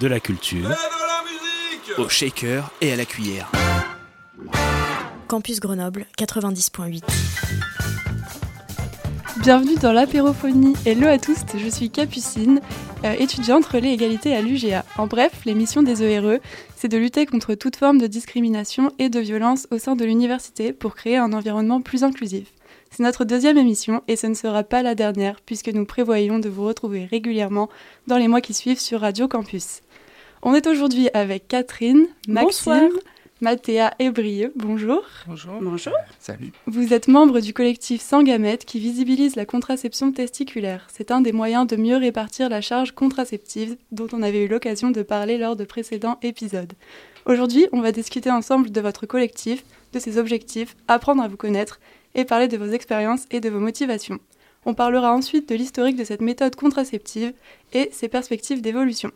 De 0.00 0.06
la 0.06 0.18
culture. 0.18 0.70
Au 1.98 2.08
shaker 2.08 2.70
et 2.80 2.90
à 2.90 2.96
la 2.96 3.04
cuillère. 3.04 3.52
Campus 5.28 5.60
Grenoble 5.60 6.06
90.8. 6.18 7.02
Bienvenue 9.42 9.76
dans 9.76 9.92
l'apérophonie. 9.92 10.72
Hello 10.86 11.06
à 11.06 11.18
tous, 11.18 11.36
je 11.54 11.68
suis 11.68 11.90
Capucine, 11.90 12.62
euh, 13.04 13.12
étudiante 13.18 13.66
relais 13.66 13.92
égalité 13.92 14.34
à 14.34 14.40
l'UGA. 14.40 14.86
En 14.96 15.06
bref, 15.06 15.44
l'émission 15.44 15.82
des 15.82 16.02
ERE, 16.02 16.40
c'est 16.76 16.88
de 16.88 16.96
lutter 16.96 17.26
contre 17.26 17.54
toute 17.54 17.76
forme 17.76 17.98
de 17.98 18.06
discrimination 18.06 18.92
et 18.98 19.10
de 19.10 19.20
violence 19.20 19.68
au 19.70 19.76
sein 19.76 19.96
de 19.96 20.06
l'université 20.06 20.72
pour 20.72 20.94
créer 20.94 21.18
un 21.18 21.34
environnement 21.34 21.82
plus 21.82 22.04
inclusif. 22.04 22.48
C'est 22.90 23.02
notre 23.02 23.24
deuxième 23.24 23.58
émission 23.58 24.02
et 24.08 24.16
ce 24.16 24.26
ne 24.26 24.34
sera 24.34 24.64
pas 24.64 24.82
la 24.82 24.94
dernière 24.94 25.40
puisque 25.42 25.68
nous 25.68 25.84
prévoyons 25.84 26.38
de 26.38 26.48
vous 26.48 26.64
retrouver 26.64 27.04
régulièrement 27.04 27.68
dans 28.06 28.16
les 28.16 28.28
mois 28.28 28.40
qui 28.40 28.54
suivent 28.54 28.80
sur 28.80 29.00
Radio 29.00 29.28
Campus. 29.28 29.82
On 30.42 30.54
est 30.54 30.66
aujourd'hui 30.66 31.10
avec 31.12 31.48
Catherine, 31.48 32.06
Maxime, 32.26 32.44
Bonsoir. 32.46 32.90
Mathéa 33.42 33.92
et 33.98 34.08
Brieux. 34.08 34.54
Bonjour. 34.56 35.02
Bonjour. 35.26 35.58
Bonjour. 35.60 35.92
Salut. 36.18 36.50
Vous 36.66 36.94
êtes 36.94 37.08
membre 37.08 37.40
du 37.40 37.52
collectif 37.52 38.00
Sans 38.00 38.22
Gamètes 38.22 38.64
qui 38.64 38.80
visibilise 38.80 39.36
la 39.36 39.44
contraception 39.44 40.12
testiculaire. 40.12 40.86
C'est 40.90 41.10
un 41.10 41.20
des 41.20 41.32
moyens 41.32 41.66
de 41.66 41.76
mieux 41.76 41.96
répartir 41.96 42.48
la 42.48 42.62
charge 42.62 42.92
contraceptive 42.92 43.76
dont 43.92 44.08
on 44.14 44.22
avait 44.22 44.44
eu 44.44 44.48
l'occasion 44.48 44.90
de 44.90 45.02
parler 45.02 45.36
lors 45.36 45.56
de 45.56 45.64
précédents 45.64 46.18
épisodes. 46.22 46.72
Aujourd'hui, 47.26 47.66
on 47.72 47.82
va 47.82 47.92
discuter 47.92 48.30
ensemble 48.30 48.70
de 48.70 48.80
votre 48.80 49.04
collectif, 49.04 49.62
de 49.92 49.98
ses 49.98 50.16
objectifs, 50.16 50.74
apprendre 50.88 51.22
à 51.22 51.28
vous 51.28 51.36
connaître 51.36 51.80
et 52.14 52.24
parler 52.24 52.48
de 52.48 52.56
vos 52.56 52.72
expériences 52.72 53.26
et 53.30 53.40
de 53.40 53.50
vos 53.50 53.60
motivations. 53.60 54.20
On 54.66 54.74
parlera 54.74 55.14
ensuite 55.14 55.48
de 55.48 55.54
l'historique 55.54 55.96
de 55.96 56.04
cette 56.04 56.20
méthode 56.20 56.54
contraceptive 56.54 57.32
et 57.72 57.88
ses 57.92 58.08
perspectives 58.08 58.60
d'évolution. 58.60 59.10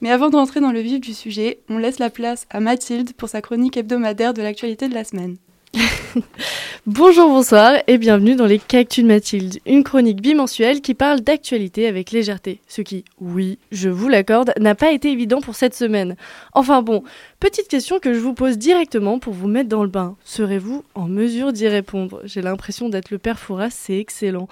Mais 0.00 0.10
avant 0.10 0.28
de 0.30 0.36
rentrer 0.36 0.60
dans 0.60 0.72
le 0.72 0.80
vif 0.80 1.00
du 1.00 1.14
sujet, 1.14 1.60
on 1.68 1.78
laisse 1.78 1.98
la 1.98 2.10
place 2.10 2.46
à 2.50 2.60
Mathilde 2.60 3.12
pour 3.14 3.28
sa 3.28 3.40
chronique 3.40 3.76
hebdomadaire 3.76 4.34
de 4.34 4.42
l'actualité 4.42 4.88
de 4.88 4.94
la 4.94 5.04
semaine. 5.04 5.36
Bonjour, 6.86 7.28
bonsoir 7.28 7.74
et 7.88 7.98
bienvenue 7.98 8.36
dans 8.36 8.46
les 8.46 8.58
Cactus 8.58 9.02
de 9.02 9.08
Mathilde, 9.08 9.58
une 9.66 9.82
chronique 9.82 10.22
bimensuelle 10.22 10.80
qui 10.80 10.94
parle 10.94 11.20
d'actualité 11.20 11.88
avec 11.88 12.12
légèreté. 12.12 12.60
Ce 12.68 12.80
qui, 12.80 13.04
oui, 13.20 13.58
je 13.72 13.88
vous 13.88 14.08
l'accorde, 14.08 14.52
n'a 14.58 14.74
pas 14.74 14.92
été 14.92 15.10
évident 15.10 15.40
pour 15.40 15.56
cette 15.56 15.74
semaine. 15.74 16.16
Enfin 16.52 16.82
bon, 16.82 17.02
petite 17.40 17.68
question 17.68 17.98
que 17.98 18.14
je 18.14 18.18
vous 18.18 18.34
pose 18.34 18.56
directement 18.56 19.18
pour 19.18 19.32
vous 19.32 19.48
mettre 19.48 19.68
dans 19.68 19.82
le 19.82 19.88
bain. 19.88 20.16
Serez-vous 20.24 20.84
en 20.94 21.08
mesure 21.08 21.52
d'y 21.52 21.66
répondre? 21.66 22.20
J'ai 22.24 22.42
l'impression 22.42 22.88
d'être 22.88 23.10
le 23.10 23.18
père 23.18 23.38
Fouras, 23.38 23.70
c'est 23.70 23.98
excellent. 23.98 24.48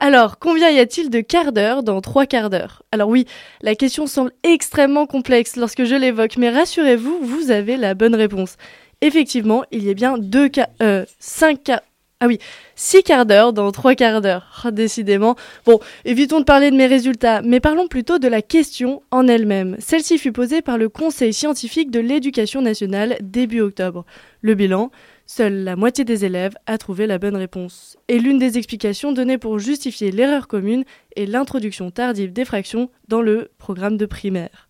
Alors, 0.00 0.38
combien 0.38 0.70
y 0.70 0.80
a-t-il 0.80 1.08
de 1.08 1.20
quarts 1.20 1.52
d'heure 1.52 1.82
dans 1.82 2.00
trois 2.00 2.26
quarts 2.26 2.50
d'heure? 2.50 2.82
Alors 2.90 3.08
oui, 3.08 3.26
la 3.62 3.74
question 3.74 4.06
semble 4.06 4.32
extrêmement 4.42 5.06
complexe 5.06 5.56
lorsque 5.56 5.84
je 5.84 5.94
l'évoque, 5.94 6.36
mais 6.36 6.50
rassurez-vous, 6.50 7.20
vous 7.22 7.50
avez 7.50 7.76
la 7.76 7.94
bonne 7.94 8.14
réponse. 8.14 8.56
Effectivement, 9.00 9.64
il 9.70 9.84
y 9.84 9.90
a 9.90 9.94
bien 9.94 10.18
deux 10.18 10.48
cas, 10.48 10.68
euh, 10.82 11.04
cinq 11.18 11.64
quarts, 11.64 11.82
ah 12.20 12.28
oui, 12.28 12.38
six 12.76 13.02
quarts 13.02 13.26
d'heure 13.26 13.52
dans 13.52 13.70
trois 13.72 13.94
quarts 13.94 14.22
d'heure. 14.22 14.66
Décidément. 14.72 15.36
Bon, 15.66 15.80
évitons 16.06 16.40
de 16.40 16.44
parler 16.44 16.70
de 16.70 16.76
mes 16.76 16.86
résultats, 16.86 17.42
mais 17.42 17.60
parlons 17.60 17.88
plutôt 17.88 18.18
de 18.18 18.26
la 18.26 18.40
question 18.40 19.02
en 19.10 19.28
elle-même. 19.28 19.76
Celle-ci 19.80 20.16
fut 20.16 20.32
posée 20.32 20.62
par 20.62 20.78
le 20.78 20.88
Conseil 20.88 21.34
scientifique 21.34 21.90
de 21.90 22.00
l'éducation 22.00 22.62
nationale 22.62 23.18
début 23.20 23.60
octobre. 23.60 24.06
Le 24.40 24.54
bilan 24.54 24.90
Seule 25.28 25.64
la 25.64 25.74
moitié 25.74 26.04
des 26.04 26.24
élèves 26.24 26.54
a 26.66 26.78
trouvé 26.78 27.08
la 27.08 27.18
bonne 27.18 27.34
réponse. 27.34 27.96
Et 28.06 28.20
l'une 28.20 28.38
des 28.38 28.58
explications 28.58 29.10
données 29.10 29.38
pour 29.38 29.58
justifier 29.58 30.12
l'erreur 30.12 30.46
commune 30.46 30.84
est 31.16 31.26
l'introduction 31.26 31.90
tardive 31.90 32.32
des 32.32 32.44
fractions 32.44 32.90
dans 33.08 33.22
le 33.22 33.50
programme 33.58 33.96
de 33.96 34.06
primaire. 34.06 34.65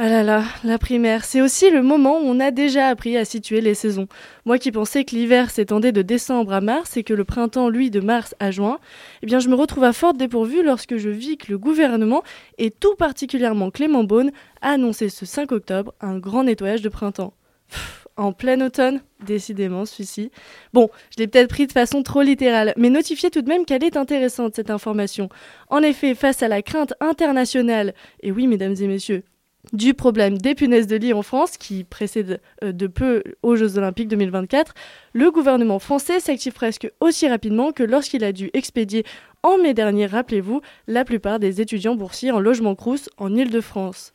Ah 0.00 0.08
là 0.08 0.22
là, 0.22 0.44
la 0.62 0.78
primaire, 0.78 1.24
c'est 1.24 1.40
aussi 1.40 1.70
le 1.70 1.82
moment 1.82 2.20
où 2.20 2.22
on 2.22 2.38
a 2.38 2.52
déjà 2.52 2.86
appris 2.86 3.16
à 3.16 3.24
situer 3.24 3.60
les 3.60 3.74
saisons. 3.74 4.06
Moi 4.44 4.56
qui 4.58 4.70
pensais 4.70 5.04
que 5.04 5.16
l'hiver 5.16 5.50
s'étendait 5.50 5.90
de 5.90 6.02
décembre 6.02 6.52
à 6.52 6.60
mars 6.60 6.96
et 6.96 7.02
que 7.02 7.14
le 7.14 7.24
printemps, 7.24 7.68
lui, 7.68 7.90
de 7.90 7.98
mars 7.98 8.32
à 8.38 8.52
juin, 8.52 8.78
eh 9.22 9.26
bien 9.26 9.40
je 9.40 9.48
me 9.48 9.56
retrouve 9.56 9.82
à 9.82 9.92
forte 9.92 10.16
dépourvue 10.16 10.62
lorsque 10.62 10.98
je 10.98 11.08
vis 11.08 11.36
que 11.36 11.50
le 11.50 11.58
gouvernement, 11.58 12.22
et 12.58 12.70
tout 12.70 12.94
particulièrement 12.94 13.72
Clément 13.72 14.04
Beaune, 14.04 14.30
a 14.62 14.70
annoncé 14.70 15.08
ce 15.08 15.26
5 15.26 15.50
octobre 15.50 15.92
un 16.00 16.16
grand 16.20 16.44
nettoyage 16.44 16.82
de 16.82 16.88
printemps. 16.88 17.34
Pff, 17.68 18.06
en 18.16 18.32
plein 18.32 18.60
automne, 18.64 19.00
décidément 19.26 19.84
celui-ci. 19.84 20.30
Bon, 20.72 20.90
je 21.10 21.20
l'ai 21.20 21.26
peut-être 21.26 21.50
pris 21.50 21.66
de 21.66 21.72
façon 21.72 22.04
trop 22.04 22.22
littérale, 22.22 22.72
mais 22.76 22.90
notifiez 22.90 23.30
tout 23.30 23.42
de 23.42 23.48
même 23.48 23.64
qu'elle 23.64 23.82
est 23.82 23.96
intéressante 23.96 24.54
cette 24.54 24.70
information. 24.70 25.28
En 25.70 25.82
effet, 25.82 26.14
face 26.14 26.44
à 26.44 26.46
la 26.46 26.62
crainte 26.62 26.94
internationale, 27.00 27.94
et 28.22 28.30
oui 28.30 28.46
mesdames 28.46 28.76
et 28.80 28.86
messieurs, 28.86 29.24
du 29.72 29.94
problème 29.94 30.38
des 30.38 30.54
punaises 30.54 30.86
de 30.86 30.96
lit 30.96 31.12
en 31.12 31.22
France, 31.22 31.56
qui 31.56 31.84
précède 31.84 32.40
euh, 32.62 32.72
de 32.72 32.86
peu 32.86 33.22
aux 33.42 33.56
Jeux 33.56 33.78
Olympiques 33.78 34.08
2024, 34.08 34.74
le 35.12 35.30
gouvernement 35.30 35.78
français 35.78 36.20
s'active 36.20 36.52
presque 36.52 36.90
aussi 37.00 37.28
rapidement 37.28 37.72
que 37.72 37.82
lorsqu'il 37.82 38.24
a 38.24 38.32
dû 38.32 38.50
expédier 38.54 39.04
en 39.42 39.58
mai 39.58 39.74
dernier, 39.74 40.06
rappelez-vous, 40.06 40.60
la 40.86 41.04
plupart 41.04 41.38
des 41.38 41.60
étudiants 41.60 41.94
boursiers 41.94 42.30
en 42.30 42.40
logement 42.40 42.74
crous 42.74 43.08
en 43.18 43.34
Île-de-France. 43.34 44.12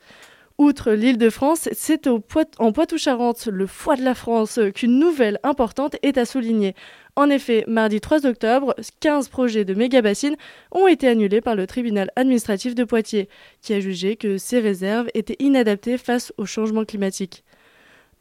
Outre 0.56 0.92
l'Île-de-France, 0.92 1.68
c'est 1.72 2.06
en 2.06 2.72
Poitou-Charentes, 2.72 3.46
le 3.46 3.66
foie 3.66 3.96
de 3.96 4.04
la 4.04 4.14
France, 4.14 4.60
qu'une 4.72 5.00
nouvelle 5.00 5.40
importante 5.42 5.96
est 6.02 6.16
à 6.16 6.24
souligner. 6.24 6.76
En 7.16 7.30
effet, 7.30 7.64
mardi 7.68 8.00
3 8.00 8.26
octobre, 8.26 8.74
15 8.98 9.28
projets 9.28 9.64
de 9.64 9.74
méga-bassines 9.74 10.36
ont 10.72 10.88
été 10.88 11.06
annulés 11.06 11.40
par 11.40 11.54
le 11.54 11.66
tribunal 11.66 12.10
administratif 12.16 12.74
de 12.74 12.82
Poitiers, 12.82 13.28
qui 13.62 13.72
a 13.72 13.78
jugé 13.78 14.16
que 14.16 14.36
ces 14.36 14.58
réserves 14.58 15.08
étaient 15.14 15.36
inadaptées 15.38 15.96
face 15.96 16.32
au 16.38 16.44
changement 16.44 16.84
climatique. 16.84 17.44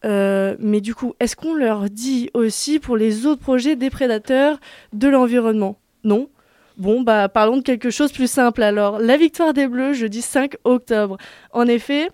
Euh, 0.06 0.56
mais 0.60 0.80
du 0.80 0.94
coup, 0.94 1.14
est-ce 1.20 1.36
qu'on 1.36 1.56
leur 1.56 1.90
dit 1.90 2.30
aussi 2.36 2.80
pour 2.80 2.96
les 2.96 3.26
autres 3.26 3.42
projets 3.42 3.76
des 3.76 3.90
prédateurs 3.90 4.60
de 4.92 5.08
l'environnement? 5.08 5.80
Non 6.04 6.30
Bon, 6.78 7.02
bah 7.02 7.30
parlons 7.30 7.58
de 7.58 7.62
quelque 7.62 7.92
chose 7.92 8.12
de 8.12 8.16
plus 8.16 8.30
simple 8.30 8.64
alors. 8.64 9.00
La 9.00 9.16
victoire 9.16 9.54
des 9.54 9.68
Bleus 9.68 9.94
jeudi 9.94 10.22
5 10.22 10.56
octobre. 10.64 11.18
En 11.52 11.68
effet, 11.68 12.10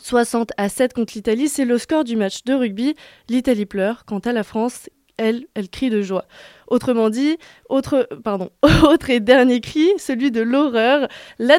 60 0.00 0.52
à 0.56 0.68
7 0.68 0.94
contre 0.94 1.12
l'Italie, 1.14 1.48
c'est 1.48 1.64
le 1.64 1.76
score 1.76 2.04
du 2.04 2.16
match 2.16 2.44
de 2.44 2.54
rugby. 2.54 2.94
L'Italie 3.28 3.66
pleure, 3.66 4.04
quant 4.06 4.20
à 4.20 4.32
la 4.32 4.44
France, 4.44 4.88
elle, 5.20 5.44
elle 5.54 5.68
crie 5.68 5.90
de 5.90 6.02
joie. 6.02 6.24
Autrement 6.66 7.10
dit, 7.10 7.36
autre, 7.68 8.08
pardon, 8.24 8.50
autre 8.82 9.10
et 9.10 9.20
dernier 9.20 9.60
cri, 9.60 9.88
celui 9.98 10.30
de 10.30 10.40
l'horreur, 10.40 11.08
la, 11.38 11.58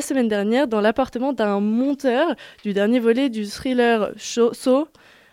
semaine 0.00 0.28
dernière, 0.28 0.66
dans 0.66 0.80
l'appartement 0.80 1.32
d'un 1.32 1.60
monteur 1.60 2.34
du 2.64 2.72
dernier 2.72 2.98
volet 2.98 3.28
du 3.28 3.46
thriller 3.46 4.10
Saw, 4.16 4.88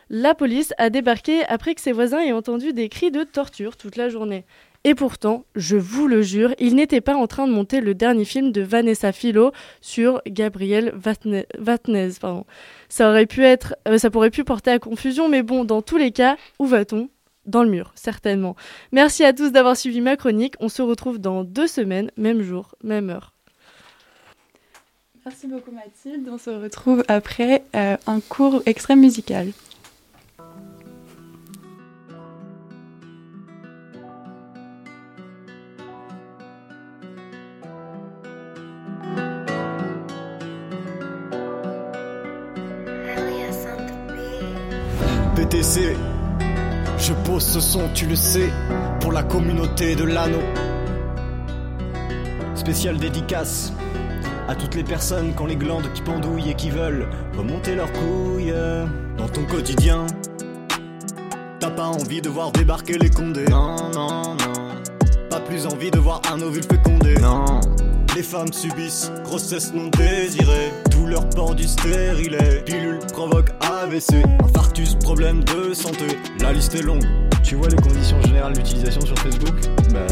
la 0.10 0.36
police 0.36 0.74
a 0.78 0.90
débarqué 0.90 1.44
après 1.46 1.74
que 1.74 1.82
ses 1.82 1.92
voisins 1.92 2.20
aient 2.20 2.34
entendu 2.34 2.74
des 2.74 2.90
cris 2.90 3.12
de 3.12 3.24
torture 3.24 3.78
toute 3.78 3.96
la 3.96 4.10
journée. 4.10 4.46
Et 4.86 4.96
pourtant, 4.96 5.46
je 5.56 5.78
vous 5.78 6.08
le 6.08 6.22
jure, 6.22 6.54
il 6.60 6.76
n'était 6.76 7.00
pas 7.00 7.16
en 7.16 7.26
train 7.26 7.48
de 7.48 7.54
monter 7.54 7.80
le 7.80 7.96
dernier 7.96 8.26
film 8.26 8.52
de 8.52 8.62
Vanessa 8.62 9.14
Philo 9.14 9.54
sur 9.80 10.22
Gabriel 10.28 10.94
Vatne- 10.94 11.46
Vatnez. 11.58 12.10
Ça 12.90 13.10
aurait 13.10 13.26
pu 13.26 13.46
être, 13.46 13.76
euh, 13.88 13.98
ça 13.98 14.10
pourrait 14.10 14.30
pu 14.30 14.44
porter 14.44 14.72
à 14.72 14.80
confusion, 14.80 15.30
mais 15.30 15.42
bon, 15.42 15.64
dans 15.64 15.82
tous 15.82 15.98
les 15.98 16.12
cas, 16.12 16.36
où 16.60 16.66
va-t-on? 16.66 17.08
Dans 17.46 17.64
le 17.64 17.70
mur, 17.70 17.92
certainement. 17.96 18.56
Merci 18.92 19.24
à 19.24 19.34
tous 19.34 19.52
d'avoir 19.52 19.76
suivi 19.76 20.00
ma 20.00 20.16
chronique. 20.16 20.56
On 20.60 20.70
se 20.70 20.82
retrouve 20.82 21.20
dans 21.20 21.44
deux 21.44 21.68
semaines, 21.68 22.10
même 22.16 22.42
jour, 22.42 22.76
même 22.84 23.10
heure. 23.10 23.34
Merci 25.26 25.48
beaucoup 25.48 25.72
Mathilde. 25.72 26.28
On 26.30 26.38
se 26.38 26.50
retrouve 26.50 27.04
après 27.08 27.64
euh, 27.76 27.96
un 28.08 28.20
cours 28.20 28.62
extrême 28.66 29.00
musical. 29.00 29.52
PTC, 45.36 45.96
je 47.04 47.14
pose 47.30 47.44
ce 47.44 47.60
son, 47.60 47.90
tu 47.94 48.06
le 48.06 48.16
sais, 48.16 48.50
pour 49.02 49.12
la 49.12 49.24
communauté 49.24 49.94
de 49.96 50.06
l'anneau. 50.06 50.42
Spécial 52.56 52.98
dédicace 52.98 53.74
À 54.48 54.56
toutes 54.56 54.76
les 54.76 54.86
personnes 54.86 55.36
qui 55.36 55.42
ont 55.42 55.46
les 55.46 55.58
glandes 55.58 55.92
qui 55.94 56.02
pendouillent 56.02 56.52
et 56.52 56.54
qui 56.54 56.70
veulent 56.70 57.10
remonter 57.38 57.76
leurs 57.76 57.92
couilles 57.92 58.54
dans 59.18 59.28
ton 59.28 59.44
quotidien. 59.44 60.08
T'as 61.60 61.72
pas 61.72 61.88
envie 61.88 62.22
de 62.22 62.30
voir 62.30 62.54
débarquer 62.54 62.98
les 62.98 63.10
condés. 63.10 63.46
Non, 63.50 63.76
non, 63.94 64.36
non. 64.36 64.38
Pas 65.30 65.42
plus 65.42 65.66
envie 65.66 65.92
de 65.92 66.00
voir 66.00 66.22
un 66.32 66.42
ovule 66.42 66.64
fécondé. 66.64 67.16
Non. 67.16 67.60
Les 68.16 68.24
femmes 68.24 68.54
subissent 68.54 69.12
grossesse 69.26 69.74
non 69.74 69.90
désirée, 69.90 70.72
douleur 71.04 71.30
port 71.32 71.54
du 71.54 71.68
stérilet, 71.68 72.64
pilule 72.66 73.00
provoque 73.12 73.50
AVC, 73.60 74.24
infarctus, 74.42 74.96
problème 74.96 75.44
de 75.44 75.74
santé, 75.74 76.08
la 76.40 76.54
liste 76.54 76.76
est 76.76 76.82
longue. 76.82 77.04
Tu 77.44 77.56
vois 77.56 77.68
les 77.68 77.76
conditions 77.76 78.22
générales 78.22 78.54
d'utilisation 78.54 79.02
sur 79.02 79.20
Facebook 79.20 79.54
Bah, 79.92 80.08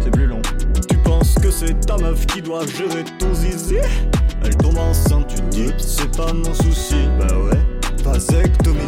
c'est 0.00 0.10
plus 0.12 0.26
long. 0.26 0.40
Tu 0.88 0.96
penses 0.98 1.34
que 1.34 1.50
c'est 1.50 1.74
ta 1.80 1.96
meuf 1.96 2.24
qui 2.26 2.42
doit 2.42 2.64
gérer 2.64 3.02
ton 3.18 3.34
zizi 3.34 3.78
Elle 4.44 4.56
tombe 4.56 4.78
enceinte, 4.78 5.26
tu 5.34 5.42
dis 5.50 5.72
c'est 5.78 6.16
pas 6.16 6.32
mon 6.32 6.54
souci. 6.54 7.08
Bah 7.18 7.36
ouais, 7.38 8.04
vasectomie. 8.04 8.78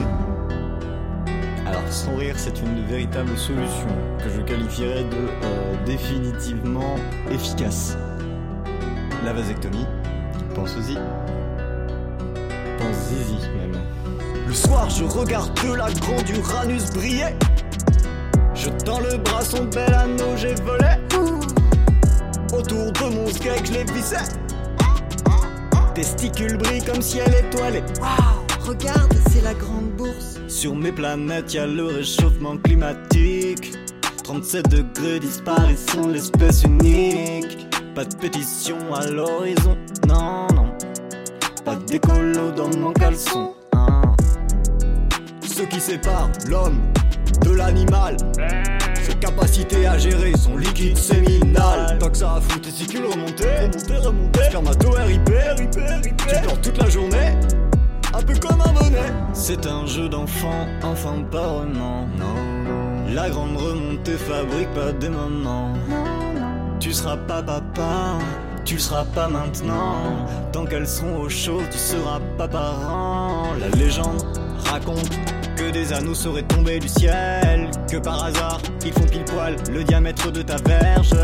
Alors 1.67 1.83
sans 1.91 2.15
rire, 2.15 2.37
c'est 2.39 2.61
une 2.61 2.87
véritable 2.87 3.37
solution 3.37 3.89
que 4.23 4.31
je 4.31 4.41
qualifierais 4.43 5.03
de 5.03 5.17
euh, 5.43 5.85
définitivement 5.85 6.95
efficace. 7.33 7.99
La 9.25 9.33
vasectomie, 9.33 9.87
pense-y. 10.55 10.97
Même. 12.81 13.81
Le 14.47 14.55
soir, 14.55 14.89
je 14.89 15.05
regarde 15.05 15.53
de 15.63 15.75
la 15.75 15.91
grande 15.91 16.29
Uranus 16.29 16.91
briller. 16.93 17.35
Je 18.55 18.71
tends 18.85 19.01
le 19.01 19.17
bras, 19.19 19.43
son 19.43 19.65
bel 19.65 19.93
anneau, 19.93 20.37
j'ai 20.37 20.55
volé. 20.55 20.97
Autour 22.53 22.93
de 22.93 23.15
mon 23.15 23.27
skeg, 23.29 23.67
je 23.67 23.73
l'ai 23.73 23.85
vissé. 23.85 24.17
Testicules 25.95 26.57
brillent 26.57 26.85
comme 26.85 27.03
ciel 27.03 27.29
étoilé. 27.35 27.83
Waouh, 28.01 28.69
regarde, 28.69 29.15
c'est 29.31 29.43
la 29.43 29.55
grande 29.55 29.91
bourse. 29.97 30.39
Sur 30.47 30.75
mes 30.75 30.93
planètes, 30.93 31.55
y 31.55 31.59
a 31.59 31.67
le 31.67 31.87
réchauffement 31.87 32.57
climatique. 32.59 33.73
37 34.25 34.69
degrés, 34.69 35.21
disparition 35.21 36.09
l'espèce 36.09 36.63
unique. 36.63 37.67
Pas 37.95 38.05
de 38.05 38.15
pétition 38.15 38.77
à 38.95 39.07
l'horizon, 39.07 39.77
non, 40.07 40.47
Pas 41.89 41.93
d'écolo 41.93 42.51
dans 42.51 42.69
mon 42.79 42.93
caleçon. 42.93 43.55
hein. 43.73 44.03
Ce 45.43 45.63
qui 45.63 45.81
sépare 45.81 46.29
l'homme 46.47 46.81
de 47.43 47.53
l'animal, 47.53 48.17
ses 49.03 49.15
capacités 49.15 49.87
à 49.87 49.97
gérer 49.97 50.33
son 50.37 50.59
liquide 50.59 50.99
séminal. 50.99 51.97
Tant 51.99 52.11
que 52.11 52.19
ça 52.19 52.35
a 52.35 52.41
foutu 52.41 52.61
testicules 52.61 53.07
remontés, 53.07 53.47
remontés, 53.47 53.97
remontés. 54.07 54.45
Spermato 54.45 54.91
RIP, 54.91 55.29
RIP, 55.29 55.75
RIP. 55.77 56.17
Tu 56.17 56.25
pleures 56.27 56.61
toute 56.61 56.79
la 56.79 56.91
journée, 56.91 57.39
un 58.13 58.23
peu 58.23 58.35
comme 58.35 58.61
un 58.61 58.73
bonnet. 58.73 59.13
C'est 59.33 59.67
un 59.67 59.87
jeu 59.87 60.11
d'enfant, 60.11 60.67
enfin 60.83 61.23
pas 61.31 61.47
vraiment, 61.47 62.07
non. 62.19 63.15
La 63.15 63.31
grande 63.31 63.57
remontée 63.57 64.19
fabrique 64.19 64.73
pas 64.75 64.93
des 64.93 65.09
moments. 65.09 65.73
Tu 66.81 66.93
seras 66.93 67.17
pas 67.17 67.43
papa, 67.43 68.19
tu 68.69 68.75
le 68.75 68.81
seras 68.81 69.07
pas 69.15 69.29
maintenant. 69.29 70.27
Tant 70.53 70.67
qu'elles 70.67 70.87
seront 70.87 71.23
au 71.23 71.29
chaud, 71.31 71.63
tu 71.71 71.79
seras 71.79 72.21
pas 72.37 72.47
parent. 72.47 73.55
La 73.59 73.69
légende 73.71 74.23
raconte 74.67 75.09
que 75.57 75.71
des 75.71 75.95
anneaux 75.95 76.15
seraient 76.15 76.43
tombés 76.43 76.79
du 76.79 76.87
ciel. 76.87 77.71
Que 77.91 77.97
par 77.97 78.23
hasard, 78.25 78.61
ils 78.85 78.93
font 78.93 79.07
pile 79.07 79.25
poil 79.25 79.57
le 79.73 79.85
diamètre 79.85 80.31
de 80.31 80.43
ta 80.43 80.57
verge. 80.57 81.15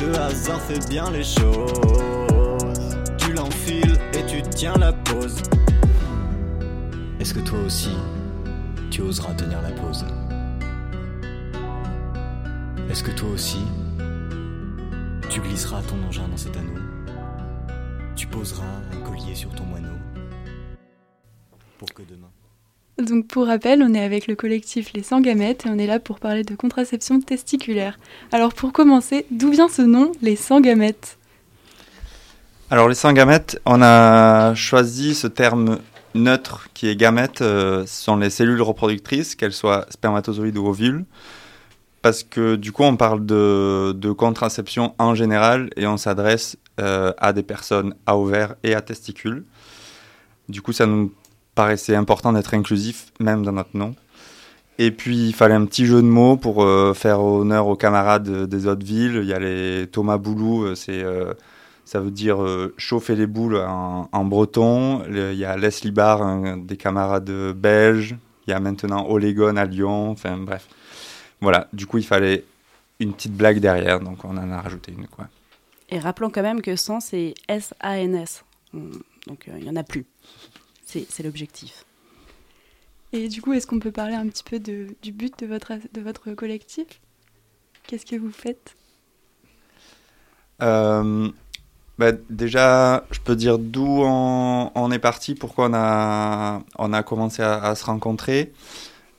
Le 0.00 0.18
hasard 0.18 0.60
fait 0.62 0.88
bien 0.88 1.10
les 1.10 1.22
choses. 1.22 2.08
Tu 3.18 3.34
l'enfiles 3.34 3.98
et 4.14 4.24
tu 4.24 4.40
tiens 4.40 4.74
la 4.80 4.94
pause. 4.94 5.42
Est-ce 7.20 7.34
que 7.34 7.40
toi 7.40 7.58
aussi, 7.66 7.94
tu 8.90 9.02
oseras 9.02 9.34
tenir 9.34 9.60
la 9.60 9.70
pause 9.82 10.06
Est-ce 12.88 13.02
que 13.02 13.10
toi 13.10 13.28
aussi, 13.34 13.60
tu 15.36 15.42
glisseras 15.42 15.82
ton 15.82 16.02
engin 16.08 16.26
dans 16.28 16.36
cet 16.38 16.56
anneau 16.56 16.80
Tu 18.16 18.26
poseras 18.26 18.64
un 18.64 19.06
collier 19.06 19.34
sur 19.34 19.50
ton 19.50 19.64
moineau. 19.64 19.92
Pour 21.76 21.92
que 21.92 22.00
demain... 22.00 22.30
Donc 22.96 23.26
pour 23.26 23.46
rappel, 23.46 23.82
on 23.82 23.92
est 23.92 24.02
avec 24.02 24.28
le 24.28 24.34
collectif 24.34 24.94
Les 24.94 25.02
Sans 25.02 25.20
Gamètes 25.20 25.66
et 25.66 25.68
on 25.68 25.76
est 25.76 25.86
là 25.86 26.00
pour 26.00 26.20
parler 26.20 26.42
de 26.42 26.54
contraception 26.54 27.20
testiculaire. 27.20 27.98
Alors 28.32 28.54
pour 28.54 28.72
commencer, 28.72 29.26
d'où 29.30 29.50
vient 29.50 29.68
ce 29.68 29.82
nom, 29.82 30.10
Les 30.22 30.36
Sans 30.36 30.62
Gamètes 30.62 31.18
Alors 32.70 32.88
les 32.88 32.94
sans 32.94 33.12
gamètes, 33.12 33.60
on 33.66 33.82
a 33.82 34.54
choisi 34.54 35.14
ce 35.14 35.26
terme 35.26 35.80
neutre 36.14 36.70
qui 36.72 36.88
est 36.88 36.96
gamète, 36.96 37.42
euh, 37.42 37.84
ce 37.84 38.04
sont 38.04 38.16
les 38.16 38.30
cellules 38.30 38.62
reproductrices, 38.62 39.34
qu'elles 39.34 39.52
soient 39.52 39.84
spermatozoïdes 39.90 40.56
ou 40.56 40.66
ovules, 40.66 41.04
parce 42.02 42.22
que 42.22 42.56
du 42.56 42.72
coup 42.72 42.84
on 42.84 42.96
parle 42.96 43.24
de, 43.26 44.12
contraception 44.12 44.94
en 44.98 45.14
général 45.14 45.70
et 45.76 45.86
on 45.86 45.96
s'adresse 45.96 46.56
euh, 46.80 47.12
à 47.18 47.32
des 47.32 47.42
personnes 47.42 47.94
à 48.06 48.16
ovaires 48.16 48.54
et 48.62 48.74
à 48.74 48.80
testicules. 48.80 49.44
Du 50.48 50.62
coup 50.62 50.72
ça 50.72 50.86
nous 50.86 51.12
paraissait 51.54 51.96
important 51.96 52.32
d'être 52.32 52.54
inclusif 52.54 53.06
même 53.18 53.44
dans 53.44 53.52
notre 53.52 53.76
nom. 53.76 53.94
Et 54.78 54.90
puis 54.90 55.28
il 55.28 55.34
fallait 55.34 55.54
un 55.54 55.64
petit 55.64 55.86
jeu 55.86 56.02
de 56.02 56.06
mots 56.06 56.36
pour 56.36 56.62
euh, 56.62 56.92
faire 56.94 57.20
honneur 57.20 57.66
aux 57.66 57.76
camarades 57.76 58.46
des 58.46 58.66
autres 58.66 58.84
villes. 58.84 59.20
Il 59.22 59.28
y 59.28 59.32
a 59.32 59.38
les 59.38 59.86
Thomas 59.90 60.18
Boulou, 60.18 60.64
euh, 60.64 61.34
ça 61.84 62.00
veut 62.00 62.10
dire 62.10 62.38
chauffer 62.76 63.16
les 63.16 63.26
boules 63.26 63.56
en, 63.56 64.24
breton. 64.24 65.02
Il 65.08 65.34
y 65.34 65.44
a 65.44 65.56
Leslie 65.56 65.92
Barr, 65.92 66.22
un 66.22 66.56
des 66.56 66.76
camarades 66.76 67.30
belges. 67.56 68.16
Il 68.46 68.50
y 68.50 68.54
a 68.54 68.60
maintenant 68.60 69.06
Olégon 69.08 69.56
à 69.56 69.64
Lyon. 69.64 70.10
Enfin 70.10 70.36
bref. 70.36 70.68
Voilà, 71.40 71.68
du 71.72 71.86
coup 71.86 71.98
il 71.98 72.06
fallait 72.06 72.44
une 73.00 73.12
petite 73.12 73.34
blague 73.34 73.58
derrière, 73.58 74.00
donc 74.00 74.24
on 74.24 74.36
en 74.36 74.50
a 74.50 74.60
rajouté 74.60 74.92
une. 74.92 75.06
Quoi. 75.06 75.28
Et 75.90 75.98
rappelons 75.98 76.30
quand 76.30 76.42
même 76.42 76.62
que 76.62 76.74
100, 76.76 77.00
c'est 77.00 77.34
S-A-N-S. 77.48 78.44
On- 78.74 78.90
Donc, 79.26 79.48
euh, 79.48 79.56
il 79.58 79.64
n'y 79.64 79.70
en 79.70 79.76
a 79.76 79.82
plus. 79.82 80.06
C'est 80.86 81.22
l'objectif. 81.22 81.84
Et 83.12 83.28
du 83.28 83.42
coup, 83.42 83.52
est-ce 83.52 83.66
qu'on 83.66 83.78
peut 83.80 83.90
parler 83.92 84.14
un 84.14 84.26
petit 84.28 84.44
peu 84.44 84.58
de- 84.58 84.94
du 85.02 85.12
but 85.12 85.38
de 85.40 85.46
votre, 85.46 85.72
de 85.92 86.00
votre 86.00 86.32
collectif? 86.32 86.86
Qu'est-ce 87.86 88.06
que 88.06 88.16
vous 88.16 88.30
faites? 88.32 88.74
Euh, 90.62 91.28
bah, 91.98 92.12
déjà, 92.30 93.04
je 93.10 93.20
peux 93.20 93.36
dire 93.36 93.58
d'où 93.58 94.02
on, 94.04 94.70
on 94.74 94.90
est 94.90 94.98
parti, 94.98 95.34
pourquoi 95.34 95.68
on 95.68 95.74
a, 95.74 96.62
on 96.78 96.92
a 96.92 97.02
commencé 97.02 97.42
à, 97.42 97.62
à 97.62 97.74
se 97.74 97.84
rencontrer. 97.84 98.52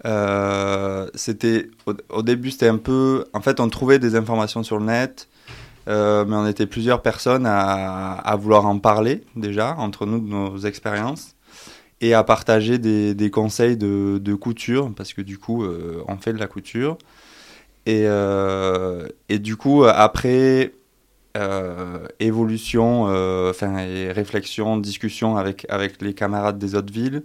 Euh, 0.05 1.07
c'était 1.15 1.69
au, 2.09 2.21
début, 2.21 2.51
c'était 2.51 2.67
un 2.67 2.77
peu. 2.77 3.25
En 3.33 3.41
fait, 3.41 3.59
on 3.59 3.69
trouvait 3.69 3.99
des 3.99 4.15
informations 4.15 4.63
sur 4.63 4.77
le 4.77 4.85
net, 4.85 5.27
euh, 5.87 6.25
mais 6.25 6.35
on 6.35 6.45
était 6.47 6.67
plusieurs 6.67 7.01
personnes 7.01 7.45
à, 7.47 8.37
vouloir 8.39 8.65
en 8.65 8.79
parler 8.79 9.23
déjà 9.35 9.75
entre 9.77 10.05
nous 10.05 10.19
de 10.19 10.27
nos 10.27 10.57
expériences 10.59 11.35
et 11.99 12.13
à 12.13 12.23
partager 12.23 12.77
des, 12.77 13.31
conseils 13.31 13.77
de, 13.77 14.33
couture 14.35 14.93
parce 14.95 15.13
que 15.13 15.21
du 15.21 15.37
coup, 15.37 15.63
euh, 15.63 16.03
on 16.07 16.17
fait 16.17 16.33
de 16.33 16.39
la 16.39 16.47
couture. 16.47 16.97
Et, 17.85 18.05
et 19.29 19.39
du 19.39 19.55
coup, 19.55 19.85
après 19.85 20.73
évolution, 22.19 23.03
enfin 23.49 23.77
réflexion, 24.11 24.77
discussion 24.77 25.37
avec 25.37 25.65
avec 25.69 26.01
les 26.01 26.13
camarades 26.13 26.59
des 26.59 26.75
autres 26.75 26.91
villes, 26.91 27.23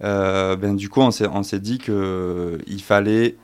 ben 0.00 0.74
du 0.76 0.88
coup 0.88 1.00
on 1.00 1.10
s'est 1.42 1.60
dit 1.60 1.78
que 1.78 2.58
il 2.66 2.82
fallait 2.82 3.36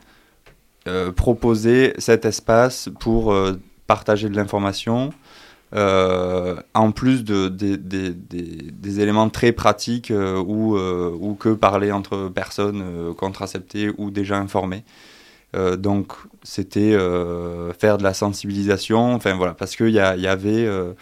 euh, 0.88 1.12
proposer 1.12 1.94
cet 1.98 2.24
espace 2.24 2.88
pour 3.00 3.32
euh, 3.32 3.60
partager 3.86 4.28
de 4.28 4.36
l'information. 4.36 5.10
euh, 5.74 6.56
en 6.74 6.92
plus 6.92 7.24
de, 7.24 7.48
des- 7.48 7.76
éléments 9.00 9.30
très 9.30 9.52
pratiques 9.52 10.10
euh, 10.12 10.38
ou, 10.46 10.76
euh, 10.76 11.10
que 11.34 11.50
parler 11.50 11.92
entre 11.92 12.28
personnes 12.28 12.82
euh, 12.84 13.14
contraceptées 13.14 13.90
ou 13.98 14.10
déjà 14.10 14.38
informées. 14.38 14.84
Euh, 15.56 15.76
donc 15.76 16.12
c'était 16.42 16.92
euh, 16.94 17.72
faire 17.74 17.98
de 17.98 18.02
la 18.04 18.14
sensibilisation, 18.14 19.14
enfin 19.14 19.34
voilà, 19.36 19.54
parce 19.54 19.76
qu'il 19.76 19.88
y, 19.90 19.92
y 19.94 19.98
avait, 19.98 20.66
euh, 20.66 20.92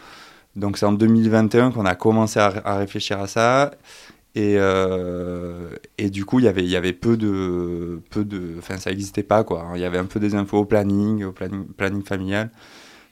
donc 0.57 0.79
c'est 0.79 0.87
en 0.87 0.93
2021 0.93 1.73
qu'on 1.73 1.87
a 1.87 1.95
commencé 1.95 2.41
à 2.41 2.77
réfléchir 2.79 3.21
à 3.21 3.27
ça, 3.29 3.73
et, 4.35 4.55
euh, 4.59 5.71
et 5.99 6.11
du 6.11 6.25
coup 6.25 6.39
il 6.39 6.45
y 6.45 6.49
avait, 6.49 6.63
il 6.65 6.71
y 6.71 6.77
avait 6.77 6.93
peu 6.93 7.17
de, 7.17 8.01
peu 8.11 8.25
de, 8.25 8.57
enfin 8.59 8.79
ça 8.79 8.91
n'existait 8.91 9.23
pas 9.25 9.45
quoi, 9.45 9.73
il 9.75 9.81
y 9.81 9.85
avait 9.85 9.99
un 9.99 10.07
peu 10.07 10.21
des 10.21 10.35
infos 10.35 10.59
au 10.59 10.65
planning, 10.65 11.25
au 11.25 11.33
planning, 11.33 11.67
planning 11.67 12.05
familial, 12.05 12.51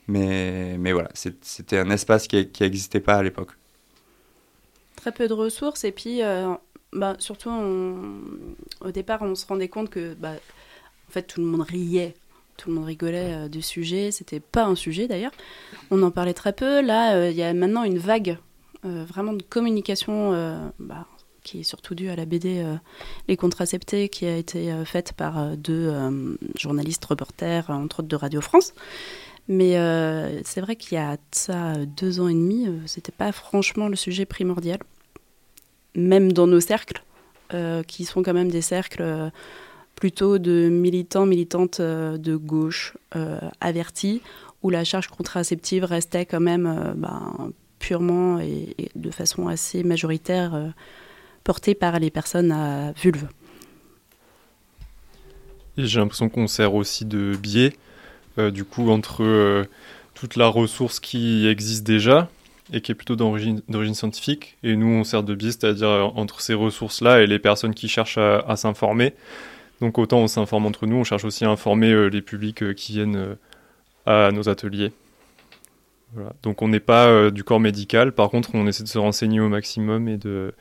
mais, 0.08 0.76
mais 0.78 0.92
voilà, 0.92 1.10
c'était 1.14 1.78
un 1.78 1.90
espace 1.90 2.28
qui 2.28 2.48
n'existait 2.60 3.00
pas 3.00 3.16
à 3.16 3.22
l'époque. 3.22 3.52
Très 4.96 5.12
peu 5.12 5.28
de 5.28 5.32
ressources. 5.34 5.84
Et 5.84 5.92
puis, 5.92 6.22
euh, 6.22 6.52
bah, 6.92 7.16
surtout, 7.18 7.50
on- 7.50 8.20
au 8.80 8.90
départ, 8.90 9.22
on 9.22 9.34
se 9.34 9.46
rendait 9.46 9.68
compte 9.68 9.90
que 9.90 10.14
bah, 10.14 10.32
en 11.08 11.12
fait, 11.12 11.22
tout 11.22 11.40
le 11.40 11.46
monde 11.46 11.62
riait 11.62 12.14
tout 12.56 12.70
le 12.70 12.76
monde 12.76 12.87
rigolait 12.87 13.48
du 13.48 13.62
sujet. 13.62 14.10
C'était 14.10 14.40
pas 14.40 14.64
un 14.64 14.75
sujet 14.75 15.06
d'ailleurs. 15.06 15.30
On 15.92 16.02
en 16.02 16.10
parlait 16.10 16.34
très 16.34 16.52
peu. 16.52 16.82
Là, 16.82 17.30
il 17.30 17.37
y 17.37 17.42
a 17.44 17.54
maintenant 17.54 17.84
une 17.84 17.98
vague 17.98 18.37
vraiment 18.85 19.32
de 19.32 19.42
communication 19.42 20.32
bah, 20.78 21.06
qui 21.42 21.61
est 21.61 21.64
surtout 21.64 21.94
due 21.94 22.08
à 22.11 22.16
la 22.16 22.25
BD 22.25 22.64
Les 23.26 23.37
Contraceptés, 23.37 24.08
qui 24.08 24.26
a 24.26 24.37
été 24.37 24.73
faite 24.85 25.12
par 25.12 25.56
deux 25.56 25.92
journalistes 26.56 27.04
reporters, 27.04 27.70
entre 27.70 28.00
autres 28.00 28.08
de 28.08 28.16
Radio 28.16 28.40
France. 28.40 28.75
Mais 29.49 29.73
c'est 30.44 30.61
vrai 30.61 30.76
qu'il 30.76 30.94
y 30.94 31.00
a 31.00 31.16
ça 31.32 31.75
deux 31.85 32.20
ans 32.20 32.28
et 32.28 32.35
demi, 32.35 32.68
c'était 32.87 33.12
pas 33.12 33.32
franchement 33.32 33.88
le 33.88 33.97
sujet 33.97 34.26
primordial, 34.26 34.78
même 35.94 36.32
dans 36.32 36.47
nos 36.47 36.61
cercles. 36.61 37.02
Euh, 37.54 37.82
qui 37.82 38.04
sont 38.04 38.23
quand 38.23 38.35
même 38.35 38.50
des 38.50 38.61
cercles 38.61 39.00
euh, 39.00 39.30
plutôt 39.94 40.37
de 40.37 40.68
militants, 40.68 41.25
militantes 41.25 41.80
euh, 41.80 42.18
de 42.18 42.37
gauche 42.37 42.94
avertis, 43.62 44.20
où 44.62 44.68
la 44.68 44.85
charge 44.85 45.08
contraceptive 45.08 45.85
restait 45.85 46.26
quand 46.26 46.40
même 46.40 46.94
ben, 46.94 47.52
purement 47.78 48.38
et, 48.40 48.75
de 48.94 49.11
façon 49.11 49.49
assez 49.49 49.82
majoritaire 49.82 50.73
portée 51.44 51.75
par 51.75 51.99
les 51.99 52.11
personnes 52.11 52.52
à 52.52 52.92
vulve. 52.92 53.28
j'ai 55.76 56.00
l'impression 56.00 56.28
qu'on 56.28 56.47
sert 56.47 56.75
aussi 56.75 57.04
de 57.04 57.37
biais, 57.37 57.75
du 58.37 58.64
coup, 58.64 58.90
entre 58.90 59.66
toute 60.14 60.37
la 60.37 60.49
ressource 60.49 61.00
qui 61.00 61.47
existe 61.47 61.87
déjà, 61.87 62.28
et 62.73 62.80
qui 62.80 62.92
est 62.92 62.94
plutôt 62.94 63.16
d'origine 63.16 63.94
scientifique. 63.94 64.56
Et 64.62 64.76
nous, 64.76 64.87
on 64.87 65.04
sert 65.04 65.23
de 65.23 65.35
biais, 65.35 65.52
c'est-à-dire 65.52 65.88
euh, 65.88 66.02
entre 66.14 66.40
ces 66.40 66.54
ressources-là 66.54 67.23
et 67.23 67.26
les 67.26 67.38
personnes 67.38 67.75
qui 67.75 67.88
cherchent 67.88 68.18
à, 68.18 68.56
s'informer. 68.56 69.14
Donc 69.80 69.99
autant 69.99 70.18
on 70.18 70.26
s'informe 70.26 70.66
entre 70.66 70.87
nous, 70.87 70.97
on 70.97 71.04
cherche 71.04 71.25
aussi 71.25 71.44
à 71.44 71.50
informer 71.50 71.92
euh, 71.92 72.08
les 72.08 72.20
publics 72.20 72.62
euh, 72.62 72.75
qui 72.75 72.92
viennent 72.92 73.37
à 74.06 74.30
nos 74.32 74.49
ateliers. 74.49 74.92
Donc 76.43 76.62
on 76.62 76.69
n'est 76.69 76.81
pas 76.81 77.31
du 77.31 77.45
corps 77.45 77.61
médical, 77.61 78.12
par 78.12 78.31
contre 78.31 78.50
on 78.55 78.67
essaie 78.67 78.83
de 78.83 78.88
se 78.88 78.99
renseigner 78.99 79.41
au 79.41 79.49
maximum 79.49 80.09
et 80.09 80.17
de, 80.17 80.55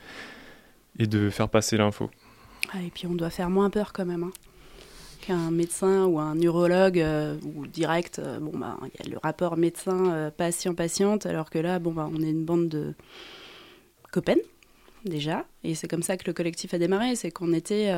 et 1.00 1.08
de 1.08 1.30
faire 1.30 1.48
passer 1.50 1.78
l'info. 1.78 2.10
Ah, 2.74 2.82
et 2.82 2.90
puis 2.90 3.08
on 3.08 3.16
doit 3.16 3.30
faire 3.30 3.50
moins 3.50 3.70
peur 3.70 3.94
quand 3.94 4.06
même. 4.06 4.24
Hein 4.24 4.32
un 5.34 5.52
médecin 5.52 6.06
ou 6.06 6.20
un 6.20 6.36
neurologue 6.36 7.00
euh, 7.00 7.38
ou 7.44 7.68
direct, 7.68 8.20
euh, 8.20 8.40
bon 8.40 8.58
bah 8.58 8.78
il 8.82 9.06
y 9.06 9.08
a 9.08 9.12
le 9.12 9.18
rapport 9.18 9.58
médecin 9.58 10.12
euh, 10.12 10.32
patient 10.32 10.74
patiente 10.74 11.26
alors 11.26 11.50
que 11.50 11.60
là 11.60 11.80
bon 11.80 11.92
bah 11.92 12.10
on 12.12 12.22
est 12.22 12.30
une 12.30 12.46
bande 12.46 12.70
de 12.70 12.94
copains 14.12 14.36
déjà 15.06 15.46
et 15.64 15.76
c'est 15.76 15.88
comme 15.88 16.04
ça 16.04 16.18
que 16.18 16.24
le 16.28 16.34
collectif 16.34 16.74
a 16.74 16.78
démarré, 16.78 17.16
c'est 17.16 17.32
qu'on 17.32 17.54
était 17.54 17.94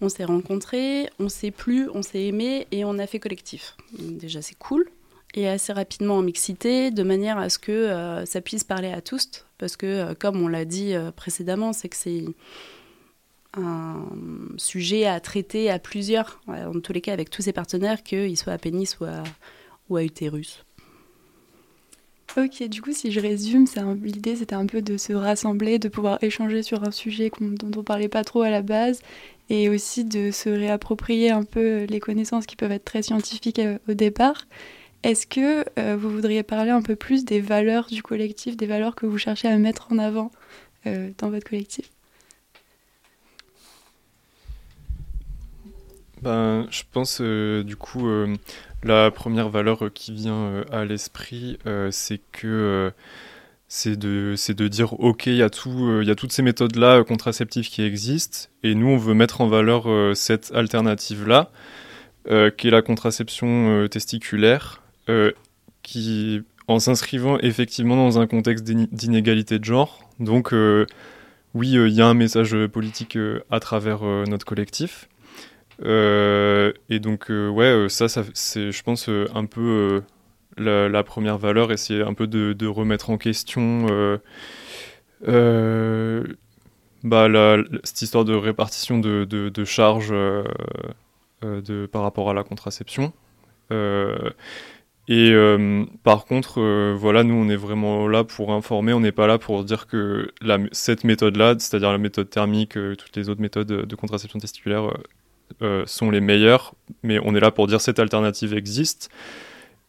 on 0.00 0.08
s'est 0.08 0.24
rencontrés, 0.24 1.08
on 1.18 1.28
s'est 1.28 1.50
plu, 1.50 1.88
on 1.94 2.02
s'est 2.02 2.24
aimé 2.24 2.66
et 2.72 2.84
on 2.84 2.98
a 2.98 3.06
fait 3.06 3.20
collectif. 3.20 3.76
déjà 3.98 4.42
c'est 4.42 4.58
cool 4.58 4.88
et 5.36 5.48
assez 5.48 5.72
rapidement 5.72 6.16
en 6.16 6.22
mixité 6.22 6.90
de 6.90 7.02
manière 7.02 7.38
à 7.38 7.48
ce 7.48 7.58
que 7.58 8.24
ça 8.26 8.40
puisse 8.40 8.64
parler 8.64 8.92
à 8.92 9.00
tous 9.00 9.46
parce 9.58 9.76
que 9.76 10.12
comme 10.14 10.42
on 10.42 10.48
l'a 10.48 10.64
dit 10.64 10.94
précédemment, 11.16 11.72
c'est 11.72 11.88
que 11.88 11.96
c'est 11.96 12.24
un 13.56 14.06
sujet 14.56 15.06
à 15.06 15.20
traiter 15.20 15.70
à 15.70 15.78
plusieurs, 15.78 16.40
en 16.46 16.80
tous 16.80 16.92
les 16.92 17.00
cas 17.00 17.12
avec 17.12 17.30
tous 17.30 17.42
ses 17.42 17.52
partenaires, 17.52 18.02
qu'ils 18.02 18.36
soient 18.36 18.52
à 18.52 18.58
pénis 18.58 18.98
ou 19.00 19.04
à, 19.04 19.22
ou 19.88 19.96
à 19.96 20.04
utérus. 20.04 20.64
Ok, 22.36 22.64
du 22.64 22.82
coup, 22.82 22.92
si 22.92 23.12
je 23.12 23.20
résume, 23.20 23.66
l'idée 24.02 24.34
c'était 24.34 24.56
un 24.56 24.66
peu 24.66 24.82
de 24.82 24.96
se 24.96 25.12
rassembler, 25.12 25.78
de 25.78 25.88
pouvoir 25.88 26.18
échanger 26.20 26.64
sur 26.64 26.82
un 26.82 26.90
sujet 26.90 27.30
dont 27.40 27.70
on 27.78 27.84
parlait 27.84 28.08
pas 28.08 28.24
trop 28.24 28.42
à 28.42 28.50
la 28.50 28.62
base, 28.62 29.02
et 29.50 29.68
aussi 29.68 30.04
de 30.04 30.32
se 30.32 30.48
réapproprier 30.48 31.30
un 31.30 31.44
peu 31.44 31.84
les 31.84 32.00
connaissances 32.00 32.46
qui 32.46 32.56
peuvent 32.56 32.72
être 32.72 32.84
très 32.84 33.02
scientifiques 33.02 33.60
euh, 33.60 33.78
au 33.88 33.94
départ. 33.94 34.46
Est-ce 35.04 35.26
que 35.26 35.66
euh, 35.78 35.96
vous 35.96 36.08
voudriez 36.08 36.42
parler 36.42 36.70
un 36.70 36.80
peu 36.80 36.96
plus 36.96 37.26
des 37.26 37.42
valeurs 37.42 37.88
du 37.88 38.02
collectif, 38.02 38.56
des 38.56 38.66
valeurs 38.66 38.94
que 38.94 39.04
vous 39.04 39.18
cherchez 39.18 39.48
à 39.48 39.58
mettre 39.58 39.92
en 39.92 39.98
avant 39.98 40.32
euh, 40.86 41.10
dans 41.18 41.28
votre 41.28 41.46
collectif? 41.46 41.90
Ben, 46.22 46.66
je 46.70 46.84
pense 46.90 47.18
euh, 47.20 47.62
du 47.62 47.76
coup 47.76 48.08
la 48.82 49.10
première 49.10 49.50
valeur 49.50 49.92
qui 49.92 50.14
vient 50.14 50.64
à 50.72 50.86
l'esprit, 50.86 51.58
c'est 51.90 52.22
que 52.32 52.90
c'est 53.68 53.98
de, 53.98 54.68
dire 54.68 54.98
ok, 54.98 55.26
il 55.26 55.36
y 55.36 55.42
a 55.42 55.50
toutes 55.50 56.32
ces 56.32 56.42
méthodes-là 56.42 57.04
contraceptives 57.04 57.68
qui 57.68 57.82
existent, 57.82 58.48
et 58.62 58.74
nous 58.74 58.86
on 58.86 58.96
veut 58.96 59.12
mettre 59.12 59.42
en 59.42 59.48
valeur 59.48 60.16
cette 60.16 60.50
alternative-là, 60.54 61.50
qui 62.26 62.68
est 62.68 62.70
la 62.70 62.80
contraception 62.80 63.86
testiculaire, 63.88 64.83
qui 65.82 66.42
en 66.66 66.78
s'inscrivant 66.78 67.38
effectivement 67.40 67.96
dans 67.96 68.18
un 68.18 68.26
contexte 68.26 68.64
d'inégalité 68.64 69.58
de 69.58 69.64
genre. 69.64 70.08
Donc 70.18 70.52
oui, 70.52 71.70
il 71.72 71.92
y 71.92 72.00
a 72.00 72.06
un 72.06 72.14
message 72.14 72.56
politique 72.66 73.18
à 73.50 73.60
travers 73.60 74.02
notre 74.02 74.46
collectif. 74.46 75.08
Euh, 75.82 76.72
et 76.88 77.00
donc, 77.00 77.30
euh, 77.30 77.48
ouais, 77.48 77.64
euh, 77.64 77.88
ça, 77.88 78.06
c'est, 78.08 78.72
je 78.72 78.82
pense, 78.82 79.08
un 79.08 79.46
peu 79.46 80.02
la, 80.56 81.02
première 81.02 81.38
valeur, 81.38 81.72
essayer 81.72 82.02
un 82.02 82.14
peu 82.14 82.26
de, 82.26 82.66
remettre 82.66 83.10
en 83.10 83.18
question 83.18 83.86
bah, 87.02 87.56
cette 87.84 88.02
histoire 88.02 88.24
de 88.24 88.34
répartition 88.34 88.98
de, 88.98 89.64
charges 89.64 90.14
par 91.92 92.02
rapport 92.02 92.30
à 92.30 92.34
la 92.34 92.44
contraception. 92.44 93.12
Et 95.06 95.34
par 96.02 96.24
contre, 96.24 96.94
voilà, 96.94 97.24
nous, 97.24 97.34
on 97.34 97.50
est 97.50 97.56
vraiment 97.56 98.08
là 98.08 98.24
pour 98.24 98.52
informer, 98.52 98.94
on 98.94 99.00
n'est 99.00 99.12
pas 99.12 99.26
là 99.26 99.36
pour 99.36 99.62
dire 99.62 99.86
que 99.86 100.32
cette 100.72 101.04
méthode-là, 101.04 101.56
c'est-à-dire 101.58 101.92
la 101.92 101.98
méthode 101.98 102.30
thermique, 102.30 102.72
toutes 102.72 103.14
les 103.14 103.28
autres 103.28 103.42
méthodes 103.42 103.66
de 103.66 103.96
contraception 103.96 104.38
testiculaire, 104.38 104.90
euh, 105.62 105.84
sont 105.86 106.10
les 106.10 106.20
meilleurs, 106.20 106.74
mais 107.04 107.20
on 107.22 107.34
est 107.34 107.40
là 107.40 107.52
pour 107.52 107.68
dire 107.68 107.80
cette 107.80 108.00
alternative 108.00 108.54
existe 108.54 109.08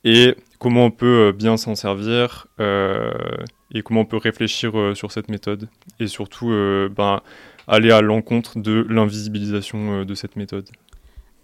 et 0.03 0.35
comment 0.59 0.85
on 0.85 0.91
peut 0.91 1.29
euh, 1.29 1.31
bien 1.31 1.57
s'en 1.57 1.73
servir 1.73 2.45
euh, 2.59 3.11
et 3.73 3.81
comment 3.81 4.01
on 4.01 4.05
peut 4.05 4.17
réfléchir 4.17 4.73
sur 4.93 5.11
cette 5.11 5.27
méthode 5.27 5.67
et 5.99 6.05
surtout 6.05 6.49
ben, 6.95 7.21
aller 7.67 7.89
à 7.89 8.01
l'encontre 8.01 8.59
de 8.59 8.85
l'invisibilisation 8.89 10.05
de 10.05 10.13
cette 10.13 10.35
méthode. 10.35 10.69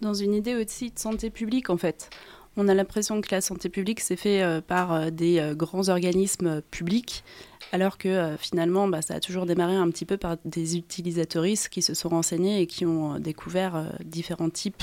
Dans 0.00 0.14
une 0.14 0.34
idée 0.34 0.54
aussi 0.54 0.90
de 0.92 0.98
santé 0.98 1.30
publique 1.30 1.68
en 1.68 1.76
fait. 1.76 2.08
On 2.56 2.68
a 2.68 2.74
l'impression 2.74 3.20
que 3.20 3.34
la 3.34 3.40
santé 3.40 3.68
publique 3.68 4.00
s'est 4.00 4.16
fait 4.16 4.60
par 4.66 5.10
des 5.10 5.52
grands 5.56 5.88
organismes 5.88 6.60
publics 6.70 7.24
alors 7.72 7.96
que 7.96 8.08
euh, 8.08 8.36
finalement, 8.36 8.86
bah, 8.86 9.00
ça 9.02 9.14
a 9.14 9.20
toujours 9.20 9.46
démarré 9.46 9.74
un 9.74 9.90
petit 9.90 10.04
peu 10.04 10.18
par 10.18 10.36
des 10.44 10.76
utilisatoristes 10.76 11.70
qui 11.70 11.80
se 11.80 11.94
sont 11.94 12.10
renseignés 12.10 12.60
et 12.60 12.66
qui 12.66 12.84
ont 12.84 13.14
euh, 13.14 13.18
découvert 13.18 13.76
euh, 13.76 13.84
différents 14.04 14.50
types 14.50 14.82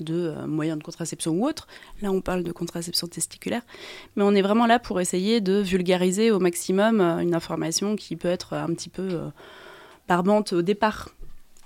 de 0.00 0.34
moyens 0.46 0.78
de 0.78 0.82
contraception 0.82 1.32
ou 1.32 1.46
autres. 1.46 1.68
Là, 2.00 2.10
on 2.10 2.22
parle 2.22 2.42
de 2.42 2.50
contraception 2.50 3.06
testiculaire. 3.06 3.62
Mais 4.16 4.24
on 4.24 4.34
est 4.34 4.42
vraiment 4.42 4.66
là 4.66 4.78
pour 4.78 5.00
essayer 5.00 5.40
de 5.40 5.60
vulgariser 5.60 6.30
au 6.32 6.40
maximum 6.40 7.00
une 7.00 7.34
information 7.36 7.94
qui 7.94 8.16
peut 8.16 8.28
être 8.28 8.54
un 8.54 8.68
petit 8.68 8.88
peu 8.88 9.20
barbante 10.08 10.54
au 10.54 10.62
départ. 10.62 11.10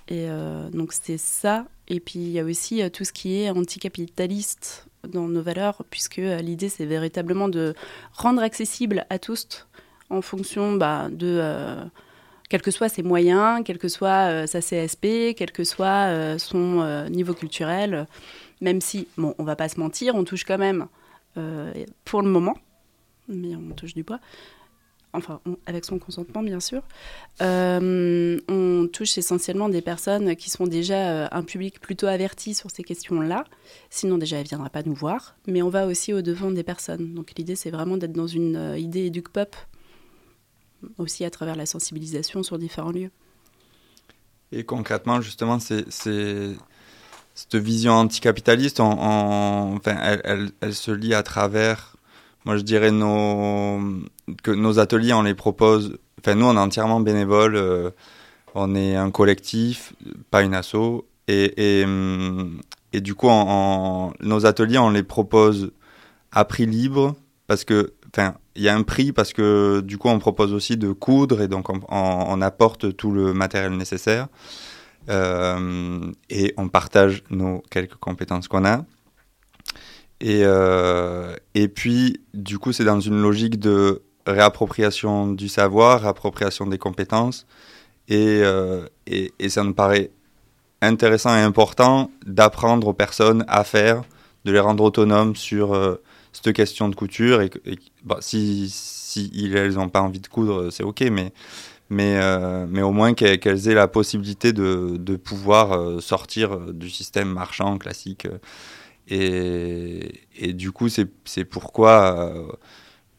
Et 0.09 0.27
donc, 0.71 0.93
c'est 0.93 1.17
ça. 1.17 1.65
Et 1.87 1.99
puis, 1.99 2.19
il 2.19 2.29
y 2.29 2.39
a 2.39 2.43
aussi 2.43 2.83
tout 2.91 3.05
ce 3.05 3.13
qui 3.13 3.41
est 3.41 3.49
anticapitaliste 3.49 4.86
dans 5.07 5.27
nos 5.27 5.41
valeurs, 5.41 5.83
puisque 5.89 6.17
l'idée, 6.17 6.69
c'est 6.69 6.85
véritablement 6.85 7.49
de 7.49 7.73
rendre 8.13 8.41
accessible 8.41 9.05
à 9.09 9.19
tous 9.19 9.67
en 10.09 10.21
fonction 10.21 10.73
bah, 10.73 11.09
de 11.11 11.39
euh, 11.41 11.83
quels 12.49 12.61
que 12.61 12.71
soient 12.71 12.89
ses 12.89 13.03
moyens, 13.03 13.61
quel 13.65 13.77
que 13.77 13.87
soit 13.87 14.29
euh, 14.29 14.47
sa 14.47 14.61
CSP, 14.61 15.35
quel 15.35 15.51
que 15.51 15.63
soit 15.63 16.07
euh, 16.07 16.37
son 16.37 17.07
niveau 17.09 17.33
culturel, 17.33 18.07
même 18.61 18.81
si, 18.81 19.07
bon, 19.17 19.35
on 19.37 19.43
va 19.43 19.55
pas 19.55 19.69
se 19.69 19.79
mentir, 19.79 20.15
on 20.15 20.23
touche 20.23 20.43
quand 20.43 20.57
même, 20.57 20.87
pour 22.03 22.23
le 22.23 22.29
moment, 22.29 22.57
mais 23.27 23.55
on 23.55 23.75
touche 23.75 23.93
du 23.93 24.01
bois, 24.01 24.19
enfin 25.13 25.39
avec 25.65 25.85
son 25.85 25.99
consentement 25.99 26.43
bien 26.43 26.59
sûr, 26.59 26.83
on 27.39 28.87
touche 28.91 29.17
essentiellement 29.17 29.69
des 29.69 29.81
personnes 29.81 30.35
qui 30.35 30.49
sont 30.49 30.67
déjà 30.67 31.27
un 31.31 31.43
public 31.43 31.79
plutôt 31.79 32.07
averti 32.07 32.53
sur 32.53 32.69
ces 32.71 32.83
questions-là, 32.83 33.45
sinon 33.89 34.17
déjà 34.17 34.37
elle 34.37 34.43
ne 34.43 34.49
viendra 34.49 34.69
pas 34.69 34.83
nous 34.83 34.93
voir, 34.93 35.35
mais 35.47 35.61
on 35.61 35.69
va 35.69 35.87
aussi 35.87 36.13
au-devant 36.13 36.51
des 36.51 36.63
personnes. 36.63 37.13
Donc 37.13 37.33
l'idée 37.37 37.55
c'est 37.55 37.71
vraiment 37.71 37.97
d'être 37.97 38.13
dans 38.13 38.27
une 38.27 38.75
idée 38.77 39.05
éduc-pop 39.05 39.55
aussi 40.97 41.25
à 41.25 41.29
travers 41.29 41.55
la 41.55 41.65
sensibilisation 41.65 42.43
sur 42.43 42.57
différents 42.57 42.91
lieux. 42.91 43.11
Et 44.51 44.63
concrètement, 44.63 45.21
justement, 45.21 45.59
cette 45.59 46.55
vision 47.55 47.93
anticapitaliste, 47.93 48.79
elle, 48.79 50.51
elle, 50.61 50.73
se 50.73 50.91
lie 50.91 51.13
à 51.13 51.23
travers, 51.23 51.96
moi 52.47 52.57
je 52.57 52.63
dirais, 52.63 52.91
nos, 52.91 53.79
que 54.43 54.51
nos 54.51 54.79
ateliers, 54.79 55.13
on 55.13 55.23
les 55.23 55.35
propose, 55.35 55.99
enfin 56.21 56.35
nous 56.35 56.47
on 56.47 56.55
est 56.55 56.59
entièrement 56.59 57.01
bénévoles, 57.01 57.57
euh, 57.57 57.91
on 58.55 58.75
est 58.75 58.95
un 58.95 59.11
collectif, 59.11 59.93
pas 60.31 60.43
une 60.43 60.55
asso, 60.55 61.05
Et, 61.29 61.81
et, 61.81 61.85
hum, 61.85 62.61
du 62.93 63.15
coup, 63.15 63.29
nos 64.21 64.45
ateliers, 64.45 64.79
on 64.79 64.89
les 64.91 65.03
propose 65.03 65.71
à 66.31 66.45
prix 66.45 66.65
libre 66.67 67.15
parce 67.47 67.63
que, 67.65 67.93
enfin, 68.13 68.35
il 68.55 68.63
y 68.63 68.69
a 68.69 68.75
un 68.75 68.83
prix 68.83 69.13
parce 69.13 69.33
que 69.33 69.81
du 69.81 69.97
coup, 69.99 70.09
on 70.09 70.19
propose 70.19 70.53
aussi 70.53 70.77
de 70.77 70.91
coudre 70.93 71.41
et 71.41 71.49
donc 71.49 71.69
on, 71.69 71.81
on- 71.89 72.25
on 72.29 72.41
apporte 72.41 72.95
tout 72.97 73.11
le 73.11 73.33
matériel 73.33 73.73
nécessaire 73.77 74.27
Euh, 75.09 76.01
et 76.29 76.53
on 76.57 76.69
partage 76.69 77.23
nos 77.29 77.61
quelques 77.71 77.95
compétences 77.95 78.47
qu'on 78.49 78.65
a. 78.65 78.85
Et, 80.19 80.41
euh, 80.43 81.35
et 81.53 81.67
puis, 81.67 82.21
du 82.33 82.57
coup, 82.57 82.73
c'est 82.73 82.83
dans 82.83 82.99
une 82.99 83.21
logique 83.21 83.59
de 83.59 84.01
réappropriation 84.25 85.31
du 85.31 85.47
savoir, 85.47 86.01
réappropriation 86.01 86.65
des 86.65 86.77
compétences. 86.77 87.45
Et, 88.09 88.41
euh, 88.43 88.87
et, 89.05 89.33
et 89.39 89.49
ça 89.49 89.63
me 89.63 89.73
paraît 89.73 90.11
intéressant 90.81 91.35
et 91.35 91.41
important 91.41 92.09
d'apprendre 92.25 92.87
aux 92.87 92.93
personnes 92.93 93.45
à 93.47 93.63
faire, 93.63 94.03
de 94.45 94.51
les 94.51 94.59
rendre 94.59 94.83
autonomes 94.83 95.35
sur 95.35 95.73
euh, 95.73 96.01
cette 96.33 96.53
question 96.53 96.89
de 96.89 96.95
couture. 96.95 97.41
Et, 97.41 97.51
et 97.65 97.77
bah, 98.03 98.17
si, 98.21 98.69
si 98.69 99.29
ils, 99.33 99.55
elles 99.55 99.73
n'ont 99.73 99.89
pas 99.89 100.01
envie 100.01 100.19
de 100.19 100.27
coudre, 100.27 100.71
c'est 100.71 100.83
OK, 100.83 101.01
mais, 101.11 101.31
mais, 101.89 102.19
mais 102.67 102.81
au 102.81 102.91
moins 102.91 103.13
qu'elles 103.13 103.69
aient 103.69 103.73
la 103.73 103.87
possibilité 103.87 104.51
de, 104.51 104.97
de 104.97 105.15
pouvoir 105.15 106.01
sortir 106.01 106.57
du 106.73 106.89
système 106.89 107.29
marchand 107.29 107.77
classique. 107.77 108.27
Et, 109.09 110.53
du 110.53 110.71
coup, 110.71 110.89
c'est 110.89 111.45
pourquoi, 111.45 112.31
euh, 112.35 112.47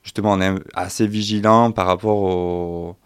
justement, 0.02 0.32
on 0.32 0.40
est 0.40 0.54
assez 0.74 1.06
vigilant 1.06 1.72
par 1.72 1.86
rapport 1.86 2.96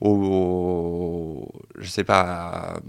au, 0.00 1.48
je 1.78 1.88
sais 1.88 2.04
pas, 2.04 2.80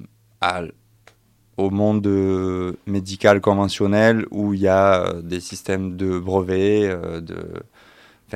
au 1.57 1.69
monde 1.69 2.75
médical 2.85 3.41
conventionnel 3.41 4.25
où 4.31 4.53
il 4.53 4.61
y 4.61 4.67
a 4.67 5.01
euh, 5.05 5.21
des 5.21 5.39
systèmes 5.39 5.95
de 5.95 6.19
brevets, 6.19 6.89
euh, 6.89 7.21
de, 7.21 7.37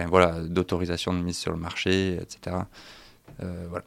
voilà, 0.08 0.40
d'autorisation 0.42 1.14
de 1.14 1.20
mise 1.20 1.38
sur 1.38 1.52
le 1.52 1.58
marché, 1.58 2.18
etc. 2.22 2.56
Euh, 3.44 3.66
voilà. 3.70 3.86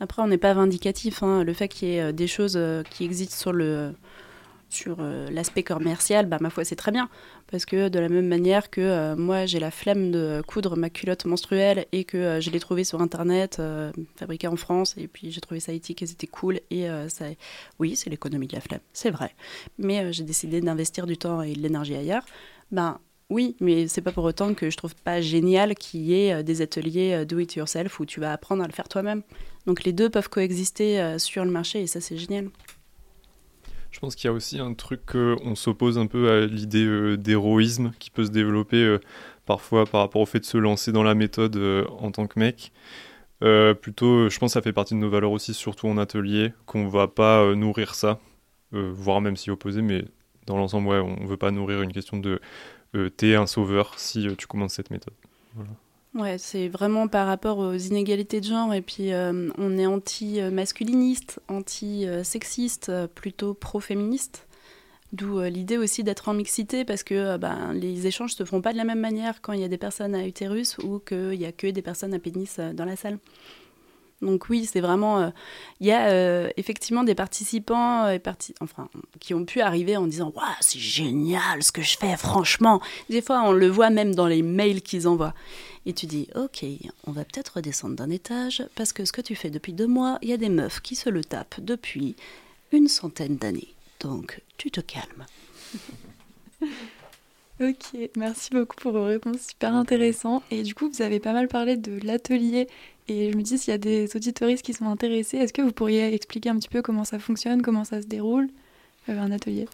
Après, 0.00 0.22
on 0.22 0.26
n'est 0.26 0.38
pas 0.38 0.54
vindicatif. 0.54 1.22
hein. 1.22 1.44
Le 1.44 1.52
fait 1.52 1.68
qu'il 1.68 1.88
y 1.88 1.98
ait 1.98 2.12
des 2.12 2.26
choses 2.26 2.58
qui 2.90 3.04
existent 3.04 3.36
sur 3.36 3.52
le 3.52 3.94
sur 4.74 4.96
euh, 5.00 5.30
l'aspect 5.30 5.62
commercial, 5.62 6.26
bah, 6.26 6.38
ma 6.40 6.50
foi, 6.50 6.64
c'est 6.64 6.76
très 6.76 6.92
bien. 6.92 7.08
Parce 7.50 7.64
que 7.64 7.88
de 7.88 7.98
la 7.98 8.08
même 8.08 8.26
manière 8.26 8.70
que 8.70 8.80
euh, 8.80 9.16
moi, 9.16 9.46
j'ai 9.46 9.60
la 9.60 9.70
flemme 9.70 10.10
de 10.10 10.42
coudre 10.46 10.76
ma 10.76 10.90
culotte 10.90 11.24
menstruelle 11.24 11.86
et 11.92 12.04
que 12.04 12.16
euh, 12.16 12.40
je 12.40 12.50
l'ai 12.50 12.60
trouvée 12.60 12.84
sur 12.84 13.00
Internet, 13.00 13.62
fabriquée 14.16 14.48
en 14.48 14.56
France, 14.56 14.94
et 14.98 15.08
puis 15.08 15.30
j'ai 15.30 15.40
trouvé 15.40 15.60
ça 15.60 15.72
éthique 15.72 16.02
et 16.02 16.06
c'était 16.06 16.26
cool. 16.26 16.60
Et 16.70 16.86
ça, 17.08 17.26
oui, 17.78 17.96
c'est 17.96 18.10
l'économie 18.10 18.46
de 18.46 18.54
la 18.54 18.60
flemme, 18.60 18.80
c'est 18.92 19.10
vrai. 19.10 19.34
Mais 19.78 20.12
j'ai 20.12 20.24
décidé 20.24 20.60
d'investir 20.60 21.06
du 21.06 21.16
temps 21.16 21.42
et 21.42 21.54
de 21.54 21.60
l'énergie 21.60 21.94
ailleurs. 21.94 22.24
Ben, 22.72 22.98
oui, 23.30 23.56
mais 23.60 23.88
c'est 23.88 24.00
pas 24.00 24.12
pour 24.12 24.24
autant 24.24 24.54
que 24.54 24.70
je 24.70 24.76
trouve 24.76 24.94
pas 24.96 25.20
génial 25.20 25.74
qu'il 25.74 26.02
y 26.02 26.14
ait 26.14 26.42
des 26.42 26.62
ateliers 26.62 27.24
do 27.26 27.38
it 27.38 27.54
yourself 27.54 28.00
où 28.00 28.06
tu 28.06 28.20
vas 28.20 28.32
apprendre 28.32 28.64
à 28.64 28.66
le 28.66 28.72
faire 28.72 28.88
toi-même. 28.88 29.22
Donc 29.66 29.84
les 29.84 29.92
deux 29.92 30.10
peuvent 30.10 30.28
coexister 30.28 31.18
sur 31.18 31.44
le 31.44 31.50
marché 31.50 31.82
et 31.82 31.86
ça 31.86 32.00
c'est 32.00 32.16
génial. 32.16 32.50
Je 33.94 34.00
pense 34.00 34.16
qu'il 34.16 34.26
y 34.26 34.28
a 34.28 34.32
aussi 34.32 34.58
un 34.58 34.74
truc 34.74 35.06
qu'on 35.06 35.54
s'oppose 35.54 35.98
un 35.98 36.08
peu 36.08 36.28
à 36.28 36.46
l'idée 36.46 36.84
euh, 36.84 37.16
d'héroïsme 37.16 37.92
qui 38.00 38.10
peut 38.10 38.24
se 38.24 38.32
développer 38.32 38.82
euh, 38.82 38.98
parfois 39.46 39.86
par 39.86 40.00
rapport 40.00 40.20
au 40.20 40.26
fait 40.26 40.40
de 40.40 40.44
se 40.44 40.58
lancer 40.58 40.90
dans 40.90 41.04
la 41.04 41.14
méthode 41.14 41.54
euh, 41.56 41.86
en 42.00 42.10
tant 42.10 42.26
que 42.26 42.40
mec. 42.40 42.72
Plutôt, 43.40 44.28
je 44.30 44.38
pense 44.38 44.50
que 44.50 44.54
ça 44.54 44.62
fait 44.62 44.72
partie 44.72 44.94
de 44.94 44.98
nos 44.98 45.10
valeurs 45.10 45.30
aussi, 45.30 45.54
surtout 45.54 45.86
en 45.86 45.98
atelier, 45.98 46.54
qu'on 46.64 46.88
va 46.88 47.08
pas 47.08 47.54
nourrir 47.54 47.94
ça, 47.94 48.18
voire 48.72 49.20
même 49.20 49.36
s'y 49.36 49.50
opposer, 49.50 49.82
mais 49.82 50.06
dans 50.46 50.56
l'ensemble, 50.56 50.88
ouais, 50.88 50.98
on 50.98 51.26
veut 51.26 51.36
pas 51.36 51.50
nourrir 51.50 51.82
une 51.82 51.92
question 51.92 52.16
de 52.16 52.40
t'es 53.18 53.34
un 53.34 53.46
sauveur 53.46 53.98
si 53.98 54.26
tu 54.38 54.46
commences 54.46 54.72
cette 54.72 54.90
méthode. 54.90 55.12
Voilà. 55.54 55.72
Ouais, 56.14 56.38
c'est 56.38 56.68
vraiment 56.68 57.08
par 57.08 57.26
rapport 57.26 57.58
aux 57.58 57.74
inégalités 57.74 58.40
de 58.40 58.46
genre 58.46 58.72
et 58.72 58.82
puis 58.82 59.12
euh, 59.12 59.50
on 59.58 59.76
est 59.76 59.86
anti-masculiniste, 59.86 61.40
anti-sexiste, 61.48 62.88
euh, 62.88 63.08
plutôt 63.08 63.52
pro-féministe. 63.52 64.46
D'où 65.12 65.40
euh, 65.40 65.48
l'idée 65.48 65.76
aussi 65.76 66.04
d'être 66.04 66.28
en 66.28 66.34
mixité 66.34 66.84
parce 66.84 67.02
que 67.02 67.36
ben, 67.36 67.72
les 67.72 68.06
échanges 68.06 68.34
se 68.34 68.44
font 68.44 68.60
pas 68.60 68.72
de 68.72 68.76
la 68.76 68.84
même 68.84 69.00
manière 69.00 69.42
quand 69.42 69.54
il 69.54 69.60
y 69.60 69.64
a 69.64 69.68
des 69.68 69.78
personnes 69.78 70.14
à 70.14 70.24
utérus 70.24 70.78
ou 70.78 71.00
qu'il 71.00 71.34
y 71.34 71.46
a 71.46 71.52
que 71.52 71.66
des 71.66 71.82
personnes 71.82 72.14
à 72.14 72.20
pénis 72.20 72.60
dans 72.60 72.84
la 72.84 72.94
salle. 72.94 73.18
Donc 74.24 74.48
oui, 74.48 74.64
c'est 74.64 74.80
vraiment... 74.80 75.20
euh, 75.20 75.30
Il 75.80 75.86
y 75.86 75.92
a 75.92 76.08
euh, 76.08 76.48
effectivement 76.56 77.04
des 77.04 77.14
participants 77.14 78.04
euh, 78.06 78.12
et 78.12 78.18
parti- 78.18 78.54
enfin, 78.60 78.88
qui 79.20 79.34
ont 79.34 79.44
pu 79.44 79.60
arriver 79.60 79.96
en 79.96 80.06
disant 80.06 80.32
«Waouh, 80.34 80.46
c'est 80.60 80.78
génial 80.78 81.62
ce 81.62 81.70
que 81.70 81.82
je 81.82 81.96
fais, 81.98 82.16
franchement!» 82.16 82.80
Des 83.10 83.22
fois, 83.22 83.42
on 83.44 83.52
le 83.52 83.68
voit 83.68 83.90
même 83.90 84.14
dans 84.14 84.26
les 84.26 84.42
mails 84.42 84.82
qu'ils 84.82 85.06
envoient. 85.06 85.34
Et 85.86 85.92
tu 85.92 86.06
dis 86.06 86.28
«Ok, 86.34 86.64
on 87.06 87.12
va 87.12 87.24
peut-être 87.24 87.56
redescendre 87.56 87.96
d'un 87.96 88.10
étage 88.10 88.64
parce 88.74 88.92
que 88.92 89.04
ce 89.04 89.12
que 89.12 89.20
tu 89.20 89.34
fais 89.34 89.50
depuis 89.50 89.74
deux 89.74 89.86
mois, 89.86 90.18
il 90.22 90.30
y 90.30 90.32
a 90.32 90.38
des 90.38 90.48
meufs 90.48 90.80
qui 90.80 90.96
se 90.96 91.10
le 91.10 91.22
tapent 91.22 91.60
depuis 91.60 92.16
une 92.72 92.88
centaine 92.88 93.36
d'années. 93.36 93.74
Donc, 94.00 94.40
tu 94.56 94.70
te 94.70 94.80
calmes.» 94.80 95.26
Ok, 97.60 98.10
merci 98.16 98.50
beaucoup 98.50 98.74
pour 98.74 98.90
vos 98.90 99.04
réponses 99.04 99.42
super 99.50 99.74
intéressantes. 99.74 100.42
Et 100.50 100.64
du 100.64 100.74
coup, 100.74 100.90
vous 100.90 101.02
avez 101.02 101.20
pas 101.20 101.32
mal 101.32 101.46
parlé 101.46 101.76
de 101.76 102.00
l'atelier. 102.04 102.66
Et 103.08 103.32
je 103.32 103.36
me 103.36 103.42
dis, 103.42 103.58
s'il 103.58 103.70
y 103.70 103.74
a 103.74 103.78
des 103.78 104.08
auditoristes 104.16 104.64
qui 104.64 104.72
sont 104.72 104.86
intéressés, 104.86 105.36
est-ce 105.36 105.52
que 105.52 105.62
vous 105.62 105.72
pourriez 105.72 106.14
expliquer 106.14 106.48
un 106.48 106.56
petit 106.56 106.70
peu 106.70 106.80
comment 106.80 107.04
ça 107.04 107.18
fonctionne, 107.18 107.60
comment 107.60 107.84
ça 107.84 108.00
se 108.00 108.06
déroule, 108.06 108.48
euh, 109.08 109.20
un 109.20 109.30
atelier? 109.30 109.66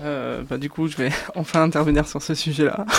Euh, 0.00 0.42
bah, 0.42 0.58
du 0.58 0.70
coup, 0.70 0.86
je 0.86 0.96
vais 0.96 1.10
enfin 1.34 1.62
intervenir 1.62 2.06
sur 2.06 2.22
ce 2.22 2.34
sujet-là. 2.34 2.86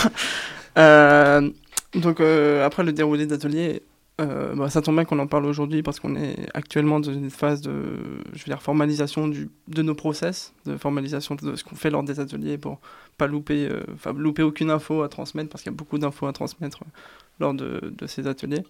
Euh, 0.78 1.50
donc, 1.92 2.20
euh, 2.20 2.64
après 2.64 2.82
le 2.82 2.94
déroulé 2.94 3.26
d'atelier, 3.26 3.82
bah, 4.16 4.70
ça 4.70 4.80
tombe 4.80 4.94
bien 4.94 5.04
qu'on 5.04 5.18
en 5.18 5.26
parle 5.26 5.44
aujourd'hui 5.44 5.82
parce 5.82 6.00
qu'on 6.00 6.16
est 6.16 6.48
actuellement 6.54 6.98
dans 6.98 7.12
une 7.12 7.28
phase 7.28 7.60
de 7.60 7.72
je 8.32 8.38
veux 8.38 8.44
dire, 8.46 8.62
formalisation 8.62 9.28
de 9.28 9.82
nos 9.82 9.94
process, 9.94 10.54
de 10.64 10.78
formalisation 10.78 11.34
de 11.34 11.56
ce 11.56 11.62
qu'on 11.62 11.76
fait 11.76 11.90
lors 11.90 12.04
des 12.04 12.20
ateliers 12.20 12.56
pour 12.56 12.80
pas 13.18 13.26
louper, 13.26 13.68
louper 14.16 14.42
aucune 14.42 14.70
info 14.70 15.02
à 15.02 15.10
transmettre 15.10 15.50
parce 15.50 15.62
qu'il 15.62 15.72
y 15.72 15.74
a 15.74 15.76
beaucoup 15.76 15.98
d'infos 15.98 16.26
à 16.26 16.32
transmettre 16.32 16.78
lors 17.38 17.52
de 17.52 18.06
ces 18.06 18.26
ateliers. 18.26 18.64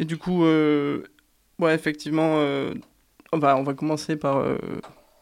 Et 0.00 0.06
du 0.06 0.16
coup, 0.16 0.44
euh, 0.44 1.02
ouais, 1.58 1.74
effectivement, 1.74 2.36
euh, 2.38 2.72
on, 3.32 3.38
va, 3.38 3.74
commencer 3.74 4.16
par, 4.16 4.38
euh, 4.38 4.56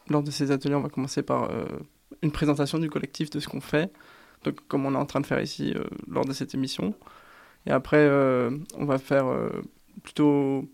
lors 0.07 0.23
de 0.23 0.31
ces 0.31 0.51
ateliers, 0.51 0.75
on 0.75 0.81
va 0.81 0.87
commencer 0.87 1.21
par 1.21 1.49
une 2.23 2.31
présentation 2.31 2.79
du 2.79 2.89
collectif 2.89 3.29
de 3.29 3.41
ce 3.41 3.49
qu'on 3.49 3.59
fait, 3.59 3.91
donc 4.45 4.55
comme 4.69 4.85
on 4.85 4.93
est 4.93 4.97
en 4.97 5.05
train 5.05 5.19
de 5.19 5.25
faire 5.25 5.41
ici 5.41 5.73
lors 6.07 6.23
de 6.23 6.31
cette 6.31 6.55
émission. 6.55 6.95
Et 7.65 7.71
après, 7.71 8.09
on 8.77 8.85
va 8.85 8.97
faire 8.99 9.25
plutôt 10.01 10.65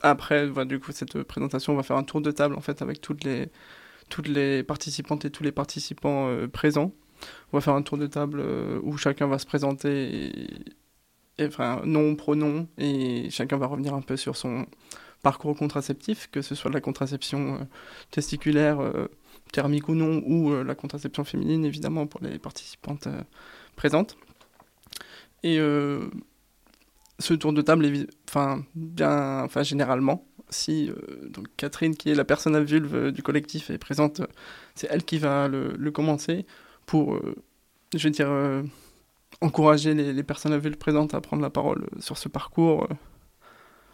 après, 0.00 0.46
bah, 0.46 0.64
du 0.64 0.80
coup, 0.80 0.92
cette 0.92 1.22
présentation, 1.22 1.74
on 1.74 1.76
va 1.76 1.82
faire 1.82 1.98
un 1.98 2.04
tour 2.04 2.22
de 2.22 2.30
table 2.30 2.54
en 2.54 2.62
fait 2.62 2.80
avec 2.80 3.02
toutes 3.02 3.24
les 3.24 3.50
toutes 4.08 4.28
les 4.28 4.62
participantes 4.62 5.26
et 5.26 5.30
tous 5.30 5.42
les 5.42 5.52
participants 5.52 6.34
présents. 6.50 6.92
On 7.52 7.58
va 7.58 7.60
faire 7.60 7.74
un 7.74 7.82
tour 7.82 7.98
de 7.98 8.06
table 8.06 8.42
où 8.82 8.96
chacun 8.96 9.26
va 9.26 9.38
se 9.38 9.46
présenter, 9.46 10.14
et, 10.14 10.64
enfin 11.40 11.82
nom, 11.84 12.16
pronom, 12.16 12.66
et 12.78 13.30
chacun 13.30 13.56
va 13.56 13.66
revenir 13.66 13.94
un 13.94 14.02
peu 14.02 14.16
sur 14.16 14.36
son 14.36 14.66
parcours 15.22 15.56
contraceptif, 15.56 16.28
que 16.30 16.42
ce 16.42 16.54
soit 16.54 16.70
la 16.70 16.80
contraception 16.80 17.54
euh, 17.54 17.64
testiculaire, 18.10 18.80
euh, 18.80 19.08
thermique 19.52 19.88
ou 19.88 19.94
non, 19.94 20.22
ou 20.26 20.52
euh, 20.52 20.62
la 20.62 20.74
contraception 20.74 21.24
féminine, 21.24 21.64
évidemment, 21.64 22.06
pour 22.06 22.22
les 22.22 22.38
participantes 22.38 23.08
présentes. 23.76 24.16
Et 25.44 25.58
ce 27.20 27.34
tour 27.34 27.52
de 27.52 27.62
table, 27.62 27.86
enfin, 28.28 28.64
bien, 28.74 29.44
enfin, 29.44 29.62
généralement, 29.62 30.26
si 30.50 30.90
donc 31.30 31.46
Catherine, 31.56 31.94
qui 31.94 32.10
est 32.10 32.16
la 32.16 32.24
personne 32.24 32.56
à 32.56 32.60
vulve 32.60 33.12
du 33.12 33.22
collectif, 33.22 33.70
est 33.70 33.78
présente, 33.78 34.20
c'est 34.74 34.88
elle 34.90 35.04
qui 35.04 35.18
va 35.18 35.46
le, 35.46 35.74
le 35.78 35.90
commencer 35.92 36.44
pour, 36.86 37.20
je 37.94 38.02
veux 38.02 38.10
dire, 38.10 38.28
encourager 39.40 39.94
les, 39.94 40.22
personnes 40.22 40.52
à 40.52 40.58
vulve 40.58 40.76
présentes 40.76 41.14
à 41.14 41.20
prendre 41.20 41.42
la 41.42 41.50
parole 41.50 41.84
euh, 41.84 42.00
sur 42.00 42.18
ce 42.18 42.28
parcours. 42.28 42.84
euh, 42.84 42.94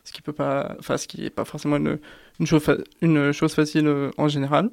ce 0.04 0.12
qui 0.12 0.20
peut 0.20 0.32
pas, 0.34 0.76
enfin, 0.78 0.98
ce 0.98 1.08
qui 1.08 1.22
n'est 1.22 1.30
pas 1.30 1.46
forcément 1.46 1.76
une, 1.76 1.98
chose, 2.46 2.84
une 3.00 3.32
chose 3.32 3.54
facile 3.54 3.86
euh, 3.86 4.10
en 4.18 4.28
général. 4.28 4.70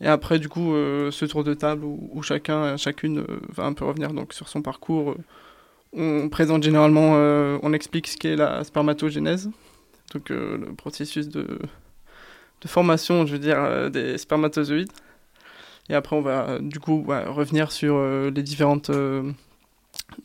Et 0.00 0.06
après, 0.06 0.38
du 0.38 0.48
coup, 0.48 0.72
ce 0.72 1.24
tour 1.26 1.44
de 1.44 1.54
table 1.54 1.84
où, 1.84 2.10
où 2.12 2.22
chacun, 2.22 2.76
chacune 2.76 3.24
va 3.50 3.64
un 3.64 3.72
peu 3.72 3.84
revenir 3.84 4.12
donc 4.12 4.32
sur 4.32 4.48
son 4.48 4.60
parcours. 4.60 5.14
on 5.92 6.28
présente 6.28 6.64
généralement, 6.64 7.12
on 7.62 7.72
explique 7.72 8.08
ce 8.08 8.16
qu'est 8.16 8.34
la 8.34 8.64
spermatogénèse, 8.64 9.50
donc 10.12 10.30
le 10.30 10.74
processus 10.76 11.28
de, 11.28 11.46
de 12.62 12.68
formation, 12.68 13.26
je 13.26 13.32
veux 13.34 13.38
dire, 13.38 13.90
des 13.92 14.18
spermatozoïdes. 14.18 14.90
Et 15.88 15.94
après, 15.94 16.16
on 16.16 16.22
va 16.22 16.58
du 16.58 16.80
coup 16.80 17.04
revenir 17.06 17.70
sur 17.70 18.02
les 18.28 18.42
différentes, 18.42 18.90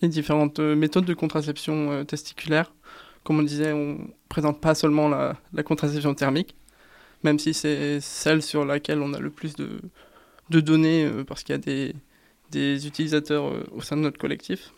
les 0.02 0.08
différentes 0.08 0.60
euh, 0.60 0.76
méthodes 0.76 1.06
de 1.06 1.14
contraception 1.14 1.92
euh, 1.92 2.04
testiculaire. 2.04 2.74
Comme 3.24 3.40
on 3.40 3.44
disait, 3.44 3.74
on 3.74 4.10
présente 4.30 4.62
pas 4.62 4.76
seulement 4.76 5.10
la, 5.10 5.36
contraception 5.64 6.14
thermique, 6.14 6.56
même 7.24 7.40
si 7.40 7.54
c'est 7.54 8.00
celle 8.00 8.42
sur 8.42 8.66
laquelle 8.66 9.02
on 9.02 9.14
a 9.14 9.20
le 9.20 9.30
plus 9.30 9.56
de, 9.56 9.82
données, 10.50 11.06
euh, 11.06 11.24
parce 11.24 11.44
qu'il 11.44 11.54
y 11.54 11.58
a 11.58 11.94
des, 12.52 12.88
utilisateurs 12.88 13.52
au 13.74 13.82
sein 13.82 13.98
de 13.98 14.02
notre 14.02 14.18
collectif. 14.18 14.72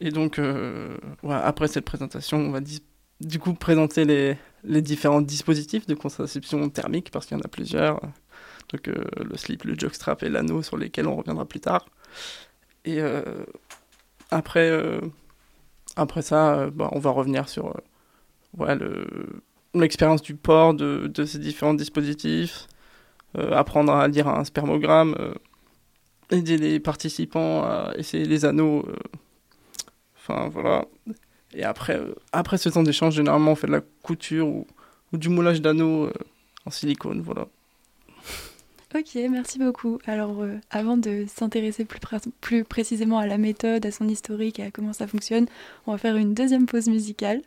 Et 0.00 0.10
donc, 0.10 0.40
après 1.28 1.68
cette 1.68 1.84
présentation, 1.84 2.38
on 2.38 2.50
va 2.50 2.60
du 3.20 3.38
coup 3.38 3.52
présenter 3.52 4.06
les, 4.06 4.38
les, 4.64 4.80
différents 4.80 5.20
dispositifs 5.20 5.86
de 5.86 5.92
contraception 5.92 6.70
thermique, 6.70 7.10
parce 7.10 7.26
qu'il 7.26 7.36
y 7.36 7.40
en 7.40 7.44
a 7.44 7.48
plusieurs. 7.48 8.00
Donc, 8.70 8.86
le 8.86 9.36
slip, 9.36 9.64
le 9.64 9.74
jockstrap 9.78 10.22
et 10.22 10.30
l'anneau, 10.30 10.62
sur 10.62 10.78
lesquels 10.78 11.06
on 11.06 11.16
reviendra 11.16 11.44
plus 11.44 11.60
tard. 11.60 11.84
Et 12.86 13.02
après, 14.30 14.70
après 15.96 16.22
ça, 16.22 16.70
bah, 16.70 16.88
on 16.92 16.98
va 16.98 17.10
revenir 17.10 17.48
sur 17.48 17.74
ouais, 18.56 18.76
l'expérience 19.74 20.22
du 20.22 20.34
port 20.34 20.74
de, 20.74 21.24
ces 21.24 21.38
différents 21.38 21.74
dispositifs, 21.74 22.66
euh, 23.38 23.52
apprendre 23.52 23.92
à 23.92 24.08
lire 24.08 24.28
un 24.28 24.44
spermogramme, 24.44 25.14
euh, 25.18 25.34
aider 26.30 26.58
les 26.58 26.80
participants 26.80 27.62
à 27.62 27.92
essayer 27.96 28.24
les 28.24 28.44
anneaux. 28.44 28.84
Euh, 28.88 28.96
enfin, 30.16 30.48
voilà. 30.48 30.84
Et 31.52 31.64
après, 31.64 32.00
après 32.32 32.58
ce 32.58 32.68
temps 32.68 32.82
d'échange, 32.82 33.14
généralement, 33.14 33.52
on 33.52 33.56
fait 33.56 33.66
de 33.66 33.72
la 33.72 33.82
couture 34.02 34.46
ou, 34.46 34.66
ou 35.12 35.18
du 35.18 35.28
moulage 35.28 35.60
d'anneaux 35.60 36.10
en 36.66 36.70
silicone, 36.70 37.22
voilà. 37.22 37.46
Ok, 38.92 39.14
merci 39.30 39.58
beaucoup. 39.60 40.00
Alors, 40.04 40.44
avant 40.70 40.96
de 40.96 41.24
s'intéresser 41.28 41.84
plus, 41.84 42.00
plus, 42.40 42.64
précisément 42.64 43.18
à 43.18 43.26
la 43.26 43.38
méthode, 43.38 43.86
à 43.86 43.92
son 43.92 44.08
historique 44.08 44.58
et 44.58 44.64
à 44.64 44.70
comment 44.72 44.92
ça 44.92 45.06
fonctionne, 45.06 45.46
on 45.86 45.92
va 45.92 45.98
faire 45.98 46.16
une 46.16 46.34
deuxième 46.34 46.66
pause 46.66 46.88
musicale. 46.88 47.42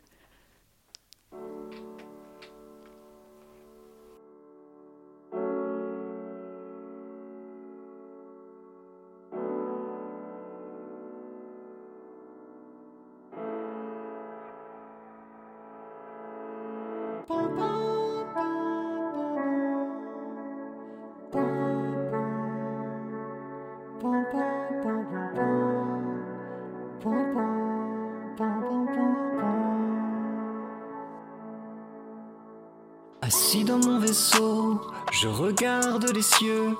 Je 35.10 35.26
regarde 35.26 36.08
les 36.14 36.22
cieux. 36.22 36.76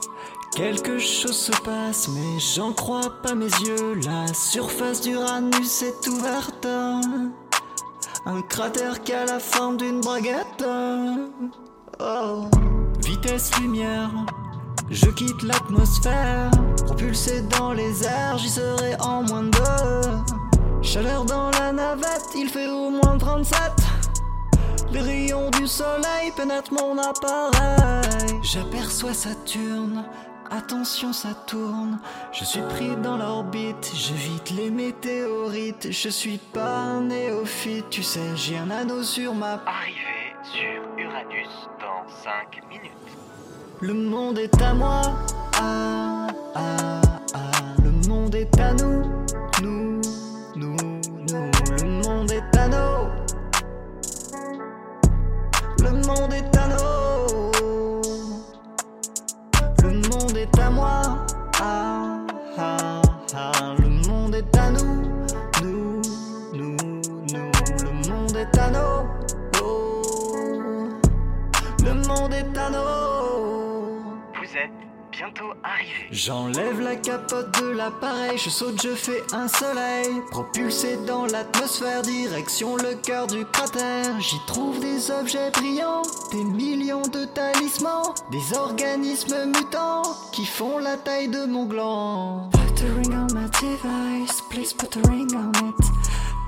Quelque 0.54 1.00
chose 1.00 1.36
se 1.36 1.52
passe, 1.62 2.08
mais 2.08 2.38
j'en 2.38 2.72
crois 2.72 3.10
pas 3.22 3.34
mes 3.34 3.46
yeux. 3.46 3.94
La 4.04 4.32
surface 4.32 5.00
d'Uranus 5.00 5.82
est 5.82 6.06
ouverte. 6.06 6.64
Un 8.26 8.40
cratère 8.48 9.02
qui 9.02 9.12
a 9.12 9.24
la 9.26 9.40
forme 9.40 9.78
d'une 9.78 10.00
braguette. 10.00 10.64
Oh. 11.98 12.44
Vitesse 13.04 13.50
lumière, 13.60 14.12
je 14.90 15.06
quitte 15.06 15.42
l'atmosphère. 15.42 16.52
Propulsé 16.86 17.42
dans 17.58 17.72
les 17.72 18.04
airs, 18.04 18.38
j'y 18.38 18.50
serai 18.50 18.94
en 19.00 19.24
moins 19.24 19.42
de. 19.42 20.82
Chaleur 20.82 21.24
dans 21.24 21.50
la 21.50 21.72
navette, 21.72 22.28
il 22.36 22.48
fait 22.48 22.68
au 22.68 22.90
moins 22.90 23.18
37. 23.18 23.83
Les 24.94 25.00
rayons 25.00 25.50
du 25.50 25.66
soleil 25.66 26.30
pénètrent 26.36 26.72
mon 26.72 26.96
appareil. 26.96 28.38
J'aperçois 28.44 29.12
Saturne, 29.12 30.04
attention 30.52 31.12
ça 31.12 31.30
tourne. 31.48 31.98
Je 32.30 32.44
suis 32.44 32.60
pris 32.60 32.94
dans 33.02 33.16
l'orbite, 33.16 33.90
j'évite 33.92 34.50
les 34.50 34.70
météorites. 34.70 35.90
Je 35.90 36.08
suis 36.08 36.38
pas 36.38 36.76
un 36.76 37.00
néophyte, 37.00 37.90
tu 37.90 38.04
sais, 38.04 38.36
j'ai 38.36 38.56
un 38.56 38.70
anneau 38.70 39.02
sur 39.02 39.34
ma. 39.34 39.54
Arrivé 39.66 40.36
sur 40.44 40.80
Uranus 40.96 41.48
dans 41.80 42.08
5 42.22 42.62
minutes. 42.68 42.92
Le 43.80 43.94
monde 43.94 44.38
est 44.38 44.62
à 44.62 44.74
moi, 44.74 45.02
ah, 45.58 46.28
ah, 46.54 47.00
ah. 47.34 47.40
Le 47.82 47.90
monde 48.08 48.36
est 48.36 48.60
à 48.60 48.72
nous, 48.74 49.02
nous, 49.60 50.00
nous, 50.54 50.76
nous. 50.76 51.50
Le 51.82 52.06
monde 52.06 52.30
est 52.30 52.56
à 52.56 52.68
nous. 52.68 53.23
Le 55.84 55.90
monde 55.90 56.32
est 56.32 56.56
à 56.56 56.66
nous. 56.68 57.52
Le 59.82 59.90
monde 60.08 60.36
est 60.36 60.58
à 60.58 60.70
moi. 60.70 61.02
Ah, 61.60 62.18
ah, 62.58 63.02
ah. 63.34 63.74
Le 63.78 63.88
monde 64.08 64.34
est 64.34 64.56
à 64.56 64.70
nous. 64.70 65.02
Nous, 65.62 66.00
nous, 66.54 66.76
nous. 67.32 67.50
Le 67.84 67.90
monde 68.08 68.36
est 68.36 68.58
à 68.58 68.70
nous. 68.70 69.08
Oh. 69.62 70.02
Le 71.84 71.94
monde 72.08 72.32
est 72.32 72.58
à 72.58 72.70
nous. 72.70 74.00
Vous 74.38 74.56
êtes 74.56 74.80
bientôt 75.16 75.52
arrivé. 75.62 76.08
J'enlève 76.10 76.80
la 76.80 76.96
capote 76.96 77.60
de 77.60 77.68
l'appareil, 77.68 78.36
je 78.38 78.50
saute, 78.50 78.80
je 78.82 78.94
fais 78.94 79.22
un 79.32 79.48
soleil. 79.48 80.08
Propulsé 80.30 80.96
dans 81.06 81.26
l'atmosphère, 81.26 82.02
direction 82.02 82.76
le 82.76 82.94
cœur 82.94 83.26
du 83.26 83.44
cratère. 83.46 84.20
J'y 84.20 84.38
trouve 84.46 84.80
des 84.80 85.10
objets 85.10 85.50
brillants, 85.50 86.02
des 86.32 86.44
millions 86.44 87.02
de 87.02 87.24
talismans, 87.26 88.14
des 88.30 88.56
organismes 88.56 89.46
mutants 89.46 90.02
qui 90.32 90.44
font 90.44 90.78
la 90.78 90.96
taille 90.96 91.28
de 91.28 91.44
mon 91.46 91.66
gland. 91.66 92.50
Put 92.52 92.84
a 92.84 92.92
ring 92.94 93.14
on 93.14 93.32
my 93.34 93.48
device, 93.60 94.42
please 94.50 94.72
put 94.72 94.96
a 94.96 95.08
ring 95.08 95.28
on 95.34 95.50
it. 95.68 95.74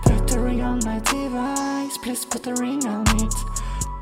Put 0.04 0.36
a 0.36 0.40
ring 0.40 0.62
on 0.62 0.78
my 0.84 1.00
device, 1.00 1.98
please 1.98 2.24
put 2.24 2.46
a 2.46 2.54
ring 2.60 2.84
on 2.86 3.04
it. 3.22 3.32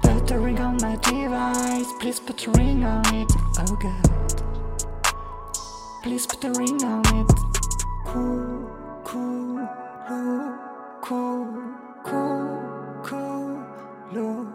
Put 0.02 0.30
a 0.30 0.38
ring 0.38 0.58
on 0.58 0.76
my 0.80 0.96
device, 0.96 1.88
please 2.00 2.20
put 2.20 2.46
a 2.46 2.50
ring 2.52 2.84
on 2.84 3.02
it. 3.14 3.30
Oh 3.58 3.76
god. 3.76 4.53
Please 6.04 6.26
put 6.26 6.44
a 6.44 6.50
ring 6.50 6.84
on 6.84 7.00
it. 7.16 7.26
Cool, 8.04 8.68
cool, 9.04 9.56
low, 10.10 10.52
cool, 11.00 11.48
cool, 12.04 12.60
cool, 13.02 13.58
low, 14.12 14.46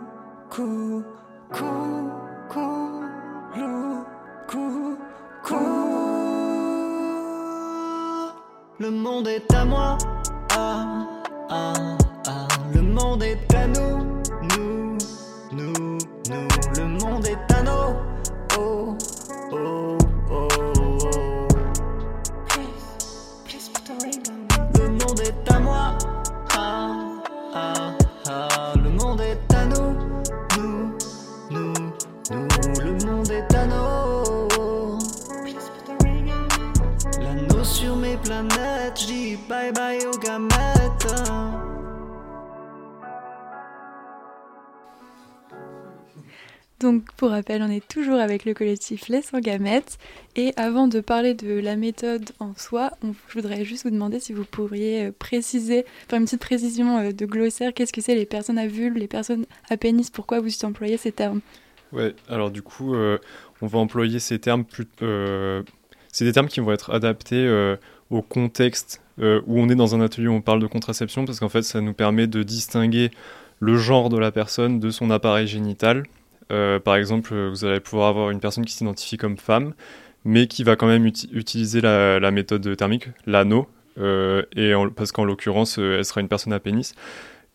cool, 0.52 1.04
cool, 1.52 2.12
cool, 2.50 3.10
low, 3.58 4.06
cool, 4.46 4.98
cool. 5.42 5.58
Le 8.78 8.92
monde 8.92 9.28
est 9.28 9.52
à 9.52 9.66
moi. 9.66 9.98
Ah, 10.52 11.08
ah, 11.50 11.74
ah. 12.28 12.48
Le 12.76 12.84
monde 12.84 13.24
est 13.24 13.56
à 13.56 13.66
nous. 13.66 14.22
Nous, 14.56 14.98
nous, 15.52 15.98
nous. 16.30 16.48
Le 16.78 16.86
monde 16.86 17.26
est 17.26 17.52
à 17.56 17.59
J'dis 38.96 39.38
bye 39.48 39.72
bye 39.72 40.06
aux 40.06 40.18
gamètes. 40.20 40.60
Donc, 46.80 47.12
pour 47.18 47.32
rappel, 47.32 47.62
on 47.62 47.70
est 47.70 47.86
toujours 47.86 48.20
avec 48.20 48.46
le 48.46 48.54
collectif 48.54 49.10
Les 49.10 49.22
Sans 49.22 49.40
Gamètes. 49.40 49.98
Et 50.36 50.54
avant 50.56 50.88
de 50.88 51.02
parler 51.02 51.34
de 51.34 51.60
la 51.60 51.76
méthode 51.76 52.32
en 52.40 52.54
soi, 52.56 52.92
on, 53.04 53.14
je 53.28 53.34
voudrais 53.34 53.66
juste 53.66 53.84
vous 53.84 53.90
demander 53.90 54.20
si 54.20 54.32
vous 54.32 54.46
pourriez 54.46 55.08
euh, 55.08 55.12
préciser, 55.18 55.86
faire 56.08 56.20
une 56.20 56.26
petite 56.26 56.42
précision 56.42 56.98
euh, 56.98 57.12
de 57.12 57.26
glossaire. 57.26 57.74
Qu'est-ce 57.74 57.92
que 57.92 58.02
c'est 58.02 58.16
les 58.16 58.26
personnes 58.26 58.58
à 58.58 58.68
vulve, 58.68 58.98
les 58.98 59.08
personnes 59.08 59.46
à 59.70 59.76
pénis? 59.76 60.10
Pourquoi 60.10 60.40
vous 60.40 60.50
employez 60.64 60.96
ces 60.96 61.12
termes? 61.12 61.42
Ouais, 61.92 62.16
alors 62.30 62.52
du 62.52 62.62
coup, 62.62 62.96
euh, 62.96 63.18
on 63.62 63.68
va 63.68 63.80
employer 63.80 64.20
ces 64.20 64.40
termes 64.40 64.64
plus. 64.64 64.88
c'est 66.12 66.26
des 66.26 66.32
termes 66.32 66.48
qui 66.48 66.62
vont 66.62 66.72
être 66.72 66.94
adaptés 66.94 67.76
au 68.10 68.22
contexte 68.22 69.02
où 69.20 69.60
on 69.60 69.68
est 69.68 69.76
dans 69.76 69.96
un 69.96 70.02
atelier 70.02 70.30
où 70.30 70.34
on 70.34 70.42
parle 70.42 70.62
de 70.62 70.68
contraception, 70.68 71.26
parce 71.26 71.42
qu'en 71.42 71.50
fait, 71.50 71.64
ça 71.64 71.82
nous 71.82 71.94
permet 71.94 72.26
de 72.26 72.42
distinguer 72.42 73.12
le 73.60 73.76
genre 73.76 74.08
de 74.08 74.18
la 74.18 74.32
personne 74.32 74.80
de 74.80 74.90
son 74.92 75.12
appareil 75.12 75.46
génital. 75.46 76.04
Euh, 76.52 76.80
par 76.80 76.96
exemple, 76.96 77.36
vous 77.50 77.66
allez 77.66 77.82
pouvoir 77.82 78.08
avoir 78.08 78.32
une 78.32 78.40
personne 78.40 78.64
qui 78.64 78.74
s'identifie 78.74 79.18
comme 79.18 79.38
femme, 79.38 79.74
mais 80.24 80.48
qui 80.48 80.64
va 80.64 80.78
quand 80.78 80.88
même 80.88 81.06
utiliser 81.06 81.82
la, 81.82 82.32
méthode 82.32 82.78
thermique, 82.78 83.10
l'anneau, 83.26 83.68
euh, 83.98 84.44
et 84.56 84.72
parce 84.96 85.12
qu'en 85.12 85.26
l'occurrence, 85.26 85.78
euh, 85.78 85.98
elle 85.98 86.06
sera 86.06 86.22
une 86.22 86.30
personne 86.30 86.54
à 86.54 86.60
pénis. 86.62 86.96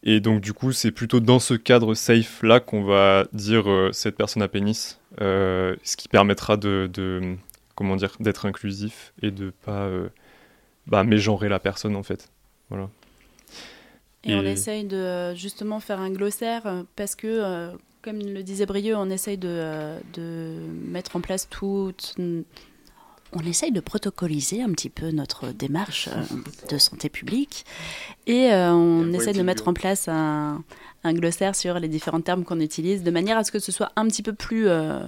Et 0.06 0.20
donc, 0.20 0.42
du 0.42 0.52
coup, 0.52 0.72
c'est 0.72 0.90
plutôt 0.90 1.18
dans 1.18 1.38
ce 1.38 1.54
cadre 1.54 1.94
safe-là 1.94 2.60
qu'on 2.60 2.84
va 2.84 3.24
dire 3.32 3.68
euh, 3.70 3.90
cette 3.92 4.16
personne 4.16 4.42
à 4.42 4.48
pénis, 4.48 5.00
euh, 5.22 5.76
ce 5.82 5.96
qui 5.96 6.08
permettra 6.08 6.58
de, 6.58 7.36
comment 7.74 7.96
dire, 7.96 8.14
d'être 8.20 8.44
inclusif 8.44 9.14
et 9.22 9.30
de 9.30 9.50
pas 9.64 9.84
euh, 9.86 10.08
bah, 10.86 11.04
mégenrer 11.04 11.48
la 11.48 11.58
personne, 11.58 11.96
en 11.96 12.02
fait. 12.02 12.30
Voilà. 12.68 12.88
Et, 14.24 14.34
on 14.34 14.42
essaye 14.42 14.84
de 14.84 15.34
justement 15.34 15.80
faire 15.80 16.00
un 16.00 16.10
glossaire 16.10 16.84
parce 16.96 17.14
que, 17.14 17.70
comme 18.00 18.20
le 18.20 18.42
disait 18.42 18.64
Brieux, 18.64 18.96
on 18.96 19.10
essaye 19.10 19.36
de, 19.36 19.96
de 20.14 20.56
mettre 20.90 21.16
en 21.16 21.20
place 21.20 21.46
toute 21.50 22.16
on 23.34 23.40
essaye 23.40 23.72
de 23.72 23.80
protocoliser 23.80 24.62
un 24.62 24.70
petit 24.70 24.90
peu 24.90 25.10
notre 25.10 25.48
démarche 25.48 26.08
euh, 26.08 26.22
de 26.70 26.78
santé 26.78 27.08
publique 27.08 27.64
et 28.26 28.52
euh, 28.52 28.72
on 28.72 29.12
essaye 29.12 29.34
de 29.34 29.42
mettre 29.42 29.68
en 29.68 29.74
place 29.74 30.08
un, 30.08 30.62
glossaire 31.06 31.54
sur 31.54 31.78
les 31.78 31.88
différents 31.88 32.22
termes 32.22 32.44
qu'on 32.44 32.60
utilise 32.60 33.02
de 33.02 33.10
manière 33.10 33.36
à 33.36 33.44
ce 33.44 33.52
que 33.52 33.58
ce 33.58 33.72
soit 33.72 33.90
un 33.96 34.06
petit 34.06 34.22
peu 34.22 34.32
plus 34.32 34.68
euh, 34.68 35.00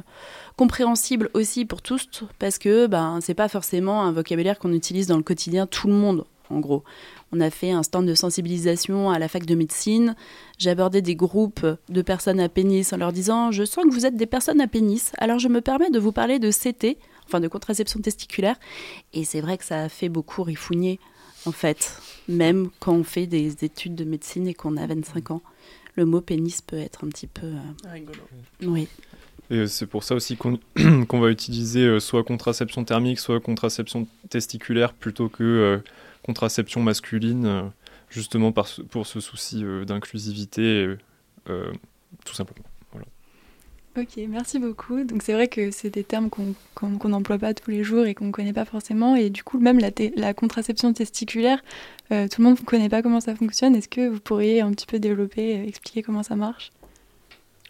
compréhensible 0.56 1.30
aussi 1.32 1.64
pour 1.64 1.80
tous 1.80 2.24
parce 2.38 2.58
que 2.58 2.86
ben 2.86 3.20
c'est 3.22 3.34
pas 3.34 3.48
forcément 3.48 4.02
un 4.02 4.12
vocabulaire 4.12 4.58
qu'on 4.58 4.72
utilise 4.72 5.06
dans 5.06 5.16
le 5.16 5.22
quotidien 5.22 5.66
tout 5.66 5.86
le 5.86 5.94
monde 5.94 6.26
en 6.50 6.60
gros. 6.60 6.84
On 7.32 7.40
a 7.40 7.50
fait 7.50 7.72
un 7.72 7.82
stand 7.82 8.06
de 8.06 8.14
sensibilisation 8.14 9.10
à 9.10 9.18
la 9.18 9.26
fac 9.26 9.46
de 9.46 9.54
médecine. 9.56 10.14
J'ai 10.58 10.70
abordé 10.70 11.02
des 11.02 11.16
groupes 11.16 11.66
de 11.88 12.02
personnes 12.02 12.38
à 12.38 12.48
pénis 12.48 12.92
en 12.92 12.98
leur 12.98 13.12
disant 13.12 13.50
Je 13.50 13.64
sens 13.64 13.84
que 13.84 13.90
vous 13.90 14.06
êtes 14.06 14.16
des 14.16 14.26
personnes 14.26 14.60
à 14.60 14.68
pénis, 14.68 15.12
alors 15.18 15.38
je 15.38 15.48
me 15.48 15.60
permets 15.60 15.90
de 15.90 15.98
vous 15.98 16.12
parler 16.12 16.38
de 16.38 16.50
CT 16.50 16.98
enfin 17.26 17.40
de 17.40 17.48
contraception 17.48 18.00
testiculaire. 18.00 18.56
Et 19.12 19.24
c'est 19.24 19.40
vrai 19.40 19.58
que 19.58 19.64
ça 19.64 19.84
a 19.84 19.88
fait 19.88 20.08
beaucoup 20.08 20.42
rifouiller, 20.42 20.98
en 21.44 21.52
fait, 21.52 22.00
même 22.28 22.70
quand 22.80 22.94
on 22.94 23.04
fait 23.04 23.26
des 23.26 23.64
études 23.64 23.94
de 23.94 24.04
médecine 24.04 24.46
et 24.46 24.54
qu'on 24.54 24.76
a 24.76 24.86
25 24.86 25.30
ans. 25.30 25.42
Le 25.96 26.04
mot 26.04 26.20
pénis 26.20 26.60
peut 26.60 26.76
être 26.76 27.04
un 27.04 27.08
petit 27.08 27.26
peu. 27.26 27.46
Euh, 27.46 27.90
Rigolo. 27.90 28.20
Oui. 28.62 28.88
Et 29.48 29.66
c'est 29.66 29.86
pour 29.86 30.04
ça 30.04 30.14
aussi 30.14 30.36
qu'on 30.36 31.20
va 31.20 31.30
utiliser 31.30 31.86
euh, 31.86 32.00
soit 32.00 32.22
contraception 32.22 32.84
thermique, 32.84 33.18
soit 33.18 33.40
contraception 33.40 34.06
testiculaire 34.28 34.92
plutôt 34.92 35.28
que 35.28 35.42
euh, 35.42 35.78
contraception 36.22 36.82
masculine, 36.82 37.70
justement 38.10 38.52
par, 38.52 38.68
pour 38.90 39.06
ce 39.06 39.20
souci 39.20 39.64
d'inclusivité, 39.86 40.96
tout 41.44 42.34
simplement. 42.34 42.65
Ok, 43.98 44.18
merci 44.28 44.59
beaucoup. 44.59 45.04
Donc 45.04 45.22
c'est 45.22 45.32
vrai 45.32 45.48
que 45.48 45.70
c'est 45.70 45.88
des 45.88 46.04
termes 46.04 46.28
qu'on 46.28 47.09
n'emploie 47.09 47.38
pas 47.38 47.54
tous 47.54 47.70
les 47.70 47.82
jours 47.82 48.04
et 48.04 48.14
qu'on 48.14 48.26
ne 48.26 48.30
connaît 48.30 48.52
pas 48.52 48.66
forcément. 48.66 49.16
Et 49.16 49.30
du 49.30 49.42
coup, 49.42 49.59
même 49.59 49.78
la, 49.78 49.88
la 50.16 50.35
contraception 50.35 50.92
testiculaire, 50.92 51.62
euh, 52.12 52.28
tout 52.28 52.42
le 52.42 52.48
monde 52.48 52.61
ne 52.61 52.64
connaît 52.66 52.90
pas 52.90 53.00
comment 53.00 53.22
ça 53.22 53.35
fonctionne. 53.35 53.74
Est-ce 53.74 53.88
que 53.88 54.06
vous 54.06 54.20
pourriez 54.20 54.61
un 54.61 54.70
petit 54.72 54.85
peu 54.85 54.98
développer, 54.98 55.56
euh, 55.56 55.66
expliquer 55.66 56.02
comment 56.02 56.22
ça 56.22 56.37
marche? 56.37 56.72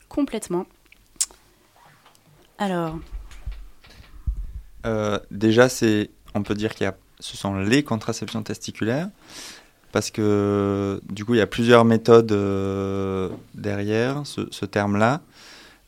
Complètement. 0.08 0.66
Alors 2.58 2.98
euh, 4.84 5.20
Déjà, 5.30 5.68
c'est, 5.68 6.10
on 6.34 6.42
peut 6.42 6.56
dire 6.56 6.74
qu'il 6.74 6.86
y 6.86 6.88
a, 6.88 6.96
ce 7.20 7.36
sont 7.36 7.54
les 7.54 7.84
contraceptions 7.84 8.42
testiculaires. 8.42 9.10
Parce 9.92 10.10
que 10.10 11.00
du 11.08 11.24
coup, 11.24 11.34
il 11.34 11.38
y 11.38 11.40
a 11.40 11.46
plusieurs 11.46 11.84
méthodes 11.84 12.32
derrière 13.54 14.26
ce, 14.26 14.48
ce 14.50 14.66
terme-là. 14.66 15.20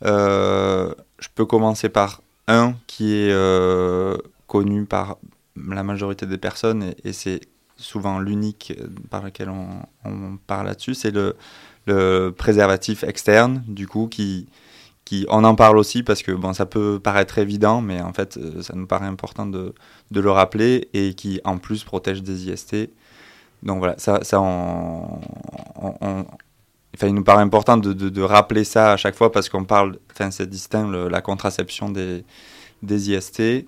Euh, 0.04 0.94
je 1.18 1.28
peux 1.34 1.44
commencer 1.44 1.88
par 1.88 2.22
un 2.46 2.74
qui 2.86 3.14
est 3.14 3.32
euh, 3.32 4.16
connu 4.46 4.84
par 4.84 5.18
la 5.56 5.82
majorité 5.82 6.26
des 6.26 6.38
personnes 6.38 6.94
et, 7.04 7.12
c'est 7.12 7.40
souvent 7.76 8.18
l'unique 8.18 8.72
par 9.10 9.22
lequel 9.22 9.50
on, 9.50 10.36
parle 10.46 10.66
là-dessus, 10.66 10.94
c'est 10.94 11.12
le, 11.12 11.36
préservatif 12.36 13.02
externe, 13.04 13.62
du 13.66 13.86
coup, 13.86 14.08
qui, 14.08 14.46
qui, 15.04 15.26
on 15.28 15.44
en 15.44 15.54
parle 15.54 15.78
aussi 15.78 16.02
parce 16.02 16.22
que 16.22 16.32
bon, 16.32 16.52
ça 16.52 16.66
peut 16.66 17.00
paraître 17.02 17.38
évident, 17.38 17.80
mais 17.80 18.00
en 18.00 18.12
fait, 18.12 18.36
euh, 18.36 18.62
ça 18.62 18.74
nous 18.74 18.86
paraît 18.86 19.06
important 19.06 19.46
de, 19.46 19.74
de 20.10 20.20
le 20.20 20.30
rappeler 20.30 20.88
et 20.92 21.14
qui, 21.14 21.40
en 21.44 21.58
plus, 21.58 21.84
protège 21.84 22.22
des 22.22 22.50
IST. 22.50 22.90
Donc 23.62 23.78
voilà, 23.78 23.94
ça, 23.98 24.20
ça 24.22 24.40
on, 24.40 25.20
il 27.02 27.14
nous 27.14 27.24
paraît 27.24 27.42
important 27.42 27.76
de, 27.76 28.22
rappeler 28.22 28.64
ça 28.64 28.92
à 28.92 28.96
chaque 28.96 29.14
fois 29.14 29.30
parce 29.30 29.48
qu'on 29.48 29.64
parle, 29.64 29.98
enfin, 30.12 30.30
c'est 30.30 30.48
distinct 30.48 30.90
la 30.90 31.20
contraception 31.20 31.90
des, 31.90 32.24
des 32.82 33.10
IST. 33.10 33.66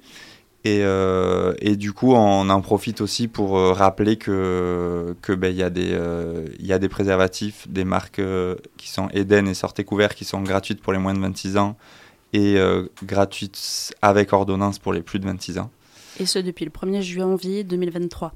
Et, 0.62 0.80
euh, 0.82 1.54
et, 1.60 1.76
du 1.76 1.92
coup, 1.92 2.12
on 2.12 2.50
en 2.50 2.60
profite 2.60 3.00
aussi 3.00 3.28
pour 3.28 3.56
euh, 3.56 3.72
rappeler 3.72 4.16
que 4.16 5.16
qu'il 5.24 5.36
ben, 5.36 5.56
y, 5.56 5.62
a 5.62 5.70
des, 5.70 5.92
euh, 5.92 6.44
y 6.58 6.74
a 6.74 6.78
des 6.78 6.90
préservatifs, 6.90 7.66
des 7.66 7.84
marques 7.84 8.20
qui 8.76 8.90
sont 8.90 9.08
Eden 9.14 9.48
et 9.48 9.54
Sortez 9.54 9.84
Couvert 9.84 10.14
qui 10.14 10.26
sont 10.26 10.42
gratuites 10.42 10.82
pour 10.82 10.92
les 10.92 10.98
moins 10.98 11.14
de 11.14 11.20
26 11.20 11.56
ans 11.56 11.76
et 12.32 12.58
gratuites 13.02 13.94
avec 14.02 14.32
ordonnance 14.32 14.78
pour 14.78 14.92
les 14.92 15.02
plus 15.02 15.18
de 15.18 15.24
26 15.24 15.58
ans. 15.58 15.70
Et 16.20 16.26
ce 16.26 16.38
depuis 16.38 16.66
le 16.66 16.70
1er 16.70 17.00
janvier 17.00 17.64
2023. 17.64 18.34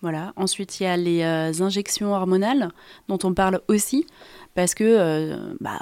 Voilà. 0.00 0.32
Ensuite, 0.36 0.78
il 0.78 0.84
y 0.84 0.86
a 0.86 0.96
les 0.96 1.22
euh, 1.22 1.52
injections 1.60 2.14
hormonales 2.14 2.70
dont 3.08 3.18
on 3.24 3.34
parle 3.34 3.60
aussi 3.66 4.06
parce 4.54 4.74
que 4.74 4.84
euh, 4.84 5.54
bah, 5.60 5.80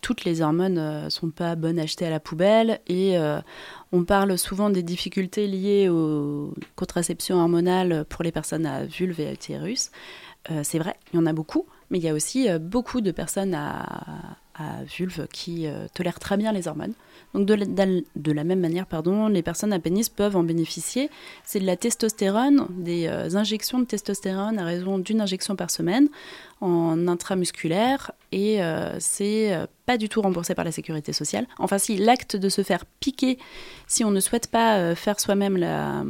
toutes 0.00 0.24
les 0.24 0.40
hormones 0.40 0.74
ne 0.74 0.80
euh, 1.06 1.10
sont 1.10 1.30
pas 1.30 1.54
bonnes 1.54 1.78
à 1.78 1.84
à 1.84 2.10
la 2.10 2.20
poubelle 2.20 2.80
et 2.88 3.16
on 3.92 4.04
parle 4.04 4.36
souvent 4.36 4.70
des 4.70 4.82
difficultés 4.82 5.46
liées 5.46 5.88
aux 5.88 6.52
contraceptions 6.74 7.40
hormonales 7.40 8.04
pour 8.08 8.24
les 8.24 8.32
personnes 8.32 8.66
à 8.66 8.84
vulve 8.84 9.20
et 9.20 9.28
à 9.28 9.32
utérus. 9.32 9.90
c'est 10.64 10.78
vrai, 10.78 10.96
il 11.12 11.16
y 11.16 11.18
en 11.22 11.26
a 11.26 11.32
beaucoup, 11.32 11.66
mais 11.90 11.98
il 11.98 12.04
y 12.04 12.08
a 12.08 12.14
aussi 12.14 12.48
beaucoup 12.58 13.00
de 13.00 13.12
personnes 13.12 13.54
à 13.54 14.36
vulve 14.98 15.28
qui 15.32 15.66
tolèrent 15.94 16.18
très 16.18 16.36
bien 16.36 16.52
les 16.52 16.66
hormones. 16.66 16.94
Donc 17.34 17.46
de 17.46 18.32
la, 18.32 18.44
même 18.44 18.60
manière, 18.60 18.86
pardon, 18.86 19.26
les 19.26 19.42
personnes 19.42 19.72
à 19.72 19.80
pénis 19.80 20.08
peuvent 20.08 20.36
en 20.36 20.44
bénéficier. 20.44 21.10
C'est 21.44 21.58
de 21.58 21.66
la 21.66 21.76
testostérone, 21.76 22.68
des 22.70 23.08
euh, 23.08 23.34
injections 23.34 23.80
de 23.80 23.84
testostérone 23.84 24.58
à 24.58 24.64
raison 24.64 24.98
d'une 24.98 25.20
injection 25.20 25.56
par 25.56 25.70
semaine 25.70 26.08
en 26.60 27.08
intramusculaire 27.08 28.12
et 28.30 28.62
euh, 28.62 28.96
c'est 29.00 29.52
euh, 29.52 29.66
pas 29.84 29.98
du 29.98 30.08
tout 30.08 30.22
remboursé 30.22 30.54
par 30.54 30.64
la 30.64 30.70
sécurité 30.70 31.12
sociale. 31.12 31.46
Enfin 31.58 31.78
si, 31.78 31.96
l'acte 31.98 32.36
de 32.36 32.48
se 32.48 32.62
faire 32.62 32.84
piquer, 33.00 33.38
si 33.88 34.04
on 34.04 34.12
ne 34.12 34.20
souhaite 34.20 34.46
pas 34.46 34.94
faire 34.94 35.18
soi-même 35.18 35.56
la 35.56 36.04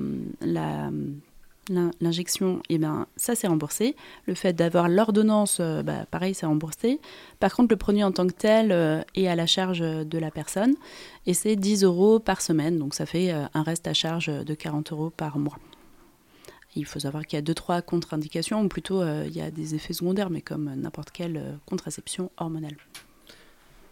l'injection, 1.68 2.62
eh 2.68 2.78
ben, 2.78 3.06
ça 3.16 3.34
c'est 3.34 3.46
remboursé. 3.46 3.96
Le 4.26 4.34
fait 4.34 4.52
d'avoir 4.52 4.88
l'ordonnance, 4.88 5.58
euh, 5.60 5.82
bah, 5.82 6.06
pareil, 6.10 6.34
c'est 6.34 6.46
remboursé. 6.46 7.00
Par 7.40 7.54
contre, 7.54 7.72
le 7.72 7.76
produit 7.76 8.04
en 8.04 8.12
tant 8.12 8.26
que 8.26 8.32
tel 8.32 8.72
euh, 8.72 9.02
est 9.14 9.28
à 9.28 9.34
la 9.34 9.46
charge 9.46 9.80
de 9.80 10.18
la 10.18 10.30
personne 10.30 10.74
et 11.26 11.34
c'est 11.34 11.56
10 11.56 11.84
euros 11.84 12.18
par 12.18 12.40
semaine. 12.40 12.78
Donc 12.78 12.94
ça 12.94 13.06
fait 13.06 13.32
euh, 13.32 13.44
un 13.54 13.62
reste 13.62 13.86
à 13.86 13.94
charge 13.94 14.26
de 14.26 14.54
40 14.54 14.92
euros 14.92 15.10
par 15.10 15.38
mois. 15.38 15.58
Il 16.76 16.86
faut 16.86 16.98
savoir 16.98 17.24
qu'il 17.24 17.38
y 17.38 17.42
a 17.42 17.44
2-3 17.44 17.82
contre-indications, 17.82 18.60
ou 18.60 18.68
plutôt 18.68 19.04
il 19.04 19.30
y 19.30 19.40
a 19.40 19.52
des 19.52 19.76
effets 19.76 19.92
secondaires, 19.92 20.28
mais 20.28 20.40
comme 20.40 20.74
n'importe 20.74 21.12
quelle 21.12 21.56
contraception 21.66 22.32
hormonale. 22.36 22.74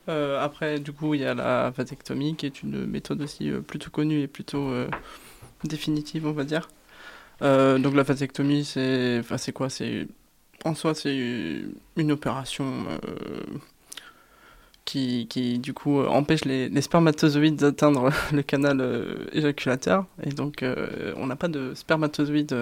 après, 0.08 0.80
du 0.80 0.92
coup, 0.92 1.14
il 1.14 1.20
y 1.20 1.24
a 1.24 1.32
la 1.32 1.70
vasectomie 1.70 2.34
qui 2.34 2.46
est 2.46 2.60
une 2.64 2.84
méthode 2.84 3.22
aussi 3.22 3.52
plutôt 3.68 3.90
connue 3.90 4.22
et 4.22 4.26
plutôt 4.26 4.72
définitive, 5.62 6.26
on 6.26 6.32
va 6.32 6.42
dire. 6.42 6.68
Euh, 7.42 7.78
donc 7.78 7.94
la 7.94 8.02
vasectomie, 8.02 8.64
c'est 8.64 9.18
enfin, 9.20 9.36
quoi? 9.52 9.68
En 10.64 10.74
soi, 10.74 10.94
c'est 10.94 11.16
une 11.96 12.12
opération 12.12 12.64
euh, 12.88 13.58
qui, 14.84 15.26
qui, 15.28 15.58
du 15.58 15.74
coup, 15.74 16.00
empêche 16.00 16.44
les, 16.44 16.80
spermatozoïdes 16.80 17.56
d'atteindre 17.56 18.10
le 18.32 18.42
canal 18.42 18.80
euh, 18.80 19.26
éjaculateur. 19.32 20.06
Et 20.22 20.30
donc, 20.30 20.64
on 21.16 21.26
n'a 21.26 21.36
pas 21.36 21.48
de 21.48 21.74
spermatozoïdes 21.74 22.56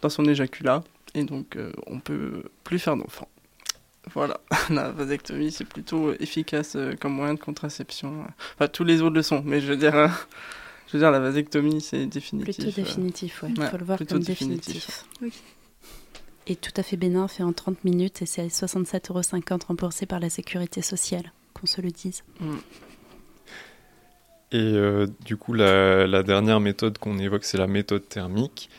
dans 0.00 0.08
son 0.08 0.24
éjaculat. 0.26 0.84
Et 1.14 1.24
donc, 1.24 1.58
on 1.86 1.98
peut 1.98 2.44
plus 2.64 2.78
faire 2.78 2.96
d'enfants. 2.96 3.28
Voilà, 4.14 4.40
la 4.70 4.90
vasectomie, 4.90 5.50
c'est 5.50 5.64
plutôt 5.64 6.12
efficace 6.14 6.76
comme 7.00 7.14
moyen 7.14 7.34
de 7.34 7.40
contraception. 7.40 8.24
Enfin, 8.54 8.68
tous 8.68 8.84
les 8.84 9.02
autres 9.02 9.16
le 9.16 9.22
sont, 9.22 9.42
mais 9.44 9.60
je 9.60 9.66
veux 9.66 9.76
dire 9.76 10.08
je 10.88 10.94
veux 10.94 10.98
dire, 11.00 11.10
la 11.10 11.20
vasectomie, 11.20 11.82
c'est 11.82 12.06
définitif. 12.06 12.56
Plutôt 12.56 12.70
définitif, 12.70 13.42
oui. 13.42 13.54
Il 13.56 13.62
faut 13.62 13.76
le 13.76 13.84
voir 13.84 13.98
comme 14.08 14.20
définitif. 14.20 15.04
Et 16.46 16.56
tout 16.56 16.72
à 16.78 16.82
fait 16.82 16.96
bénin, 16.96 17.28
fait 17.28 17.42
en 17.42 17.52
30 17.52 17.84
minutes, 17.84 18.22
et 18.22 18.26
c'est 18.26 18.40
à 18.40 18.46
67,50 18.46 19.10
euros 19.10 19.20
remboursé 19.68 20.06
par 20.06 20.18
la 20.18 20.30
sécurité 20.30 20.80
sociale, 20.80 21.30
qu'on 21.52 21.66
se 21.66 21.82
le 21.82 21.90
dise. 21.90 22.24
Mm. 22.40 22.56
Et 24.52 24.56
euh, 24.56 25.06
du 25.26 25.36
coup, 25.36 25.52
la, 25.52 26.22
dernière 26.22 26.58
méthode 26.58 26.96
qu'on 26.96 27.18
évoque, 27.18 27.44
c'est 27.44 27.58
la 27.58 27.66
méthode 27.66 28.08
thermique. 28.08 28.70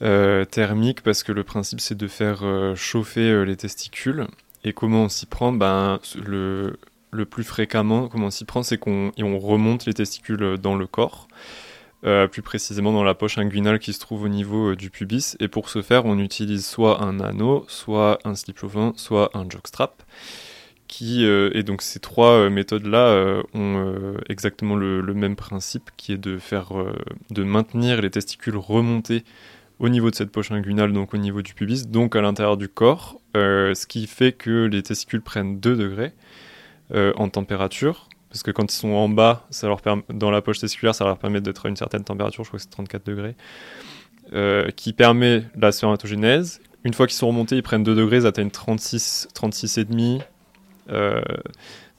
Euh, 0.00 0.46
thermique 0.46 1.02
parce 1.02 1.22
que 1.22 1.32
le 1.32 1.44
principe, 1.44 1.80
c'est 1.80 1.96
de 1.96 2.08
faire 2.08 2.40
euh, 2.44 2.74
chauffer 2.74 3.44
les 3.44 3.56
testicules. 3.56 4.26
Et 4.64 4.72
comment 4.72 5.04
on 5.04 5.08
s'y 5.10 5.26
prend? 5.26 5.52
Ben, 5.52 6.00
le, 6.24 6.78
le 7.12 7.26
plus 7.26 7.44
fréquemment, 7.44 8.08
comment 8.08 8.26
on 8.26 8.30
s'y 8.30 8.44
prend, 8.44 8.62
c'est 8.62 8.78
qu'on 8.78 9.12
on 9.18 9.38
remonte 9.38 9.86
les 9.86 9.94
testicules 9.94 10.56
dans 10.58 10.74
le 10.76 10.86
corps. 10.86 11.28
euh, 12.04 12.26
plus 12.26 12.42
précisément 12.42 12.92
dans 12.92 13.04
la 13.04 13.14
poche 13.14 13.38
inguinale 13.38 13.78
qui 13.78 13.92
se 13.92 14.00
trouve 14.00 14.24
au 14.24 14.28
niveau 14.28 14.70
euh, 14.72 14.76
du 14.76 14.90
pubis. 14.90 15.36
Et 15.38 15.46
pour 15.46 15.68
ce 15.68 15.82
faire, 15.82 16.04
on 16.04 16.18
utilise 16.18 16.66
soit 16.66 17.00
un 17.00 17.20
anneau, 17.20 17.64
soit 17.68 18.18
un 18.24 18.34
slip 18.34 18.58
chauvin, 18.58 18.92
soit 18.96 19.30
un 19.34 19.48
jockstrap. 19.48 20.02
Qui, 20.88 21.24
euh, 21.24 21.50
et 21.54 21.62
donc 21.62 21.80
ces 21.80 22.00
trois 22.00 22.50
méthodes-là 22.50 23.42
ont 23.54 24.16
exactement 24.28 24.76
le, 24.76 25.00
le, 25.00 25.14
même 25.14 25.36
principe, 25.36 25.90
qui 25.96 26.12
est 26.12 26.18
de 26.18 26.38
faire, 26.38 26.72
de 27.30 27.44
maintenir 27.44 28.02
les 28.02 28.10
testicules 28.10 28.56
remontés 28.56 29.24
au 29.78 29.88
niveau 29.88 30.10
de 30.10 30.16
cette 30.16 30.30
poche 30.30 30.50
inguinale, 30.50 30.92
donc 30.92 31.14
au 31.14 31.18
niveau 31.18 31.40
du 31.40 31.54
pubis, 31.54 31.86
donc 31.88 32.14
à 32.14 32.20
l'intérieur 32.20 32.56
du 32.56 32.68
corps, 32.68 33.20
ce 33.34 33.86
qui 33.86 34.06
fait 34.06 34.32
que 34.32 34.66
les 34.66 34.82
testicules 34.82 35.22
prennent 35.22 35.60
2 35.60 35.76
degrés 35.76 36.12
en 36.94 37.28
température, 37.28 38.08
parce 38.32 38.42
que 38.42 38.50
quand 38.50 38.72
ils 38.72 38.76
sont 38.76 38.92
en 38.92 39.10
bas, 39.10 39.46
ça 39.50 39.66
leur 39.68 39.80
dans 40.08 40.30
la 40.30 40.40
poche 40.40 40.58
testiculaire, 40.58 40.94
ça 40.94 41.04
leur 41.04 41.18
permet 41.18 41.42
d'être 41.42 41.66
à 41.66 41.68
une 41.68 41.76
certaine 41.76 42.02
température, 42.02 42.44
je 42.44 42.48
crois 42.48 42.58
que 42.58 42.62
c'est 42.64 42.70
34 42.70 43.04
degrés, 43.04 43.34
euh, 44.32 44.70
qui 44.70 44.94
permet 44.94 45.44
la 45.54 45.70
spermatogénèse. 45.70 46.60
Une 46.84 46.94
fois 46.94 47.06
qu'ils 47.06 47.16
sont 47.16 47.28
remontés, 47.28 47.56
ils 47.56 47.62
prennent 47.62 47.84
2 47.84 47.94
degrés, 47.94 48.16
ils 48.16 48.26
atteignent 48.26 48.50
36, 48.50 49.28
36,5 49.34 50.22
euh, 50.90 51.20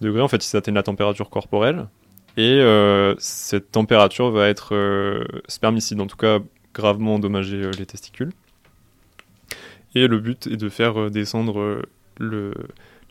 degrés, 0.02 0.22
en 0.22 0.28
fait 0.28 0.43
ils 0.52 0.58
atteignent 0.58 0.74
la 0.74 0.84
température 0.84 1.30
corporelle. 1.30 1.88
Et 2.36 2.60
euh, 2.62 3.13
cette 3.19 3.72
température 3.72 4.32
va 4.32 4.50
être 4.50 4.74
euh, 4.74 5.24
spermicide, 5.48 6.02
en 6.02 6.08
tout 6.08 6.17
cas 6.17 6.39
gravement 6.74 7.15
endommager 7.15 7.62
euh, 7.62 7.72
les 7.78 7.86
testicules. 7.86 8.32
Et 9.93 10.08
le 10.08 10.17
but 10.17 10.48
est 10.48 10.58
de 10.58 10.69
faire 10.69 11.12
descendre 11.12 11.84
le, 12.17 12.54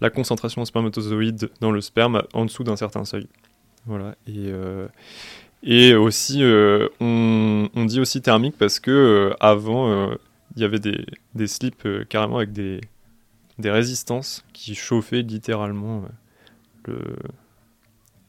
la 0.03 0.11
concentration 0.11 0.61
en 0.61 0.65
spermatozoïdes 0.65 1.49
dans 1.61 1.71
le 1.71 1.81
sperme 1.81 2.25
en 2.35 2.45
dessous 2.45 2.65
d'un 2.65 2.75
certain 2.75 3.05
seuil. 3.05 3.29
Voilà. 3.87 4.17
Et, 4.27 4.51
euh, 4.51 4.89
aussi, 5.99 6.43
euh, 6.43 6.89
on, 7.01 7.85
dit 7.87 8.01
aussi 8.01 8.21
thermique 8.21 8.57
parce 8.59 8.81
que 8.81 8.91
euh, 8.91 9.37
avant, 9.39 10.11
il 10.57 10.63
y 10.63 10.65
avait 10.65 10.81
des, 10.81 11.47
slips 11.47 11.87
carrément 12.09 12.39
avec 12.39 12.53
des, 12.53 12.81
résistances 13.65 14.45
qui 14.53 14.75
chauffaient 14.75 15.23
littéralement 15.23 16.03
le, 16.87 17.17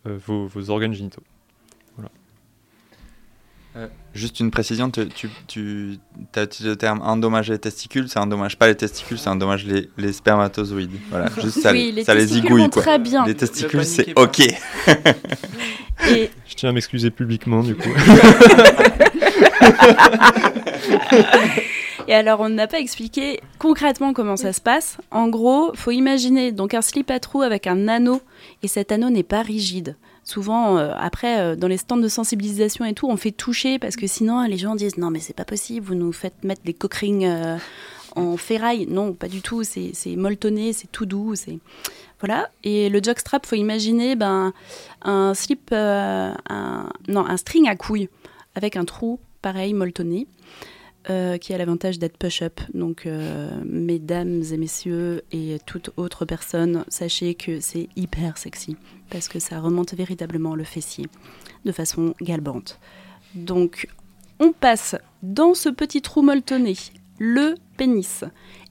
vos, 0.05 0.45
vos 0.45 0.69
organes 0.69 0.93
génitaux. 0.93 1.23
Euh, 3.75 3.87
juste 4.13 4.39
une 4.39 4.51
précision, 4.51 4.91
tu, 4.91 5.07
tu, 5.07 5.29
tu 5.47 5.99
as 6.35 6.43
utilisé 6.43 6.69
le 6.69 6.75
terme 6.75 7.01
endommager 7.01 7.53
les 7.53 7.59
testicules, 7.59 8.07
ça 8.07 8.21
endommage 8.21 8.57
pas 8.57 8.67
les 8.67 8.75
testicules, 8.75 9.17
ça 9.17 9.31
endommage 9.31 9.65
les, 9.65 9.89
les 9.97 10.13
spermatozoïdes. 10.13 10.91
Voilà, 11.09 11.29
juste 11.41 11.61
ça, 11.61 11.71
oui, 11.71 11.91
les 11.91 12.03
ça 12.03 12.13
les 12.13 12.27
zigouille. 12.27 12.69
Quoi. 12.69 12.83
Très 12.83 12.99
bien. 12.99 13.25
Les 13.25 13.33
testicules, 13.35 13.83
c'est 13.83 14.17
ok. 14.17 14.41
Et... 14.41 14.55
Je 16.47 16.55
tiens 16.55 16.69
à 16.69 16.71
m'excuser 16.71 17.09
publiquement 17.09 17.63
du 17.63 17.75
coup. 17.75 17.89
Et 22.07 22.13
alors, 22.13 22.41
on 22.41 22.49
n'a 22.49 22.67
pas 22.67 22.79
expliqué 22.79 23.39
concrètement 23.59 24.13
comment 24.13 24.35
ça 24.35 24.53
se 24.53 24.61
passe. 24.61 24.97
En 25.09 25.29
gros, 25.29 25.71
faut 25.73 25.91
imaginer 25.91 26.51
donc 26.51 26.73
un 26.73 26.81
slip 26.81 27.09
à 27.09 27.19
trous 27.19 27.41
avec 27.41 27.65
un 27.65 27.87
anneau, 27.87 28.21
et 28.61 28.67
cet 28.67 28.91
anneau 28.91 29.09
n'est 29.09 29.23
pas 29.23 29.41
rigide 29.41 29.95
souvent, 30.23 30.77
euh, 30.77 30.93
après, 30.97 31.39
euh, 31.39 31.55
dans 31.55 31.67
les 31.67 31.77
stands 31.77 31.97
de 31.97 32.07
sensibilisation 32.07 32.85
et 32.85 32.93
tout, 32.93 33.07
on 33.07 33.17
fait 33.17 33.31
toucher 33.31 33.79
parce 33.79 33.95
que 33.95 34.07
sinon, 34.07 34.43
les 34.43 34.57
gens 34.57 34.75
disent 34.75 34.97
non, 34.97 35.11
mais 35.11 35.19
c'est 35.19 35.35
pas 35.35 35.45
possible, 35.45 35.85
vous 35.85 35.95
nous 35.95 36.11
faites 36.11 36.43
mettre 36.43 36.63
des 36.63 36.73
coquerings 36.73 37.25
euh, 37.25 37.57
en 38.15 38.37
ferraille. 38.37 38.87
Non, 38.87 39.13
pas 39.13 39.27
du 39.27 39.41
tout, 39.41 39.63
c'est 39.63 39.93
molletonné, 40.15 40.73
c'est 40.73 40.91
tout 40.91 41.05
doux. 41.05 41.35
c'est 41.35 41.59
Voilà. 42.19 42.49
Et 42.63 42.89
le 42.89 43.01
jockstrap, 43.01 43.45
faut 43.45 43.55
imaginer 43.55 44.15
ben, 44.15 44.53
un 45.01 45.33
slip, 45.33 45.71
un, 45.71 46.35
non, 47.07 47.25
un 47.25 47.37
string 47.37 47.67
à 47.67 47.75
couilles 47.75 48.09
avec 48.55 48.75
un 48.75 48.85
trou 48.85 49.19
pareil, 49.43 49.73
molletonné. 49.73 50.25
Euh, 51.09 51.37
qui 51.37 51.53
a 51.53 51.57
l'avantage 51.57 51.99
d'être 51.99 52.17
push-up. 52.17 52.61
Donc, 52.73 53.05
euh, 53.05 53.51
mesdames 53.65 54.41
et 54.53 54.55
messieurs 54.55 55.23
et 55.33 55.57
toute 55.65 55.89
autre 55.97 56.23
personne, 56.23 56.85
sachez 56.87 57.35
que 57.35 57.59
c'est 57.59 57.89
hyper 57.97 58.37
sexy 58.37 58.77
parce 59.09 59.27
que 59.27 59.37
ça 59.37 59.59
remonte 59.59 59.93
véritablement 59.95 60.55
le 60.55 60.63
fessier 60.63 61.07
de 61.65 61.73
façon 61.73 62.13
galbante. 62.21 62.79
Donc, 63.35 63.89
on 64.39 64.53
passe 64.53 64.95
dans 65.23 65.53
ce 65.53 65.67
petit 65.67 66.01
trou 66.01 66.21
molletonné 66.21 66.75
le 67.19 67.55
pénis. 67.75 68.23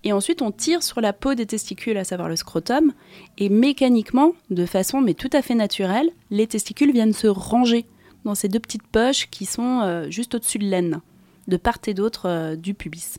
Et 0.03 0.15
ensuite, 0.15 0.41
on 0.41 0.53
tire 0.53 0.83
sur 0.83 1.03
la 1.03 1.13
peau 1.13 1.35
des 1.35 1.45
testicules, 1.45 1.99
à 1.99 2.05
savoir 2.05 2.31
le 2.31 2.37
scrotum. 2.37 2.95
Et 3.37 3.51
mécaniquement, 3.51 4.33
de 4.49 4.65
façon 4.65 5.03
mais 5.03 5.13
tout 5.13 5.31
à 5.35 5.43
fait 5.43 5.55
naturelle, 5.55 6.09
les 6.31 6.47
testicules 6.47 6.93
viennent 6.93 7.13
se 7.13 7.27
ranger 7.27 7.85
dans 8.25 8.35
ces 8.35 8.49
deux 8.49 8.61
petites 8.61 8.87
poches 8.87 9.29
qui 9.31 9.45
sont 9.45 9.81
euh, 9.83 10.09
juste 10.09 10.35
au-dessus 10.35 10.59
de 10.59 10.65
l'aine 10.65 11.03
de 11.49 11.57
part 11.57 11.79
et 11.87 11.95
d'autre 11.95 12.29
euh, 12.29 12.57
du 12.57 12.75
pubis. 12.75 13.19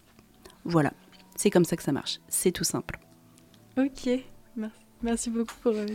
Voilà, 0.65 0.93
c'est 1.35 1.49
comme 1.49 1.65
ça 1.65 1.75
que 1.75 1.83
ça 1.83 1.91
marche. 1.91 2.19
C'est 2.27 2.51
tout 2.51 2.63
simple. 2.63 2.99
Ok, 3.77 4.09
merci, 4.55 4.75
merci 5.01 5.29
beaucoup 5.29 5.55
pour 5.61 5.73
euh, 5.73 5.85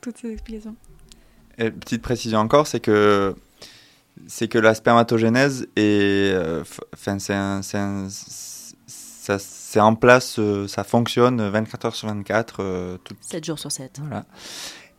toutes 0.00 0.18
ces 0.18 0.32
explications. 0.32 0.76
Et 1.58 1.70
petite 1.70 2.02
précision 2.02 2.38
encore, 2.38 2.66
c'est 2.66 2.80
que 2.80 3.34
c'est 4.26 4.48
que 4.48 4.58
la 4.58 4.74
spermatogénèse 4.74 5.68
est, 5.76 6.34
enfin 6.94 7.18
euh, 7.30 8.08
c'est 9.38 9.80
en 9.80 9.94
place, 9.94 10.38
euh, 10.38 10.66
ça 10.68 10.84
fonctionne 10.84 11.48
24 11.48 11.86
heures 11.86 11.94
sur 11.94 12.08
24. 12.08 12.56
Euh, 12.60 12.96
tout... 12.98 13.14
7 13.20 13.44
jours 13.44 13.58
sur 13.58 13.72
7. 13.72 13.98
Voilà. 14.00 14.24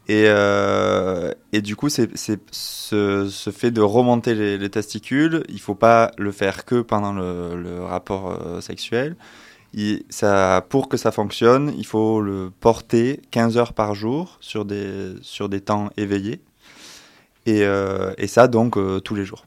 Et, 0.07 0.23
euh, 0.27 1.33
et 1.51 1.61
du 1.61 1.75
coup, 1.75 1.89
c'est 1.89 2.09
ce, 2.15 3.51
fait 3.53 3.71
de 3.71 3.81
remonter 3.81 4.35
les, 4.35 4.57
les 4.57 4.69
testicules, 4.69 5.43
il 5.49 5.59
faut 5.59 5.75
pas 5.75 6.11
le 6.17 6.31
faire 6.31 6.63
que 6.63 6.81
pendant 6.81 7.11
le, 7.13 7.83
rapport 7.83 8.31
euh, 8.31 8.61
sexuel. 8.61 9.15
Ça, 10.09 10.65
pour 10.69 10.87
que 10.87 10.97
ça 10.97 11.11
fonctionne, 11.11 11.73
il 11.77 11.85
faut 11.85 12.21
le 12.21 12.51
porter 12.61 13.19
15 13.31 13.57
heures 13.57 13.73
par 13.73 13.93
jour 13.93 14.37
sur 14.39 14.65
des, 14.65 15.13
sur 15.21 15.49
des 15.49 15.61
temps 15.61 15.89
éveillés. 15.97 16.41
Et, 17.45 17.63
euh, 17.63 18.13
et 18.17 18.27
ça, 18.27 18.47
donc, 18.47 18.77
tous 19.03 19.13
les 19.13 19.25
jours. 19.25 19.45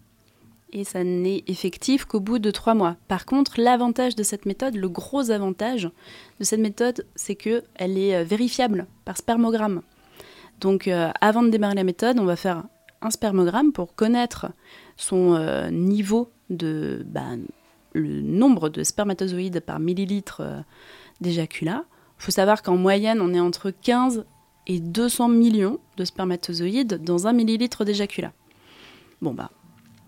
Et 0.73 0.85
ça 0.85 1.03
n'est 1.03 1.43
effectif 1.49 2.05
qu'au 2.05 2.21
bout 2.21 2.39
de 2.39 2.51
trois 2.51 2.75
mois. 2.75 2.97
Par 3.09 3.25
contre, 3.25 3.55
l'avantage 3.57 4.15
de 4.15 4.23
cette 4.23 4.47
méthode, 4.47 4.77
le 4.77 4.89
gros 4.89 5.31
avantage 5.31 5.91
de 6.39 6.45
cette 6.45 6.61
méthode, 6.61 7.07
c'est 7.17 7.35
qu'elle 7.35 7.99
est 7.99 8.23
vérifiable 8.23 8.87
par 9.05 9.17
spermogramme. 9.17 9.81
Donc 10.61 10.89
euh, 10.89 11.11
avant 11.21 11.43
de 11.43 11.49
démarrer 11.49 11.75
la 11.75 11.85
méthode, 11.85 12.19
on 12.19 12.25
va 12.25 12.37
faire 12.37 12.65
un 13.03 13.11
spermogramme 13.11 13.73
pour 13.73 13.95
connaître 13.95 14.49
son 14.97 15.35
euh, 15.35 15.71
niveau 15.71 16.31
de 16.51 17.03
bah, 17.07 17.23
le 17.95 18.21
nombre 18.21 18.69
de 18.69 18.83
spermatozoïdes 18.85 19.61
par 19.61 19.81
millilitre 19.81 20.43
euh, 20.43 20.61
d'éjaculat. 21.21 21.85
Il 22.19 22.25
faut 22.25 22.31
savoir 22.31 22.63
qu'en 22.63 22.77
moyenne, 22.77 23.21
on 23.23 23.33
est 23.33 23.41
entre 23.41 23.71
15 23.71 24.27
et 24.67 24.81
200 24.81 25.29
millions 25.29 25.81
de 25.97 26.05
spermatozoïdes 26.05 27.03
dans 27.03 27.27
un 27.27 27.33
millilitre 27.33 27.85
d'éjaculat. 27.85 28.33
Bon 29.23 29.33
bah 29.33 29.51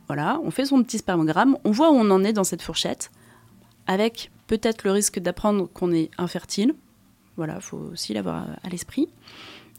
voilà, 0.06 0.38
on 0.44 0.50
fait 0.50 0.66
son 0.66 0.82
petit 0.82 0.98
spermogramme, 0.98 1.56
on 1.64 1.70
voit 1.70 1.90
où 1.90 1.94
on 1.94 2.10
en 2.10 2.22
est 2.24 2.34
dans 2.34 2.44
cette 2.44 2.60
fourchette, 2.60 3.10
avec 3.86 4.30
peut-être 4.46 4.84
le 4.84 4.90
risque 4.90 5.18
d'apprendre 5.18 5.68
qu'on 5.72 5.92
est 5.92 6.10
infertile. 6.18 6.74
Voilà, 7.38 7.54
il 7.56 7.62
faut 7.62 7.78
aussi 7.92 8.12
l'avoir 8.12 8.46
à 8.62 8.68
l'esprit. 8.68 9.08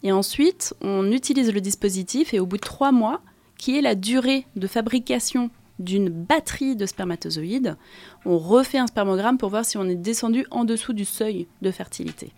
Et 0.04 0.12
ensuite, 0.12 0.76
on 0.82 1.12
utilise 1.12 1.52
le 1.52 1.62
dispositif 1.62 2.34
et 2.34 2.40
au 2.40 2.46
bout 2.46 2.58
de 2.58 2.62
trois 2.62 2.92
mois, 2.92 3.22
qui 3.58 3.78
est 3.78 3.82
la 3.82 3.96
durée 3.96 4.46
de 4.56 4.68
fabrication 4.68 5.50
d'une 5.80 6.10
batterie 6.10 6.76
de 6.76 6.86
spermatozoïdes, 6.86 7.78
on 8.26 8.38
refait 8.38 8.78
un 8.78 8.88
spermogramme 8.88 9.38
pour 9.38 9.50
voir 9.50 9.66
si 9.66 9.78
on 9.78 9.86
est 9.86 9.96
descendu 9.96 10.46
en 10.52 10.66
dessous 10.66 10.94
du 10.94 11.06
seuil 11.06 11.48
de 11.62 11.72
fertilité. 11.72 12.32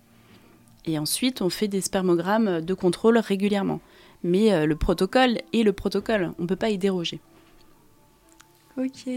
Et 0.86 1.00
ensuite, 1.00 1.42
on 1.42 1.50
fait 1.50 1.68
des 1.68 1.82
spermogrammes 1.82 2.62
de 2.62 2.74
contrôle 2.74 3.18
régulièrement. 3.18 3.82
Mais 4.24 4.54
euh, 4.54 4.66
le 4.66 4.76
protocole 4.76 5.40
est 5.54 5.64
le 5.64 5.74
protocole, 5.74 6.32
on 6.40 6.44
ne 6.44 6.48
peut 6.48 6.56
pas 6.56 6.70
y 6.70 6.78
déroger. 6.78 7.20
Ok. 8.78 9.10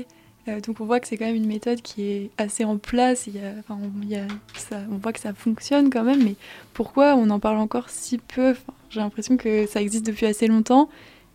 Euh, 0.49 0.61
donc 0.61 0.81
on 0.81 0.85
voit 0.85 1.01
que 1.01 1.07
c'est 1.07 1.17
quand 1.17 1.27
même 1.27 1.37
une 1.37 1.47
méthode 1.47 1.83
qui 1.83 2.03
est 2.03 2.31
assez 2.39 2.65
en 2.65 2.79
place. 2.79 3.29
Enfin, 3.59 3.79
on, 3.81 4.97
voit 4.97 5.13
que 5.13 5.21
ça 5.21 5.35
fonctionne 5.35 5.91
quand 5.91 6.05
même, 6.05 6.25
mais 6.25 6.35
pourquoi 6.75 7.15
on 7.15 7.29
en 7.31 7.39
parle 7.39 7.59
encore 7.59 7.89
si 7.91 8.19
peu? 8.19 8.55
J'ai 8.91 9.01
l'impression 9.01 9.37
que 9.37 9.67
ça 9.67 9.81
existe 9.83 10.07
depuis 10.07 10.27
assez 10.27 10.47
longtemps 10.47 10.89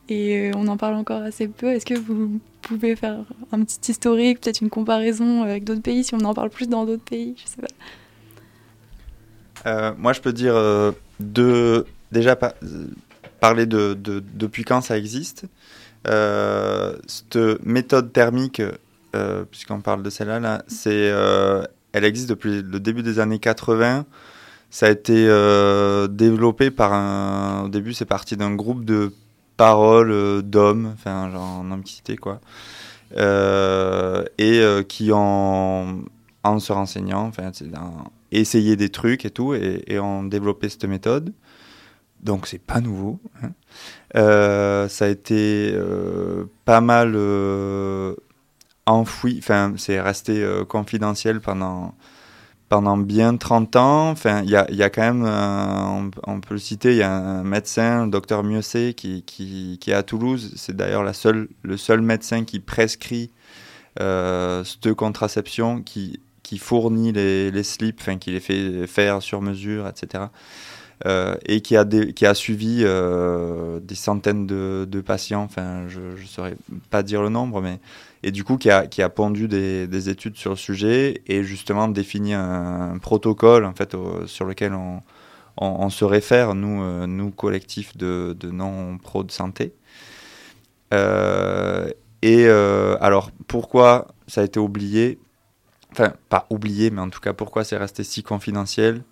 et 0.09 0.49
euh, 0.49 0.51
on 0.55 0.67
en 0.67 0.77
parle 0.77 0.95
encore 0.95 1.21
assez 1.21 1.47
peu. 1.47 1.67
Est-ce 1.67 1.85
que 1.85 1.93
vous 1.93 2.39
pouvez 2.61 2.95
faire 2.95 3.19
un 3.51 3.63
petit 3.63 3.91
historique, 3.91 4.41
peut-être 4.41 4.61
une 4.61 4.69
comparaison 4.69 5.43
avec 5.43 5.63
d'autres 5.63 5.81
pays, 5.81 6.03
si 6.03 6.15
on 6.15 6.21
en 6.21 6.33
parle 6.33 6.49
plus 6.49 6.67
dans 6.67 6.85
d'autres 6.85 7.03
pays 7.03 7.35
Je 7.37 7.47
sais 7.47 7.61
pas. 7.61 7.67
Euh, 9.65 9.93
moi, 9.97 10.13
je 10.13 10.21
peux 10.21 10.33
dire 10.33 10.55
de 11.19 11.85
déjà 12.11 12.35
pa 12.35 12.55
parler 13.39 13.65
de, 13.65 13.93
depuis 13.93 14.63
quand 14.63 14.81
ça 14.81 14.97
existe. 14.97 15.45
cette 16.05 17.37
méthode 17.63 18.11
thermique 18.11 18.61
euh, 19.15 19.45
puisqu'on 19.49 19.81
parle 19.81 20.01
de 20.03 20.09
celle-là, 20.09 20.63
euh, 20.87 21.63
elle 21.91 22.03
existe 22.03 22.29
depuis 22.29 22.61
le 22.61 22.79
début 22.79 23.03
des 23.03 23.19
années 23.19 23.39
80. 23.39 24.05
Ça 24.69 24.87
a 24.87 24.89
été 24.89 25.27
euh, 25.27 26.07
développé 26.07 26.71
par 26.71 26.93
un. 26.93 27.65
Au 27.65 27.69
début, 27.69 27.93
c'est 27.93 28.05
parti 28.05 28.37
d'un 28.37 28.55
groupe 28.55 28.85
de 28.85 29.13
paroles 29.55 30.41
d'hommes, 30.41 30.91
enfin, 30.93 31.29
genre 31.31 31.59
en 31.59 31.69
homme 31.71 31.83
quoi. 32.19 32.41
et 34.39 34.61
qui 34.89 35.11
en, 35.13 35.99
en 36.43 36.59
se 36.59 36.73
renseignant, 36.73 37.31
essayaient 38.31 38.75
des 38.75 38.89
trucs 38.89 39.25
et 39.25 39.29
tout, 39.29 39.53
et, 39.53 39.99
ont 39.99 40.23
développé 40.23 40.69
cette 40.69 40.85
méthode. 40.85 41.33
Donc 42.23 42.47
c'est 42.47 42.57
pas 42.61 42.81
nouveau. 42.81 43.19
hein. 43.43 43.51
Ça 44.89 45.05
a 45.05 45.07
été 45.07 45.77
pas 46.65 46.81
mal 46.81 47.15
enfoui, 48.85 49.37
enfin 49.39 49.73
c'est 49.77 49.99
resté 50.01 50.43
euh, 50.43 50.65
confidentiel 50.65 51.41
pendant 51.41 51.95
pendant 52.73 52.97
bien 52.97 53.37
30 53.37 53.75
ans. 53.75 54.09
Enfin, 54.09 54.41
il 54.43 54.49
y 54.49 54.55
a, 54.55 54.65
y 54.71 54.81
a 54.81 54.89
quand 54.89 55.03
même, 55.03 55.23
euh, 55.27 56.09
on, 56.25 56.39
peut 56.41 56.55
le 56.55 56.59
citer, 56.59 56.93
il 56.93 56.97
y 56.97 57.03
a 57.03 57.11
un 57.11 57.43
médecin, 57.43 58.05
le 58.05 58.11
docteur 58.11 58.43
Miosset, 58.43 58.95
qui, 58.95 59.21
qui, 59.21 59.77
qui 59.79 59.91
est 59.91 59.93
à 59.93 60.01
Toulouse. 60.01 60.53
C'est 60.55 60.75
d'ailleurs 60.75 61.03
la 61.03 61.13
seule, 61.13 61.49
le 61.61 61.77
seul 61.77 62.01
médecin 62.01 62.45
qui 62.45 62.59
prescrit 62.59 63.29
euh, 63.99 64.63
cette 64.63 64.91
contraception, 64.95 65.83
qui, 65.83 66.19
qui 66.41 66.57
fournit 66.57 67.11
les, 67.11 67.51
les 67.51 67.61
slips, 67.61 68.01
enfin, 68.01 68.17
qui 68.17 68.31
les 68.31 68.39
fait 68.39 68.87
faire 68.87 69.21
sur 69.21 69.39
mesure, 69.43 69.87
etc. 69.87 70.25
Euh, 71.05 71.35
et 71.45 71.61
qui 71.61 71.77
a, 71.77 71.85
qui 71.85 72.25
a 72.25 72.33
suivi 72.33 72.77
des 72.83 73.95
centaines 73.95 74.47
de, 74.47 74.87
de 74.89 75.01
patients, 75.01 75.43
enfin 75.43 75.87
je 75.89 75.99
ne 75.99 76.25
saurais 76.25 76.55
pas 76.89 77.03
dire 77.03 77.21
le 77.21 77.29
nombre, 77.29 77.61
mais 77.61 77.79
et 78.23 78.31
du 78.31 78.43
coup 78.43 78.57
qui 78.57 78.69
a, 78.69 78.87
qui 78.87 79.01
a 79.01 79.09
pondu 79.09 79.47
des, 79.47 79.87
des 79.87 80.09
études 80.09 80.37
sur 80.37 80.51
le 80.51 80.55
sujet 80.57 81.21
et 81.27 81.43
justement 81.43 81.87
défini 81.87 82.33
un, 82.33 82.93
un 82.93 82.97
protocole 82.97 83.65
en 83.65 83.73
fait 83.73 83.93
au- 83.93 84.25
sur 84.27 84.45
lequel 84.45 84.73
on, 84.73 85.01
on, 85.57 85.67
on 85.67 85.89
se 85.89 86.05
réfère, 86.05 86.55
nous, 86.55 86.81
euh, 86.81 87.05
nous 87.05 87.31
collectifs 87.31 87.95
de, 87.97 88.35
de 88.39 88.49
non-pro 88.49 89.23
de 89.23 89.31
santé. 89.31 89.73
Euh, 90.93 91.89
et 92.21 92.45
euh, 92.47 92.97
alors 93.01 93.31
pourquoi 93.47 94.07
ça 94.27 94.41
a 94.41 94.43
été 94.43 94.59
oublié? 94.59 95.19
Enfin, 95.91 96.13
pas 96.29 96.47
oublié, 96.49 96.89
mais 96.89 97.01
en 97.01 97.09
tout 97.09 97.19
cas, 97.19 97.33
pourquoi 97.33 97.63
c'est 97.63 97.77
resté 97.77 98.03
si 98.03 98.23
confidentiel? 98.23 99.03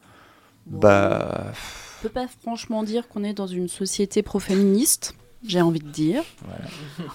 Bah. 0.66 1.53
On 1.99 2.01
peut 2.03 2.09
pas 2.09 2.28
franchement 2.28 2.84
dire 2.84 3.07
qu'on 3.07 3.24
est 3.24 3.34
dans 3.34 3.47
une 3.47 3.68
société 3.68 4.24
pro-féministe, 4.24 5.16
j'ai 5.46 5.62
envie 5.62 5.80
de 5.80 5.89
dire. 5.89 6.24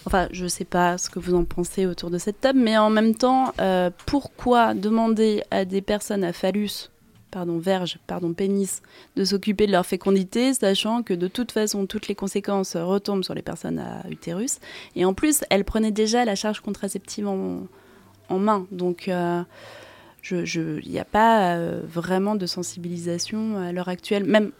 Enfin, 0.05 0.29
je 0.33 0.47
sais 0.47 0.65
pas 0.65 0.99
ce 0.99 1.09
que 1.11 1.19
vous 1.19 1.35
en 1.35 1.45
pensez 1.45 1.87
autour 1.87 2.11
de 2.11 2.19
cette 2.19 2.41
table, 2.41 2.59
mais 2.59 2.77
en 2.77 2.91
même 2.91 3.15
temps, 3.15 3.53
euh, 3.61 3.91
pourquoi 4.07 4.75
demander 4.75 5.43
à 5.51 5.65
des 5.65 5.81
personnes 5.83 6.25
à 6.25 6.33
phallus, 6.33 6.91
pardon, 7.31 7.59
verge, 7.59 7.99
pardon, 8.07 8.33
pénis, 8.33 8.83
de 9.17 9.25
s'occuper 9.25 9.67
de 9.67 9.73
leur 9.73 9.87
fécondité, 9.87 10.55
sachant 10.55 11.03
que 11.03 11.15
de 11.15 11.29
toute 11.29 11.53
façon, 11.53 11.87
toutes 11.87 12.09
les 12.09 12.15
conséquences 12.15 12.77
retombent 12.77 13.25
sur 13.25 13.35
les 13.35 13.43
personnes 13.43 13.79
à 13.79 14.03
utérus. 14.11 14.59
Et 14.95 15.05
en 15.05 15.15
plus, 15.15 15.45
elles 15.51 15.65
prenaient 15.65 15.91
déjà 15.93 16.25
la 16.25 16.35
charge 16.35 16.61
contraceptive 16.61 17.29
en, 17.29 17.67
en 18.29 18.39
main. 18.39 18.67
Donc, 18.73 19.09
euh, 19.09 19.43
je- 20.23 20.81
il 20.83 20.91
n'y 20.91 20.99
a 20.99 21.05
pas 21.05 21.55
euh, 21.55 21.81
vraiment 21.87 22.35
de 22.35 22.47
sensibilisation 22.47 23.59
à 23.59 23.71
l'heure 23.73 23.89
actuelle. 23.89 24.25
Même, 24.25 24.51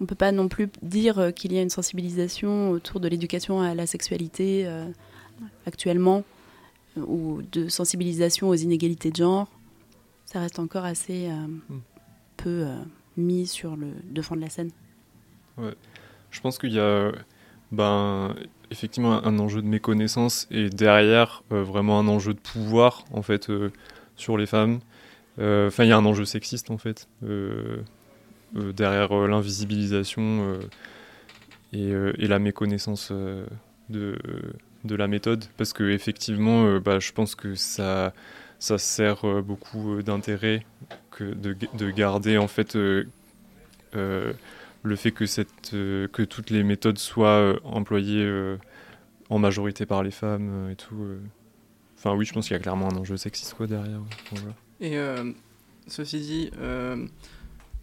on 0.00 0.04
ne 0.04 0.06
peut 0.06 0.14
pas 0.14 0.32
non 0.32 0.48
plus 0.48 0.68
dire 0.82 1.18
euh, 1.18 1.30
qu'il 1.30 1.52
y 1.52 1.58
a 1.58 1.62
une 1.62 1.70
sensibilisation 1.70 2.70
autour 2.70 3.00
de 3.00 3.08
l'éducation 3.08 3.60
à 3.60 3.74
la 3.74 3.86
sexualité 3.86 4.66
euh, 4.66 4.86
actuellement, 5.66 6.24
euh, 6.96 7.02
ou 7.06 7.42
de 7.52 7.68
sensibilisation 7.68 8.48
aux 8.48 8.54
inégalités 8.54 9.10
de 9.10 9.16
genre. 9.16 9.48
Ça 10.26 10.40
reste 10.40 10.58
encore 10.58 10.84
assez 10.84 11.28
euh, 11.28 11.76
peu 12.36 12.64
euh, 12.66 12.76
mis 13.16 13.46
sur 13.46 13.76
le 13.76 13.88
devant 14.10 14.36
de 14.36 14.40
la 14.40 14.50
scène. 14.50 14.70
Ouais. 15.58 15.74
Je 16.30 16.40
pense 16.40 16.58
qu'il 16.58 16.72
y 16.72 16.80
a 16.80 17.12
ben, 17.70 18.34
effectivement 18.72 19.24
un 19.24 19.38
enjeu 19.38 19.62
de 19.62 19.68
méconnaissance 19.68 20.48
et 20.50 20.68
derrière 20.68 21.44
euh, 21.52 21.62
vraiment 21.62 22.00
un 22.00 22.08
enjeu 22.08 22.34
de 22.34 22.40
pouvoir 22.40 23.04
en 23.12 23.22
fait 23.22 23.48
euh, 23.50 23.70
sur 24.16 24.36
les 24.36 24.46
femmes. 24.46 24.80
Euh, 25.38 25.68
Enfin, 25.68 25.84
il 25.84 25.88
y 25.88 25.92
a 25.92 25.96
un 25.96 26.04
enjeu 26.04 26.24
sexiste 26.24 26.70
en 26.70 26.78
fait 26.78 27.08
derrière 28.54 29.12
euh, 29.12 29.26
l'invisibilisation 29.26 30.22
euh, 30.22 30.60
et, 31.72 31.92
euh, 31.92 32.12
la 32.18 32.38
méconnaissance 32.38 33.08
euh, 33.10 33.46
de, 33.88 34.16
la 34.88 35.08
méthode 35.08 35.44
parce 35.56 35.72
que 35.72 35.84
effectivement, 35.90 36.64
euh, 36.64 36.80
bah, 36.80 36.98
je 36.98 37.12
pense 37.12 37.34
que 37.34 37.54
ça 37.54 38.12
ça 38.58 38.78
sert 38.78 39.26
euh, 39.26 39.42
beaucoup 39.42 39.94
euh, 39.94 40.02
d'intérêt 40.02 40.64
que 41.10 41.24
de, 41.24 41.54
de 41.74 41.90
garder 41.90 42.38
en 42.38 42.48
fait 42.48 42.76
euh, 42.76 43.04
euh, 43.94 44.32
le 44.82 44.96
fait 44.96 45.10
que, 45.10 45.26
cette, 45.26 45.72
euh, 45.74 46.08
que 46.08 46.22
toutes 46.22 46.50
les 46.50 46.62
méthodes 46.62 46.98
soient 46.98 47.28
euh, 47.28 47.58
employées 47.64 48.24
euh, 48.24 48.56
en 49.30 49.38
majorité 49.38 49.86
par 49.86 50.02
les 50.02 50.10
femmes 50.10 50.50
euh, 50.50 50.72
et 50.72 50.76
tout. 50.76 50.96
euh. 51.02 51.18
Enfin 51.96 52.14
oui, 52.14 52.26
je 52.26 52.32
pense 52.32 52.46
qu'il 52.46 52.54
y 52.54 52.58
a 52.58 52.62
clairement 52.62 52.90
un 52.92 52.96
enjeu 52.96 53.16
sexiste 53.16 53.54
quoi 53.54 53.66
derrière. 53.66 54.00
Et 54.80 54.98
euh, 54.98 55.32
ceci 55.86 56.20
dit, 56.20 56.50
euh, 56.58 57.06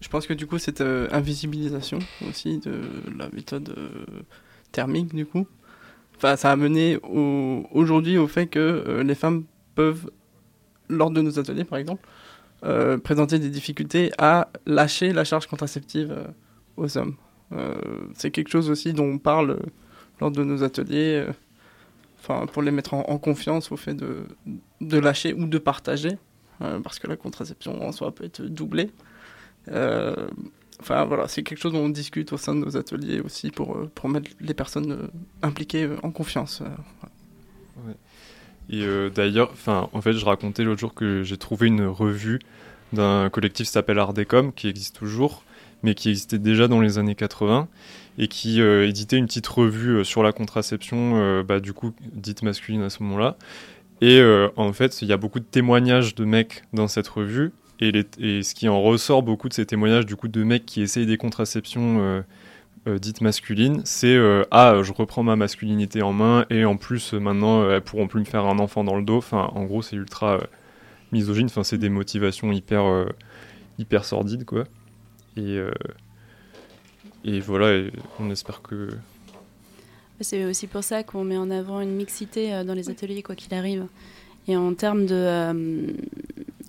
je 0.02 0.10
pense 0.10 0.28
que 0.28 0.34
du 0.34 0.48
coup, 0.48 0.58
cette 0.58 0.82
euh, 0.82 1.08
invisibilisation 1.12 2.00
aussi 2.28 2.58
de 2.60 2.82
la 3.18 3.30
méthode 3.30 3.74
euh, 3.78 3.90
thermique, 4.72 5.14
du 5.16 5.26
coup, 5.26 5.48
ça 6.20 6.34
a 6.52 6.56
mené 6.56 6.98
au- 7.04 7.66
aujourd'hui 7.72 8.18
au 8.18 8.28
fait 8.28 8.48
que 8.48 8.60
euh, 8.60 9.04
les 9.04 9.16
femmes 9.16 9.44
peuvent, 9.76 10.10
lors 10.90 11.12
de 11.12 11.22
nos 11.22 11.40
ateliers 11.40 11.64
par 11.64 11.80
exemple, 11.80 12.06
présenter 13.04 13.40
des 13.40 13.50
difficultés 13.50 14.12
à 14.20 14.50
lâcher 14.68 15.14
la 15.14 15.24
charge 15.24 15.48
contraceptive 15.48 16.16
aux 16.78 16.96
hommes. 16.96 17.16
C'est 18.14 18.30
quelque 18.30 18.50
chose 18.50 18.70
aussi 18.70 18.94
dont 18.94 19.06
on 19.06 19.18
parle 19.18 19.58
lors 20.20 20.30
de 20.30 20.44
nos 20.44 20.62
ateliers, 20.64 21.26
pour 22.54 22.62
les 22.62 22.70
mettre 22.70 22.94
en, 22.94 23.02
en 23.10 23.18
confiance 23.18 23.72
au 23.72 23.78
fait 23.78 23.96
de, 23.96 24.26
de 24.80 24.98
lâcher 25.00 25.34
ou 25.34 25.48
de 25.48 25.58
partager, 25.58 26.20
parce 26.60 27.00
que 27.00 27.08
la 27.08 27.16
contraception 27.16 27.82
en 27.84 27.92
soi 27.92 28.14
peut 28.14 28.26
être 28.26 28.44
doublée. 28.44 28.92
Euh, 29.70 30.28
Enfin 30.82 31.06
voilà, 31.06 31.28
c'est 31.28 31.44
quelque 31.44 31.60
chose 31.60 31.74
dont 31.74 31.86
on 31.86 31.90
discute 31.90 32.34
au 32.34 32.38
sein 32.38 32.56
de 32.56 32.60
nos 32.60 32.76
ateliers 32.76 33.20
aussi 33.20 33.52
pour, 33.52 33.78
euh, 33.78 33.90
pour 33.94 34.10
mettre 34.10 34.32
les 34.40 34.56
personnes 34.56 34.92
euh, 34.92 35.08
impliquées 35.44 35.88
en 36.02 36.10
confiance. 36.10 36.64
Et 38.70 38.84
euh, 38.84 39.10
d'ailleurs, 39.10 39.54
en 39.68 40.02
fait, 40.02 40.14
je 40.14 40.26
racontais 40.26 40.64
l'autre 40.64 40.80
jour 40.80 40.94
que 40.94 41.22
j'ai 41.24 41.38
trouvé 41.38 41.68
une 41.68 41.86
revue 41.86 42.40
d'un 42.94 43.30
collectif 43.30 43.68
qui 43.68 43.72
s'appelle 43.72 44.00
Ardecom, 44.00 44.52
qui 44.54 44.68
existe 44.68 44.96
toujours, 44.96 45.44
mais 45.84 45.94
qui 45.94 46.10
existait 46.10 46.40
déjà 46.40 46.68
dans 46.68 46.82
les 46.82 46.98
années 46.98 47.16
80, 47.16 47.68
et 48.18 48.28
qui 48.28 48.60
euh, 48.60 48.88
éditait 48.88 49.18
une 49.18 49.28
petite 49.28 49.48
revue 49.48 50.04
sur 50.04 50.24
la 50.24 50.32
contraception, 50.32 51.44
bah, 51.44 51.60
du 51.60 51.74
coup, 51.74 51.94
dite 52.14 52.42
masculine 52.42 52.82
à 52.82 52.90
ce 52.90 53.04
moment-là. 53.04 53.38
Et 54.02 54.20
en 54.56 54.74
fait, 54.74 55.04
il 55.04 55.08
y 55.08 55.14
a 55.14 55.18
beaucoup 55.18 55.40
de 55.40 55.46
témoignages 55.46 56.16
de 56.16 56.26
mecs 56.26 56.64
dans 56.74 56.88
cette 56.88 57.08
revue, 57.08 57.52
et, 57.82 57.92
les- 57.92 58.06
et 58.20 58.44
ce 58.44 58.56
qui 58.56 58.70
en 58.70 58.82
ressort 58.82 59.24
beaucoup 59.24 59.50
de 59.50 59.54
ces 59.54 59.66
témoignages, 59.66 60.06
du 60.06 60.16
coup, 60.16 60.28
de 60.28 60.44
mecs 60.44 60.66
qui 60.66 60.82
essayent 60.82 61.06
des 61.06 61.18
contraceptions 61.18 61.98
euh, 62.00 62.22
euh, 62.88 62.98
dites 62.98 63.22
masculines, 63.22 63.82
c'est 63.86 64.16
euh, 64.16 64.44
ah, 64.52 64.82
je 64.82 64.92
reprends 64.94 65.24
ma 65.24 65.36
masculinité 65.36 66.02
en 66.02 66.14
main, 66.14 66.46
et 66.50 66.66
en 66.66 66.78
plus, 66.78 67.14
euh, 67.14 67.20
maintenant, 67.20 67.62
euh, 67.62 67.76
elles 67.76 67.82
pourront 67.82 68.08
plus 68.08 68.20
me 68.22 68.26
faire 68.26 68.46
un 68.46 68.60
enfant 68.60 68.84
dans 68.84 68.96
le 68.96 69.04
dos. 69.04 69.18
Enfin, 69.18 69.52
en 69.54 69.66
gros, 69.66 69.82
c'est 69.82 69.96
ultra 69.96 70.36
euh, 70.38 70.42
misogyne, 71.12 71.46
enfin, 71.48 71.64
c'est 71.64 71.78
des 71.78 71.90
motivations 71.90 72.52
hyper, 72.52 72.84
euh, 72.86 73.06
hyper 73.78 74.06
sordides, 74.06 74.46
quoi. 74.46 74.64
Et, 75.38 75.58
euh, 75.58 75.72
et 77.24 77.40
voilà, 77.40 77.74
et 77.74 77.92
on 78.20 78.30
espère 78.32 78.62
que. 78.62 78.90
C'est 80.20 80.46
aussi 80.46 80.68
pour 80.68 80.84
ça 80.84 81.04
qu'on 81.04 81.24
met 81.24 81.38
en 81.38 81.50
avant 81.50 81.82
une 81.82 81.96
mixité 81.96 82.54
euh, 82.54 82.64
dans 82.64 82.74
les 82.76 82.90
ateliers, 82.90 83.24
quoi 83.24 83.36
qu'il 83.36 83.54
arrive. 83.54 83.86
Et 84.48 84.56
en 84.56 84.74
termes 84.74 85.06
de... 85.06 85.14
euh, 85.16 85.88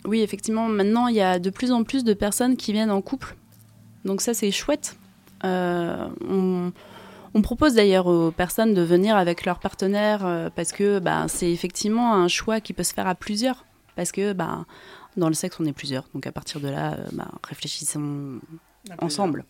oui, 0.04 0.20
effectivement, 0.20 0.68
maintenant, 0.68 1.06
il 1.08 1.16
y 1.16 1.20
a 1.20 1.38
de 1.38 1.50
plus 1.50 1.72
en 1.72 1.84
plus 1.84 2.04
de 2.04 2.14
personnes 2.14 2.56
qui 2.56 2.72
viennent 2.72 2.90
en 2.90 3.02
couple. 3.02 3.36
Donc 4.04 4.20
ça, 4.20 4.34
c'est 4.34 4.50
chouette. 4.50 4.96
Euh, 5.44 6.08
on, 6.28 6.72
on 7.34 7.42
propose 7.42 7.74
d'ailleurs 7.74 8.06
aux 8.06 8.30
personnes 8.30 8.74
de 8.74 8.82
venir 8.82 9.16
avec 9.16 9.44
leur 9.44 9.58
partenaire 9.58 10.24
euh, 10.24 10.50
parce 10.54 10.72
que 10.72 10.98
bah, 10.98 11.26
c'est 11.28 11.50
effectivement 11.50 12.14
un 12.14 12.28
choix 12.28 12.60
qui 12.60 12.72
peut 12.72 12.82
se 12.82 12.94
faire 12.94 13.06
à 13.06 13.14
plusieurs. 13.14 13.64
Parce 13.96 14.12
que 14.12 14.32
bah, 14.32 14.64
dans 15.16 15.28
le 15.28 15.34
sexe, 15.34 15.56
on 15.60 15.64
est 15.66 15.72
plusieurs. 15.72 16.04
Donc 16.14 16.26
à 16.26 16.32
partir 16.32 16.60
de 16.60 16.68
là, 16.68 16.94
euh, 16.94 17.04
bah, 17.12 17.28
réfléchissons 17.44 18.40
ensemble. 19.00 19.44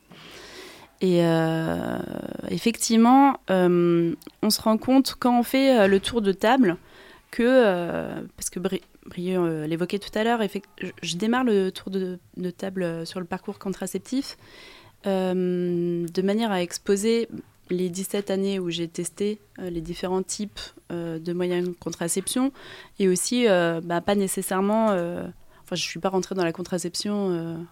Et 1.01 1.19
effectivement, 2.49 3.37
on 3.49 4.51
se 4.51 4.63
rend 4.63 4.79
compte 4.79 5.17
quand 5.19 5.37
on 5.37 5.43
fait 5.43 5.89
le 5.89 5.99
tour 5.99 6.23
de 6.23 6.31
table 6.31 6.77
que, 7.33 8.23
parce 8.37 8.51
que 8.51 8.61
Bri- 8.61 8.83
Brieux 9.07 9.39
euh, 9.39 9.67
l'évoquait 9.67 9.99
tout 9.99 10.17
à 10.17 10.23
l'heure, 10.23 10.41
je, 11.03 11.17
démarre 11.17 11.45
le 11.45 11.71
tour 11.71 11.91
de, 11.91 12.19
table 12.57 12.83
euh, 12.83 13.05
sur 13.05 13.19
le 13.19 13.27
parcours 13.27 13.59
contraceptif 13.59 14.37
euh, 15.07 16.07
de 16.07 16.23
manière 16.23 16.53
à 16.53 16.63
exposer 16.63 17.29
les 17.71 17.89
17 17.89 18.31
années 18.31 18.59
où 18.59 18.71
j'ai 18.71 18.87
testé 18.87 19.41
les 19.59 19.81
différents 19.81 20.23
types 20.23 20.61
de 20.91 21.33
moyens 21.33 21.69
de 21.69 21.73
contraception 21.73 22.53
et 22.99 23.09
aussi 23.09 23.47
bah, 23.47 24.03
pas 24.03 24.15
nécessairement, 24.15 24.89
enfin 24.89 25.75
je 25.75 25.83
suis 25.83 26.01
pas 26.01 26.11
rentrée 26.11 26.35
dans 26.35 26.45
la 26.45 26.53
contraception 26.53 27.65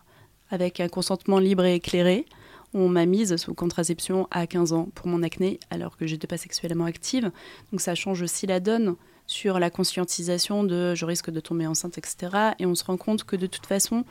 avec 0.49 0.81
un 0.81 0.89
consentement 0.89 1.39
libre 1.39 1.65
et 1.65 1.75
éclairé. 1.75 2.25
On 2.73 2.89
m'a 2.89 3.05
mise 3.05 3.37
sous 3.37 3.53
contraception 3.53 4.27
à 4.31 4.47
15 4.47 4.73
ans 4.73 4.89
pour 4.95 5.07
mon 5.07 5.23
acné 5.23 5.61
alors 5.71 5.99
que 5.99 6.07
j'étais 6.07 6.29
pas 6.29 6.39
sexuellement 6.39 6.87
active. 6.87 7.31
Donc 7.71 7.83
ça 7.83 7.95
change 7.95 8.23
aussi 8.23 8.47
la 8.47 8.59
donne 8.59 8.97
sur 9.31 9.61
la 9.61 9.71
conscientisation 9.71 10.65
de 10.65 10.95
je 10.97 11.07
risque 11.07 11.31
de 11.31 11.39
tomber 11.39 11.67
enceinte, 11.67 11.99
etc. 11.99 12.53
Et 12.59 12.67
on 12.67 12.75
se 12.75 12.85
rend 12.85 12.97
compte 12.97 13.23
que 13.23 13.37
de 13.37 13.47
toute 13.47 13.65
façon, 13.65 14.05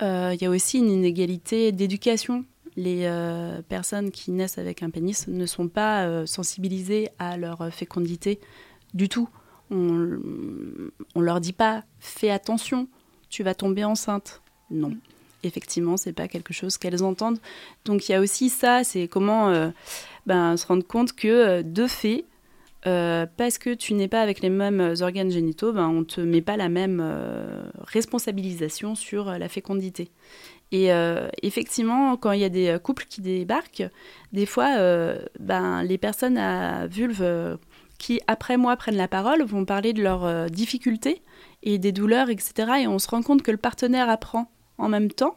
euh, 0.00 0.30
il 0.32 0.40
y 0.40 0.46
a 0.46 0.50
aussi 0.50 0.78
une 0.78 0.90
inégalité 0.90 1.72
d'éducation. 1.72 2.44
Les 2.76 3.02
euh, 3.04 3.62
personnes 3.62 4.12
qui 4.12 4.30
naissent 4.30 4.58
avec 4.58 4.82
un 4.84 4.90
pénis 4.90 5.26
ne 5.26 5.46
sont 5.46 5.66
pas 5.66 6.04
euh, 6.04 6.24
sensibilisées 6.24 7.08
à 7.18 7.36
leur 7.36 7.72
fécondité 7.72 8.38
du 8.94 9.08
tout. 9.08 9.28
On, 9.70 10.18
on 11.16 11.20
leur 11.20 11.40
dit 11.40 11.52
pas 11.52 11.82
fais 11.98 12.30
attention, 12.30 12.86
tu 13.30 13.42
vas 13.42 13.54
tomber 13.54 13.84
enceinte. 13.84 14.40
Non 14.70 14.92
effectivement, 15.46 15.98
c'est 15.98 16.14
pas 16.14 16.26
quelque 16.26 16.54
chose 16.54 16.78
qu'elles 16.78 17.02
entendent. 17.02 17.38
Donc 17.84 18.08
il 18.08 18.12
y 18.12 18.14
a 18.14 18.20
aussi 18.20 18.48
ça, 18.48 18.82
c'est 18.82 19.08
comment 19.08 19.70
ben, 20.24 20.56
se 20.56 20.66
rendre 20.66 20.86
compte 20.86 21.12
que 21.12 21.60
de 21.60 21.86
fait, 21.86 22.24
euh, 22.86 23.26
parce 23.36 23.58
que 23.58 23.74
tu 23.74 23.94
n'es 23.94 24.08
pas 24.08 24.20
avec 24.20 24.40
les 24.40 24.50
mêmes 24.50 24.94
organes 25.00 25.30
génitaux, 25.30 25.72
ben, 25.72 25.88
on 25.88 26.00
ne 26.00 26.04
te 26.04 26.20
met 26.20 26.42
pas 26.42 26.56
la 26.56 26.68
même 26.68 27.02
responsabilisation 27.78 28.94
sur 28.94 29.26
la 29.26 29.48
fécondité. 29.48 30.10
Et 30.72 30.90
effectivement, 31.42 32.16
quand 32.16 32.32
il 32.32 32.40
y 32.40 32.44
a 32.44 32.48
des 32.48 32.76
couples 32.82 33.04
qui 33.08 33.20
débarquent, 33.20 33.84
des 34.32 34.46
fois, 34.46 34.76
ben, 35.38 35.84
les 35.84 35.98
personnes 35.98 36.36
à 36.36 36.88
vulve 36.88 37.58
qui, 37.98 38.20
après 38.26 38.56
moi, 38.56 38.76
prennent 38.76 38.96
la 38.96 39.06
parole, 39.06 39.44
vont 39.44 39.64
parler 39.64 39.92
de 39.92 40.02
leurs 40.02 40.50
difficultés 40.50 41.22
et 41.62 41.78
des 41.78 41.92
douleurs, 41.92 42.28
etc. 42.28 42.80
Et 42.80 42.86
on 42.88 42.98
se 42.98 43.08
rend 43.08 43.22
compte 43.22 43.42
que 43.42 43.52
le 43.52 43.56
partenaire 43.56 44.08
apprend 44.08 44.50
en 44.78 44.88
même 44.88 45.10
temps, 45.10 45.36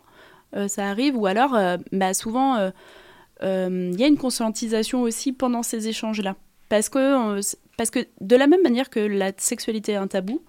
euh, 0.55 0.67
ça 0.67 0.89
arrive. 0.89 1.17
Ou 1.17 1.25
alors, 1.25 1.55
euh, 1.55 1.77
bah, 1.91 2.13
souvent, 2.13 2.57
euh, 2.57 3.91
il 3.93 3.99
y 3.99 4.03
a 4.03 4.07
une 4.07 4.17
conscientisation 4.17 5.01
aussi 5.01 5.33
pendant 5.33 5.63
ces 5.63 5.87
échanges-là. 5.87 6.35
Parce 6.69 6.89
que, 6.89 7.39
parce 7.77 7.89
que 7.89 8.07
de 8.21 8.35
la 8.35 8.47
même 8.47 8.61
manière 8.61 8.89
que 8.89 8.99
la 8.99 9.31
sexualité 9.37 9.93
est 9.93 9.97
un 9.97 10.07
tabou, 10.07 10.41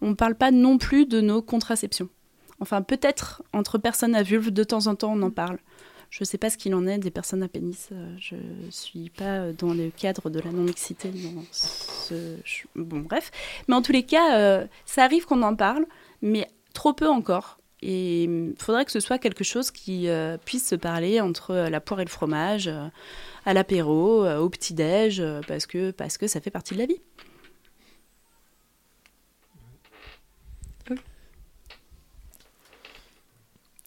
on 0.00 0.10
ne 0.10 0.14
parle 0.14 0.34
pas 0.34 0.50
non 0.50 0.78
plus 0.78 1.06
de 1.06 1.20
nos 1.20 1.42
contraceptions. 1.42 2.08
Enfin, 2.60 2.82
peut-être 2.82 3.42
entre 3.52 3.78
personnes 3.78 4.14
à 4.14 4.22
vulve, 4.22 4.50
de 4.50 4.64
temps 4.64 4.86
en 4.86 4.94
temps, 4.94 5.12
on 5.12 5.22
en 5.22 5.30
parle. 5.30 5.58
Je 6.10 6.22
ne 6.22 6.24
sais 6.24 6.38
pas 6.38 6.48
ce 6.48 6.56
qu'il 6.56 6.74
en 6.74 6.86
est 6.86 6.98
des 6.98 7.10
personnes 7.10 7.42
à 7.42 7.48
pénis. 7.48 7.90
Je 8.18 8.34
ne 8.34 8.70
suis 8.70 9.10
pas 9.10 9.52
dans 9.52 9.74
le 9.74 9.90
cadre 9.90 10.30
de 10.30 10.40
la 10.40 10.50
non-mixité. 10.50 11.10
Bon, 12.74 13.00
bref. 13.00 13.30
Mais 13.68 13.74
en 13.74 13.82
tous 13.82 13.92
les 13.92 14.04
cas, 14.04 14.66
ça 14.86 15.04
arrive 15.04 15.26
qu'on 15.26 15.42
en 15.42 15.54
parle, 15.54 15.86
mais 16.22 16.48
trop 16.72 16.94
peu 16.94 17.08
encore. 17.08 17.58
Et 17.82 18.24
il 18.24 18.54
faudrait 18.58 18.84
que 18.84 18.90
ce 18.90 19.00
soit 19.00 19.18
quelque 19.18 19.44
chose 19.44 19.70
qui 19.70 20.08
euh, 20.08 20.36
puisse 20.36 20.66
se 20.68 20.74
parler 20.74 21.20
entre 21.20 21.52
euh, 21.52 21.70
la 21.70 21.80
poire 21.80 22.00
et 22.00 22.04
le 22.04 22.10
fromage, 22.10 22.66
euh, 22.68 22.88
à 23.44 23.54
l'apéro, 23.54 24.26
au 24.26 24.48
petit-déj, 24.48 25.22
parce, 25.46 25.66
que, 25.66 25.90
parce 25.90 26.18
que 26.18 26.26
ça 26.26 26.40
fait 26.40 26.50
partie 26.50 26.74
de 26.74 26.78
la 26.78 26.86
vie. 26.86 27.00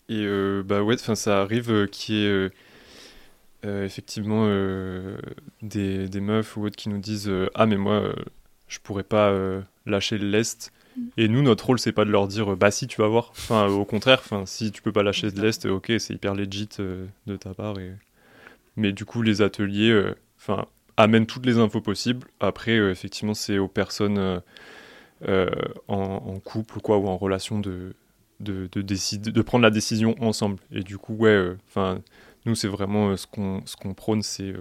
Et 0.10 0.28
bah 0.66 0.84
ouais, 0.84 0.98
ça 0.98 1.42
arrive 1.42 1.88
qu'il 1.88 2.16
y 2.16 2.26
ait 2.26 2.50
effectivement 3.64 4.46
des, 5.62 6.10
des, 6.10 6.20
meufs 6.20 6.58
ou 6.58 6.66
autres 6.66 6.76
qui 6.76 6.90
nous 6.90 6.98
disent 6.98 7.32
Ah, 7.56 7.66
mais 7.66 7.78
moi, 7.78 8.14
je 8.68 8.80
pourrais 8.80 9.04
pas 9.04 9.34
lâcher 9.86 10.18
le 10.18 10.30
lest 10.30 10.74
et 11.18 11.28
nous, 11.28 11.42
notre 11.42 11.66
rôle, 11.66 11.80
c'est 11.80 11.92
pas 11.92 12.06
de 12.06 12.12
leur 12.12 12.28
dire 12.28 12.56
bah 12.56 12.72
si, 12.72 12.88
tu 12.88 13.02
vas 13.02 13.08
voir. 13.08 13.30
Enfin, 13.32 13.68
au 13.68 13.86
contraire, 13.86 14.20
enfin, 14.24 14.46
si 14.46 14.72
tu 14.72 14.82
peux 14.82 14.92
pas 14.92 15.04
lâcher 15.04 15.32
de 15.32 15.42
l'Est, 15.42 15.66
ok, 15.66 15.92
c'est 16.00 16.14
hyper 16.14 16.36
legit 16.36 16.70
euh, 16.80 17.06
de 17.28 17.36
ta 17.38 17.54
part. 17.54 17.80
Et... 17.80 17.94
Mais 18.76 18.94
du 18.94 19.06
coup, 19.06 19.22
les 19.22 19.42
ateliers 19.42 19.92
euh, 19.92 20.16
amènent 20.98 21.26
toutes 21.26 21.46
les 21.46 21.58
infos 21.58 21.82
possibles. 21.82 22.28
Après, 22.40 22.78
euh, 22.78 22.92
effectivement, 22.92 23.34
c'est 23.34 23.58
aux 23.58 23.68
personnes 23.68 24.42
en, 25.88 26.40
couple 26.44 26.80
quoi, 26.80 26.98
ou 26.98 27.08
en 27.08 27.18
relation 27.18 27.60
de, 27.60 27.94
de, 28.40 28.68
de, 28.74 28.82
de 28.82 29.42
prendre 29.42 29.64
la 29.64 29.72
décision 29.72 30.16
ensemble. 30.20 30.58
Et 30.72 30.84
du 30.84 30.98
coup, 30.98 31.14
ouais, 31.14 31.56
enfin. 31.68 32.02
nous, 32.46 32.56
c'est 32.56 32.68
vraiment 32.68 33.16
ce 33.18 33.28
qu'on 33.28 33.62
ce 33.66 33.76
qu'on 33.76 33.94
prône, 33.94 34.24
c'est 34.24 34.54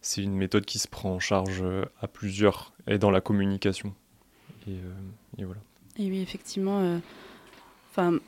c'est 0.00 0.22
une 0.22 0.36
méthode 0.36 0.64
qui 0.64 0.78
se 0.78 0.88
prend 0.88 1.10
en 1.14 1.18
charge 1.18 1.62
à 2.00 2.08
plusieurs 2.08 2.72
et 2.86 2.98
dans 2.98 3.10
la 3.10 3.20
communication. 3.20 3.94
Et, 5.38 5.44
voilà. 5.44 5.60
Et 5.98 6.10
oui, 6.10 6.20
effectivement. 6.20 6.80
Euh, 6.80 6.98
enfin, 7.90 8.18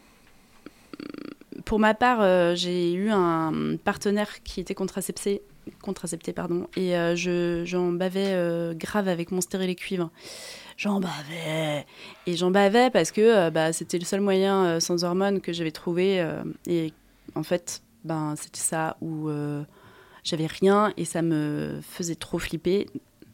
pour 1.64 1.78
ma 1.78 1.94
part, 1.94 2.20
euh, 2.20 2.54
j'ai 2.54 2.92
eu 2.92 3.10
un 3.10 3.76
partenaire 3.82 4.42
qui 4.42 4.60
était 4.60 4.74
contracepté, 4.74 5.42
contracepté 5.82 6.32
pardon, 6.32 6.66
et 6.76 6.96
euh, 6.96 7.16
je, 7.16 7.62
j'en 7.64 7.92
bavais 7.92 8.74
grave 8.76 9.08
avec 9.08 9.30
mon 9.30 9.40
stérilet 9.40 9.74
cuivre. 9.74 10.10
J'en 10.76 11.00
bavais 11.00 11.86
et 12.26 12.34
j'en 12.34 12.50
bavais 12.50 12.90
parce 12.90 13.12
que 13.12 13.50
bah, 13.50 13.72
c'était 13.72 13.98
le 13.98 14.04
seul 14.04 14.20
moyen 14.20 14.80
sans 14.80 15.04
hormones 15.04 15.40
que 15.40 15.52
j'avais 15.52 15.70
trouvé 15.70 16.26
et 16.66 16.92
en 17.34 17.42
fait, 17.42 17.82
ben 18.04 18.34
c'était 18.36 18.58
ça 18.58 18.96
où 19.00 19.30
j'avais 20.24 20.46
rien 20.46 20.92
et 20.96 21.04
ça 21.04 21.22
me 21.22 21.78
faisait 21.82 22.14
trop 22.14 22.38
flipper. 22.38 22.88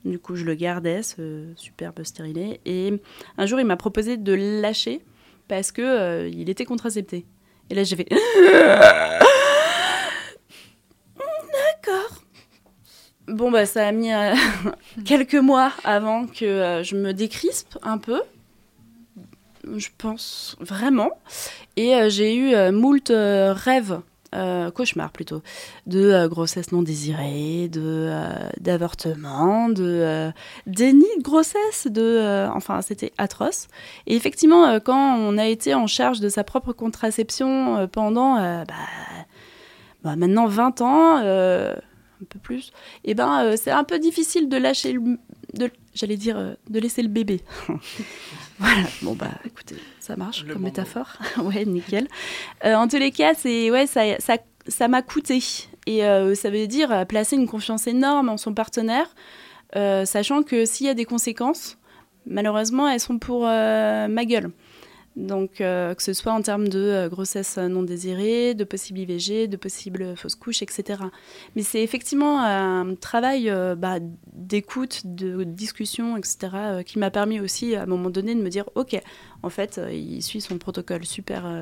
Du 0.05 0.19
coup, 0.19 0.35
je 0.35 0.45
le 0.45 0.55
gardais, 0.55 1.03
ce 1.03 1.47
superbe 1.57 2.03
stérilet. 2.03 2.61
Et 2.67 3.01
un 3.37 3.47
jour, 3.47 3.61
il 3.61 3.67
m'a 3.67 3.77
proposé 3.77 4.17
de 4.17 4.33
le 4.33 4.61
lâcher 4.61 5.03
parce 5.49 5.73
euh, 5.79 6.31
il 6.33 6.49
était 6.51 6.65
contracepté. 6.65 7.25
Et 7.71 7.75
là, 7.75 7.85
j'ai 7.85 7.97
fait. 7.97 8.09
D'accord. 11.17 12.23
Bon, 13.27 13.51
bah, 13.51 13.67
ça 13.67 13.87
a 13.87 13.93
mis 13.93 14.13
euh, 14.13 14.35
quelques 15.05 15.35
mois 15.35 15.73
avant 15.85 16.27
que 16.27 16.45
euh, 16.45 16.83
je 16.83 16.97
me 16.97 17.13
décrispe 17.13 17.79
un 17.83 17.99
peu. 17.99 18.23
Je 19.77 19.89
pense 19.99 20.57
vraiment. 20.61 21.11
Et 21.77 22.09
j'ai 22.09 22.35
eu 22.35 22.55
moult 22.73 23.13
rêves 23.13 24.01
euh, 24.35 24.71
cauchemar 24.71 25.11
plutôt, 25.11 25.43
de 25.87 26.01
euh, 26.01 26.29
grossesse 26.29 26.71
non 26.71 26.83
désirée, 26.83 27.69
de 27.73 27.81
euh, 27.83 28.51
d'avortement, 28.61 29.71
de 29.71 30.31
déni 30.67 31.07
de 31.17 31.23
grossesse, 31.23 31.87
de 31.87 32.47
enfin 32.55 32.83
c'était 32.83 33.13
atroce. 33.17 33.69
Et 34.07 34.15
effectivement, 34.17 34.81
quand 34.81 35.17
on 35.17 35.39
a 35.39 35.47
été 35.47 35.75
en 35.75 35.87
charge 35.87 36.21
de 36.21 36.29
sa 36.29 36.45
propre 36.45 36.75
contraception 36.75 37.89
pendant 37.91 38.35
bah, 38.37 38.75
bah, 40.03 40.17
maintenant 40.17 40.47
20 40.47 40.83
ans, 40.83 41.17
un 41.17 42.25
peu 42.29 42.39
plus, 42.39 42.73
et 43.05 43.13
eh 43.13 43.15
ben 43.15 43.57
c'est 43.57 43.71
un 43.71 43.85
peu 43.85 43.99
difficile 43.99 44.51
de 44.51 44.57
lâcher 44.59 44.93
le, 44.93 45.19
de, 45.59 45.71
j'allais 45.95 46.17
dire 46.17 46.57
de 46.69 46.81
laisser 46.81 47.03
le 47.03 47.09
bébé. 47.09 47.41
voilà, 48.59 48.85
bon 49.03 49.15
bah 49.15 49.33
écoutez, 49.45 49.77
ça 50.01 50.17
marche 50.17 50.47
comme 50.47 50.63
métaphore. 50.63 51.19
ouais, 51.43 51.65
nickel. 51.65 52.09
Euh, 52.65 52.75
en 52.75 52.89
tous 52.89 52.97
les 52.97 53.11
cas, 53.11 53.35
c'est 53.35 53.71
ouais, 53.71 53.87
ça, 53.87 54.03
ça, 54.19 54.39
ça 54.67 54.89
m'a 54.89 55.03
coûté. 55.03 55.41
Et 55.87 56.05
euh, 56.05 56.35
ça 56.35 56.51
veut 56.51 56.67
dire 56.67 56.91
euh, 56.93 57.05
placer 57.05 57.37
une 57.37 57.47
confiance 57.47 57.87
énorme 57.87 58.29
en 58.29 58.37
son 58.37 58.55
partenaire, 58.55 59.15
sachant 59.75 60.43
que 60.43 60.65
s'il 60.65 60.87
y 60.87 60.91
a 60.91 60.95
des 60.95 61.05
conséquences, 61.05 61.77
malheureusement, 62.27 62.89
elles 62.89 63.01
sont 63.01 63.19
pour 63.19 63.43
ma 63.43 64.25
gueule. 64.25 64.51
Donc, 65.19 65.61
euh, 65.61 65.95
que 65.95 66.03
ce 66.03 66.13
soit 66.13 66.33
en 66.33 66.41
termes 66.43 66.69
de 66.69 66.79
euh, 66.79 67.09
grossesse 67.09 67.59
non 67.59 67.83
désirée, 67.83 68.55
de 68.55 68.63
possible 68.63 69.01
IVG, 69.01 69.49
de 69.49 69.57
possible 69.57 70.17
fausse 70.17 70.37
couche, 70.37 70.63
etc. 70.63 71.03
Mais 71.57 71.63
c'est 71.65 71.83
effectivement 71.83 72.41
un 72.41 72.95
travail 72.95 73.51
euh, 73.51 73.75
bah, 73.75 73.97
d'écoute, 74.33 75.03
de 75.05 75.43
discussion, 75.43 76.17
etc., 76.17 76.83
qui 76.87 77.01
m'a 77.01 77.11
permis 77.11 77.41
aussi, 77.41 77.75
à 77.75 77.83
un 77.83 77.87
moment 77.87 78.11
donné, 78.11 78.33
de 78.37 78.41
me 78.41 78.49
dire 78.49 78.67
Ok, 78.77 78.97
en 79.43 79.51
fait, 79.51 79.81
il 79.93 80.23
suit 80.23 80.41
son 80.41 80.57
protocole 80.57 81.05
super, 81.05 81.53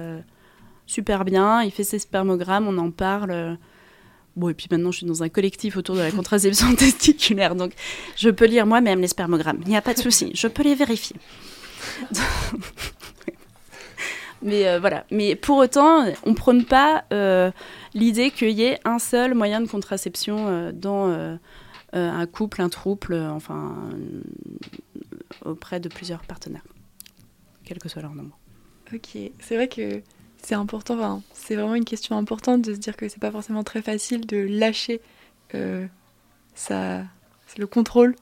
super 0.84 1.24
bien, 1.24 1.62
il 1.62 1.70
fait 1.70 1.84
ses 1.84 1.98
spermogrammes, 1.98 2.68
on 2.68 2.76
en 2.76 2.90
parle. 2.90 3.56
Bon, 4.36 4.50
et 4.50 4.54
puis 4.54 4.68
maintenant, 4.70 4.90
je 4.90 4.98
suis 4.98 5.06
dans 5.06 5.22
un 5.22 5.30
collectif 5.30 5.78
autour 5.78 5.94
de 5.94 6.00
la 6.00 6.10
contraception 6.12 6.74
testiculaire, 6.74 7.54
donc 7.54 7.72
je 8.16 8.28
peux 8.28 8.44
lire 8.44 8.66
moi-même 8.66 9.00
les 9.00 9.08
spermogrammes. 9.08 9.60
Il 9.62 9.68
n'y 9.68 9.78
a 9.78 9.82
pas 9.82 9.94
de 9.94 10.00
souci, 10.00 10.30
je 10.34 10.46
peux 10.46 10.62
les 10.62 10.74
vérifier. 10.74 11.16
Mais 14.46 14.68
euh, 14.68 14.78
voilà. 14.78 15.04
Mais 15.10 15.34
pour 15.34 15.58
autant, 15.58 16.06
on 16.24 16.32
prône 16.32 16.64
pas 16.64 17.04
euh, 17.12 17.50
l'idée 17.92 18.30
qu'il 18.30 18.50
y 18.50 18.62
ait 18.62 18.78
un 18.84 19.00
seul 19.00 19.34
moyen 19.34 19.60
de 19.60 19.68
contraception 19.68 20.46
euh, 20.48 20.72
dans 20.72 21.38
un 21.92 22.26
couple, 22.26 22.60
un 22.60 22.68
trouble, 22.68 23.14
enfin, 23.14 23.74
auprès 25.44 25.80
de 25.80 25.88
plusieurs 25.88 26.22
partenaires, 26.24 26.64
quel 27.64 27.78
que 27.78 27.88
soit 27.88 28.02
leur 28.02 28.14
nombre. 28.14 28.38
Ok, 28.92 29.16
c'est 29.40 29.56
vrai 29.56 29.66
que 29.66 30.02
c'est 30.42 30.54
important, 30.54 31.22
c'est 31.32 31.54
vraiment 31.54 31.74
une 31.74 31.86
question 31.86 32.18
importante 32.18 32.60
de 32.60 32.74
se 32.74 32.78
dire 32.78 32.96
que 32.96 33.08
c'est 33.08 33.18
pas 33.18 33.30
forcément 33.30 33.64
très 33.64 33.80
facile 33.80 34.26
de 34.26 34.36
lâcher 34.36 35.00
ça, 36.54 37.04
le 37.56 37.66
contrôle. 37.66 38.14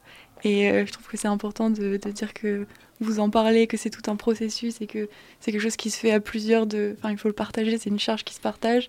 Et 0.45 0.87
je 0.87 0.93
trouve 0.93 1.09
que 1.09 1.17
c'est 1.17 1.27
important 1.27 1.69
de, 1.69 1.97
dire 1.97 2.33
que 2.33 2.69
vous 3.01 3.21
en 3.21 3.31
parlez, 3.31 3.67
que 3.67 3.77
c'est 3.77 3.91
tout 3.91 4.09
un 4.11 4.17
processus 4.17 4.81
et 4.81 4.87
que 4.87 5.09
c'est 5.41 5.53
quelque 5.53 5.61
chose 5.61 5.77
qui 5.77 5.91
se 5.91 5.99
fait 5.99 6.13
à 6.13 6.21
plusieurs. 6.21 6.65
Enfin, 6.65 7.11
il 7.11 7.19
faut 7.19 7.29
le 7.29 7.35
partager, 7.35 7.77
c'est 7.79 7.91
une 7.91 7.99
charge 7.99 8.25
qui 8.25 8.35
se 8.35 8.41
partage. 8.41 8.89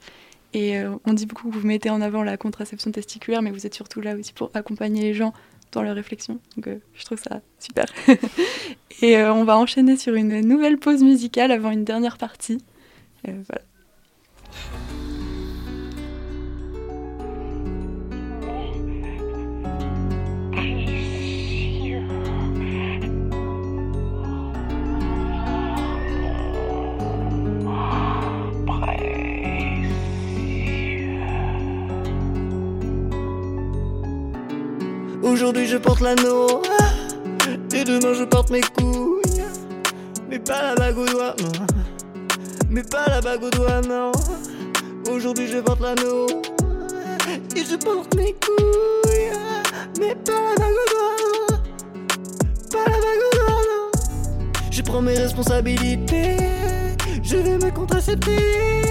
Et 0.56 0.78
euh, 0.78 0.96
on 1.06 1.12
dit 1.12 1.26
beaucoup 1.26 1.50
que 1.50 1.58
vous 1.58 1.68
mettez 1.68 1.90
en 1.90 2.00
avant 2.00 2.24
la 2.24 2.38
contraception 2.38 2.90
testiculaire, 2.90 3.42
mais 3.42 3.52
vous 3.52 3.66
êtes 3.66 3.74
surtout 3.74 4.00
là 4.00 4.16
aussi 4.16 4.32
pour 4.32 4.52
accompagner 4.54 5.02
les 5.02 5.14
gens 5.14 5.34
dans 5.74 5.82
leurs 5.82 5.96
réflexions. 5.96 6.40
Donc 6.56 6.68
euh, 6.68 6.78
je 6.94 7.04
trouve 7.04 7.20
ça 7.20 7.42
super. 7.60 7.86
Et 9.02 9.18
euh, 9.18 9.34
on 9.34 9.44
va 9.44 9.58
enchaîner 9.58 9.98
sur 9.98 10.16
une 10.16 10.40
nouvelle 10.40 10.78
pause 10.78 11.04
musicale 11.04 11.52
avant 11.52 11.72
une 11.72 11.84
dernière 11.84 12.18
partie. 12.18 12.60
Voilà. 13.26 13.64
Aujourd'hui 35.26 35.66
je 35.66 35.78
porte 35.78 36.02
l'anneau. 36.02 36.62
Et 37.74 37.84
demain 37.84 38.14
je 38.14 38.26
porte 38.26 38.52
mes 38.52 38.62
couilles. 38.62 39.44
Mais 40.30 40.38
pas 40.38 40.62
la 40.62 40.76
bague 40.76 41.00
au 41.00 41.06
doigt, 41.08 41.36
non. 41.40 41.66
Mais 42.70 42.84
pas 42.84 43.08
la 43.08 43.22
bague 43.22 43.44
au 43.44 43.50
doigt, 43.50 43.82
non. 43.82 44.12
Aujourd'hui 45.12 45.48
je 45.48 45.58
porte 45.58 45.82
l'anneau. 45.82 46.28
Et 47.56 47.66
je 47.66 47.76
porte 47.76 48.14
mes 48.16 48.34
couilles. 48.34 49.32
Mais 50.00 50.14
pas 50.14 50.32
la 50.32 50.56
bague 50.58 50.76
au 50.84 50.90
doigt 50.94 51.58
Pas 52.72 52.92
la 52.92 52.98
bague 52.98 53.24
au 53.26 53.36
doigt, 53.36 53.62
non. 53.72 53.92
Je 54.70 54.82
prends 54.84 55.02
mes 55.02 55.18
responsabilités. 55.18 56.38
Je 57.24 57.38
vais 57.38 57.58
me 57.58 57.72
contracepter. 57.72 58.84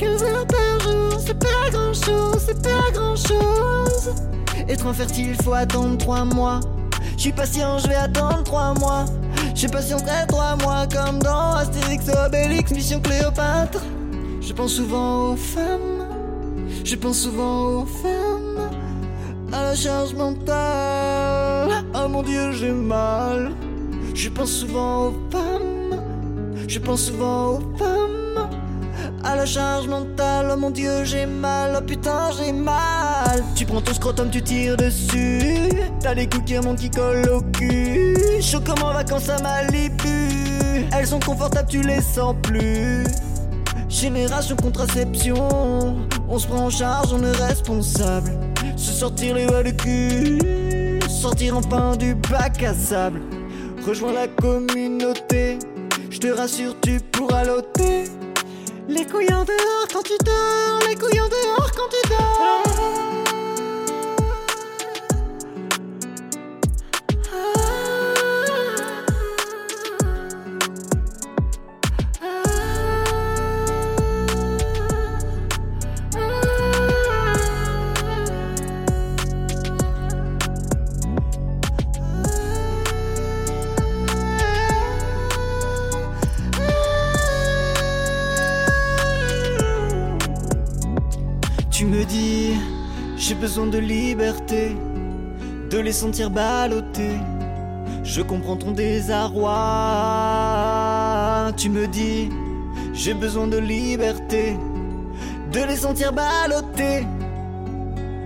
15 0.00 0.22
heures 0.24 0.46
par 0.48 0.80
jour, 0.80 1.20
c'est 1.24 1.38
pas 1.38 1.70
grand 1.70 1.94
chose, 1.94 2.42
c'est 2.44 2.60
pas 2.60 2.90
grand 2.92 3.14
chose 3.14 4.14
être 4.68 4.86
infertile, 4.86 5.34
faut 5.42 5.54
attendre 5.54 5.96
3 5.98 6.24
mois. 6.24 6.60
Je 7.16 7.22
suis 7.22 7.32
patient, 7.32 7.78
je 7.78 7.88
vais 7.88 7.94
attendre 7.94 8.42
3 8.44 8.74
mois. 8.74 9.04
Je 9.54 9.66
patienterai 9.66 10.26
3 10.28 10.56
mois 10.56 10.86
comme 10.86 11.18
dans 11.18 11.54
Astérix 11.54 12.06
Obélix, 12.08 12.70
Mission 12.70 13.00
Cléopâtre. 13.00 13.82
Je 14.40 14.52
pense 14.52 14.72
souvent 14.72 15.32
aux 15.32 15.36
femmes, 15.36 16.06
je 16.84 16.94
pense 16.94 17.18
souvent 17.18 17.82
aux 17.82 17.86
femmes, 17.86 18.70
à 19.52 19.62
la 19.64 19.74
charge 19.74 20.14
mentale. 20.14 21.84
Oh 21.94 22.08
mon 22.08 22.22
dieu, 22.22 22.52
j'ai 22.52 22.72
mal. 22.72 23.52
Je 24.14 24.28
pense 24.28 24.50
souvent 24.50 25.08
aux 25.08 25.14
femmes, 25.30 26.00
je 26.66 26.78
pense 26.78 27.02
souvent 27.02 27.54
aux 27.54 27.76
femmes 27.76 28.17
à 29.28 29.36
la 29.36 29.44
charge 29.44 29.86
mentale. 29.86 30.48
Oh 30.52 30.56
mon 30.56 30.70
dieu, 30.70 31.04
j'ai 31.04 31.26
mal, 31.26 31.76
oh 31.78 31.84
putain, 31.84 32.30
j'ai 32.38 32.52
mal. 32.52 33.44
Tu 33.54 33.66
prends 33.66 33.80
ton 33.80 33.92
scrotum, 33.92 34.30
tu 34.30 34.42
tires 34.42 34.76
dessus. 34.76 35.68
T'as 36.00 36.14
les 36.14 36.26
coups 36.26 36.44
qui 36.46 36.56
remontent 36.56 36.80
qui 36.80 36.90
collent 36.90 37.28
au 37.28 37.42
cul. 37.42 38.16
Chaud 38.40 38.60
comme 38.60 38.82
en 38.82 38.92
vacances 38.92 39.28
à 39.28 39.38
Malibu. 39.42 40.86
Elles 40.96 41.06
sont 41.06 41.20
confortables, 41.20 41.68
tu 41.68 41.82
les 41.82 42.00
sens 42.00 42.34
plus. 42.42 43.04
Génération 43.88 44.56
contraception. 44.56 45.96
On 46.28 46.38
se 46.38 46.46
prend 46.46 46.66
en 46.66 46.70
charge, 46.70 47.12
on 47.12 47.22
est 47.22 47.36
responsable. 47.46 48.30
Se 48.76 48.92
sortir 48.92 49.34
les 49.34 49.46
doigts 49.46 49.62
de 49.62 49.70
cul. 49.70 51.00
Sortir 51.08 51.56
enfin 51.56 51.96
du 51.96 52.14
bac 52.14 52.62
à 52.62 52.72
sable. 52.72 53.20
Rejoins 53.86 54.12
la 54.12 54.28
communauté. 54.28 55.58
Je 56.10 56.18
te 56.18 56.28
rassure, 56.28 56.74
tu 56.80 57.00
pourras 57.12 57.44
l'ôter. 57.44 58.04
Les 58.98 59.06
couilles 59.06 59.32
en 59.32 59.44
dehors 59.44 59.86
quand 59.92 60.02
tu 60.02 60.14
dors, 60.24 60.80
les 60.88 60.96
couilles 60.96 61.20
en 61.20 61.28
dehors 61.28 61.70
quand 61.70 61.88
tu 61.88 62.08
dors. 62.08 63.27
J'ai 93.28 93.34
besoin 93.34 93.66
de 93.66 93.76
liberté, 93.76 94.74
de 95.70 95.78
les 95.78 95.92
sentir 95.92 96.30
balloter. 96.30 97.18
Je 98.02 98.22
comprends 98.22 98.56
ton 98.56 98.70
désarroi. 98.70 99.52
Tu 101.58 101.68
me 101.68 101.86
dis, 101.88 102.30
j'ai 102.94 103.12
besoin 103.12 103.46
de 103.46 103.58
liberté, 103.58 104.56
de 105.52 105.60
les 105.60 105.76
sentir 105.76 106.14
balloter. 106.14 107.06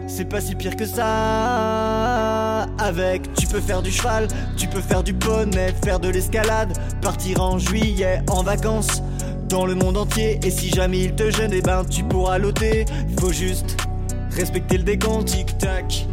C'est 0.07 0.27
pas 0.27 0.41
si 0.41 0.55
pire 0.55 0.77
que 0.77 0.87
ça. 0.87 2.63
Avec, 2.79 3.35
tu 3.35 3.49
peux 3.49 3.61
faire 3.61 3.83
du 3.83 3.91
cheval, 3.91 4.29
tu 4.57 4.69
peux 4.69 4.81
faire 4.81 5.03
du 5.03 5.15
poney, 5.15 5.75
faire 5.85 5.99
de 5.99 6.11
l'escalade, 6.11 6.79
partir 7.01 7.43
en 7.43 7.59
juillet 7.59 8.23
en 8.31 8.45
vacances 8.45 9.03
dans 9.49 9.67
le 9.67 9.75
monde 9.75 9.97
entier. 9.97 10.39
Et 10.45 10.51
si 10.53 10.71
jamais 10.71 11.01
il 11.01 11.17
te 11.17 11.29
gêne, 11.29 11.51
eh 11.53 11.61
ben 11.61 11.85
tu 11.91 12.05
pourras 12.05 12.39
l'ôter. 12.39 12.85
Faut 13.19 13.33
juste 13.33 13.82
respecter 14.35 14.79
le 14.79 14.85
décompte, 14.85 15.27
tic-tac. 15.27 16.07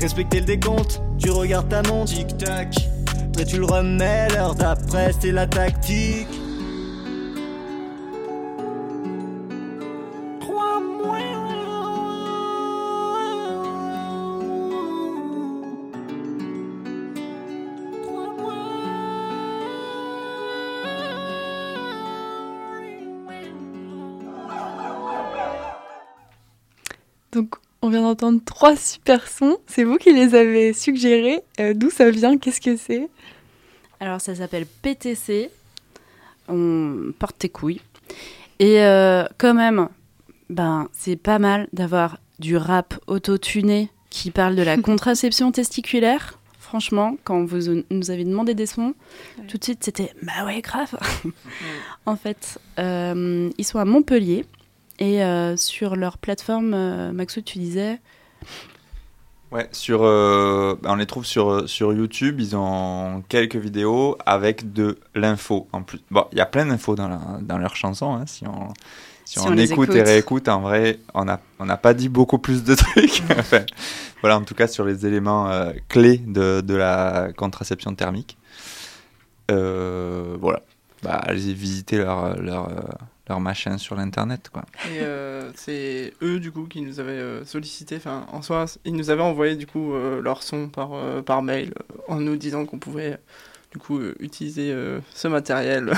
Respecter 0.00 0.40
le 0.40 0.46
décompte, 0.46 1.02
tu 1.18 1.30
regardes 1.30 1.68
ta 1.68 1.82
montre, 1.82 2.12
tic-tac. 2.12 2.74
Après 3.28 3.44
tu 3.44 3.58
le 3.58 3.66
remets, 3.66 4.28
l'heure 4.28 4.54
d'après, 4.54 5.12
c'est 5.18 5.32
la 5.32 5.46
tactique. 5.46 6.28
On 27.82 27.90
vient 27.90 28.02
d'entendre 28.02 28.40
trois 28.44 28.76
super 28.76 29.28
sons. 29.28 29.58
C'est 29.66 29.84
vous 29.84 29.96
qui 29.96 30.12
les 30.12 30.34
avez 30.34 30.72
suggérés. 30.72 31.40
Euh, 31.60 31.74
D'où 31.74 31.90
ça 31.90 32.10
vient? 32.10 32.36
Qu'est-ce 32.36 32.60
que 32.60 32.76
c'est? 32.76 33.08
Alors, 34.00 34.20
ça 34.20 34.34
s'appelle 34.34 34.66
PTC. 34.66 35.50
On 36.48 37.12
porte 37.18 37.38
tes 37.38 37.48
couilles. 37.48 37.80
Et 38.58 38.82
euh, 38.82 39.24
quand 39.38 39.54
même, 39.54 39.88
ben, 40.50 40.88
c'est 40.92 41.16
pas 41.16 41.38
mal 41.38 41.68
d'avoir 41.72 42.18
du 42.38 42.56
rap 42.56 42.94
auto-tuné 43.06 43.90
qui 44.10 44.30
parle 44.30 44.56
de 44.56 44.62
la 44.62 44.76
contraception 44.82 45.52
testiculaire. 45.52 46.38
Franchement, 46.58 47.16
quand 47.24 47.44
vous 47.44 47.82
nous 47.90 48.10
avez 48.10 48.24
demandé 48.24 48.54
des 48.54 48.66
sons, 48.66 48.94
tout 49.48 49.56
de 49.56 49.64
suite 49.64 49.82
c'était 49.82 50.12
bah 50.22 50.44
ouais, 50.44 50.60
grave. 50.60 50.98
en 52.06 52.14
fait, 52.14 52.58
euh, 52.78 53.48
ils 53.56 53.64
sont 53.64 53.78
à 53.78 53.86
Montpellier 53.86 54.44
et 54.98 55.22
euh, 55.22 55.56
sur 55.56 55.96
leur 55.96 56.18
plateforme, 56.18 56.74
euh, 56.74 57.12
Maxou, 57.12 57.40
tu 57.42 57.58
disais. 57.58 58.00
Ouais, 59.50 59.68
sur, 59.72 60.02
euh, 60.02 60.74
on 60.84 60.96
les 60.96 61.06
trouve 61.06 61.24
sur, 61.24 61.68
sur 61.68 61.92
YouTube. 61.92 62.40
Ils 62.40 62.54
ont 62.54 63.22
quelques 63.28 63.56
vidéos 63.56 64.18
avec 64.26 64.72
de 64.72 64.98
l'info 65.14 65.68
en 65.72 65.82
plus. 65.82 66.00
Bon, 66.10 66.26
il 66.32 66.38
y 66.38 66.40
a 66.40 66.46
plein 66.46 66.66
d'infos 66.66 66.96
dans, 66.96 67.08
la, 67.08 67.20
dans 67.40 67.56
leurs 67.56 67.76
chansons. 67.76 68.14
Hein, 68.14 68.24
si 68.26 68.46
on, 68.46 68.68
si, 69.24 69.38
Si 69.38 69.46
on, 69.46 69.56
écoute, 69.56 69.88
écoute. 69.88 69.94
et 69.94 70.02
réécoute, 70.02 70.48
en 70.48 70.60
vrai, 70.60 70.98
on 71.14 71.24
n'a 71.24 71.40
on 71.58 71.64
n'a 71.64 71.78
pas 71.78 71.94
dit 71.94 72.10
beaucoup 72.10 72.38
plus 72.38 72.62
de 72.62 72.74
trucs. 72.74 73.22
Enfin, 73.38 73.64
voilà, 74.20 74.36
en 74.36 74.42
tout 74.42 74.54
cas, 74.54 74.66
sur 74.66 74.84
les 74.84 75.06
éléments 75.06 75.48
euh, 75.48 75.72
clés 75.88 76.18
de, 76.18 76.60
de 76.60 76.74
la 76.74 77.28
contraception 77.34 77.94
thermique. 77.94 78.36
Euh, 79.50 80.36
voilà. 80.40 80.60
Bah, 81.02 81.20
allez 81.22 81.54
visiter 81.54 81.98
leur, 81.98 82.36
leur, 82.40 82.68
euh, 82.68 82.80
leur 83.28 83.40
machin 83.40 83.78
sur 83.78 83.94
l'internet, 83.96 84.48
quoi. 84.52 84.62
Et 84.86 85.00
euh, 85.00 85.50
c'est 85.54 86.14
eux 86.22 86.40
du 86.40 86.50
coup 86.50 86.64
qui 86.64 86.80
nous 86.80 87.00
avaient 87.00 87.12
euh, 87.12 87.44
sollicité, 87.44 87.96
enfin 87.96 88.26
en 88.32 88.42
soi 88.42 88.64
ils 88.84 88.94
nous 88.94 89.10
avaient 89.10 89.22
envoyé 89.22 89.56
du 89.56 89.66
coup 89.66 89.92
euh, 89.92 90.20
leur 90.22 90.42
son 90.42 90.68
par, 90.68 90.90
euh, 90.94 91.22
par 91.22 91.42
mail 91.42 91.72
en 92.08 92.16
nous 92.16 92.36
disant 92.36 92.64
qu'on 92.64 92.78
pouvait 92.78 93.18
du 93.72 93.78
coup 93.78 93.98
euh, 93.98 94.14
utiliser 94.20 94.72
euh, 94.72 95.00
ce 95.14 95.28
matériel 95.28 95.92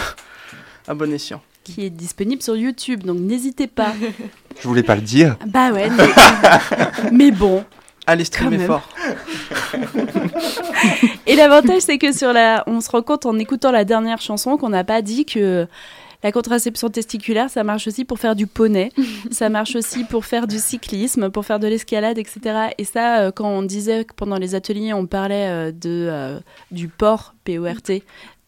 à 0.89 0.95
bon 0.95 1.12
escient. 1.12 1.43
Qui 1.62 1.85
est 1.85 1.91
disponible 1.91 2.43
sur 2.43 2.57
YouTube, 2.57 3.05
donc 3.05 3.18
n'hésitez 3.18 3.66
pas. 3.66 3.93
Je 4.61 4.66
voulais 4.66 4.83
pas 4.83 4.97
le 4.97 5.03
dire. 5.03 5.37
bah 5.47 5.70
ouais, 5.70 5.91
mais, 5.91 6.09
mais 7.12 7.31
bon. 7.31 7.64
Allez 8.07 8.24
streamer 8.24 8.59
fort. 8.66 8.89
Et 11.26 11.37
l'avantage, 11.37 11.83
c'est 11.83 11.99
que 11.99 12.12
sur 12.12 12.33
la, 12.33 12.64
on 12.66 12.81
se 12.81 12.91
rend 12.91 13.03
compte 13.03 13.26
en 13.26 13.39
écoutant 13.39 13.70
la 13.70 13.85
dernière 13.85 14.20
chanson 14.20 14.57
qu'on 14.57 14.70
n'a 14.70 14.85
pas 14.85 15.03
dit 15.03 15.26
que 15.26 15.68
La 16.22 16.32
contraception 16.32 16.90
testiculaire, 16.90 17.48
ça 17.48 17.64
marche 17.64 17.86
aussi 17.86 18.04
pour 18.04 18.18
faire 18.18 18.36
du 18.36 18.46
poney, 18.46 18.90
ça 19.30 19.48
marche 19.48 19.74
aussi 19.74 20.04
pour 20.04 20.26
faire 20.26 20.46
du 20.46 20.58
cyclisme, 20.58 21.30
pour 21.30 21.46
faire 21.46 21.58
de 21.58 21.66
l'escalade, 21.66 22.18
etc. 22.18 22.72
Et 22.76 22.84
ça, 22.84 23.20
euh, 23.20 23.32
quand 23.32 23.48
on 23.48 23.62
disait 23.62 24.04
que 24.04 24.14
pendant 24.14 24.36
les 24.36 24.54
ateliers, 24.54 24.92
on 24.92 25.06
parlait 25.06 25.48
euh, 25.48 25.72
de, 25.72 26.08
euh, 26.10 26.40
du 26.70 26.88
port, 26.88 27.34
P-O-R-T, 27.44 28.02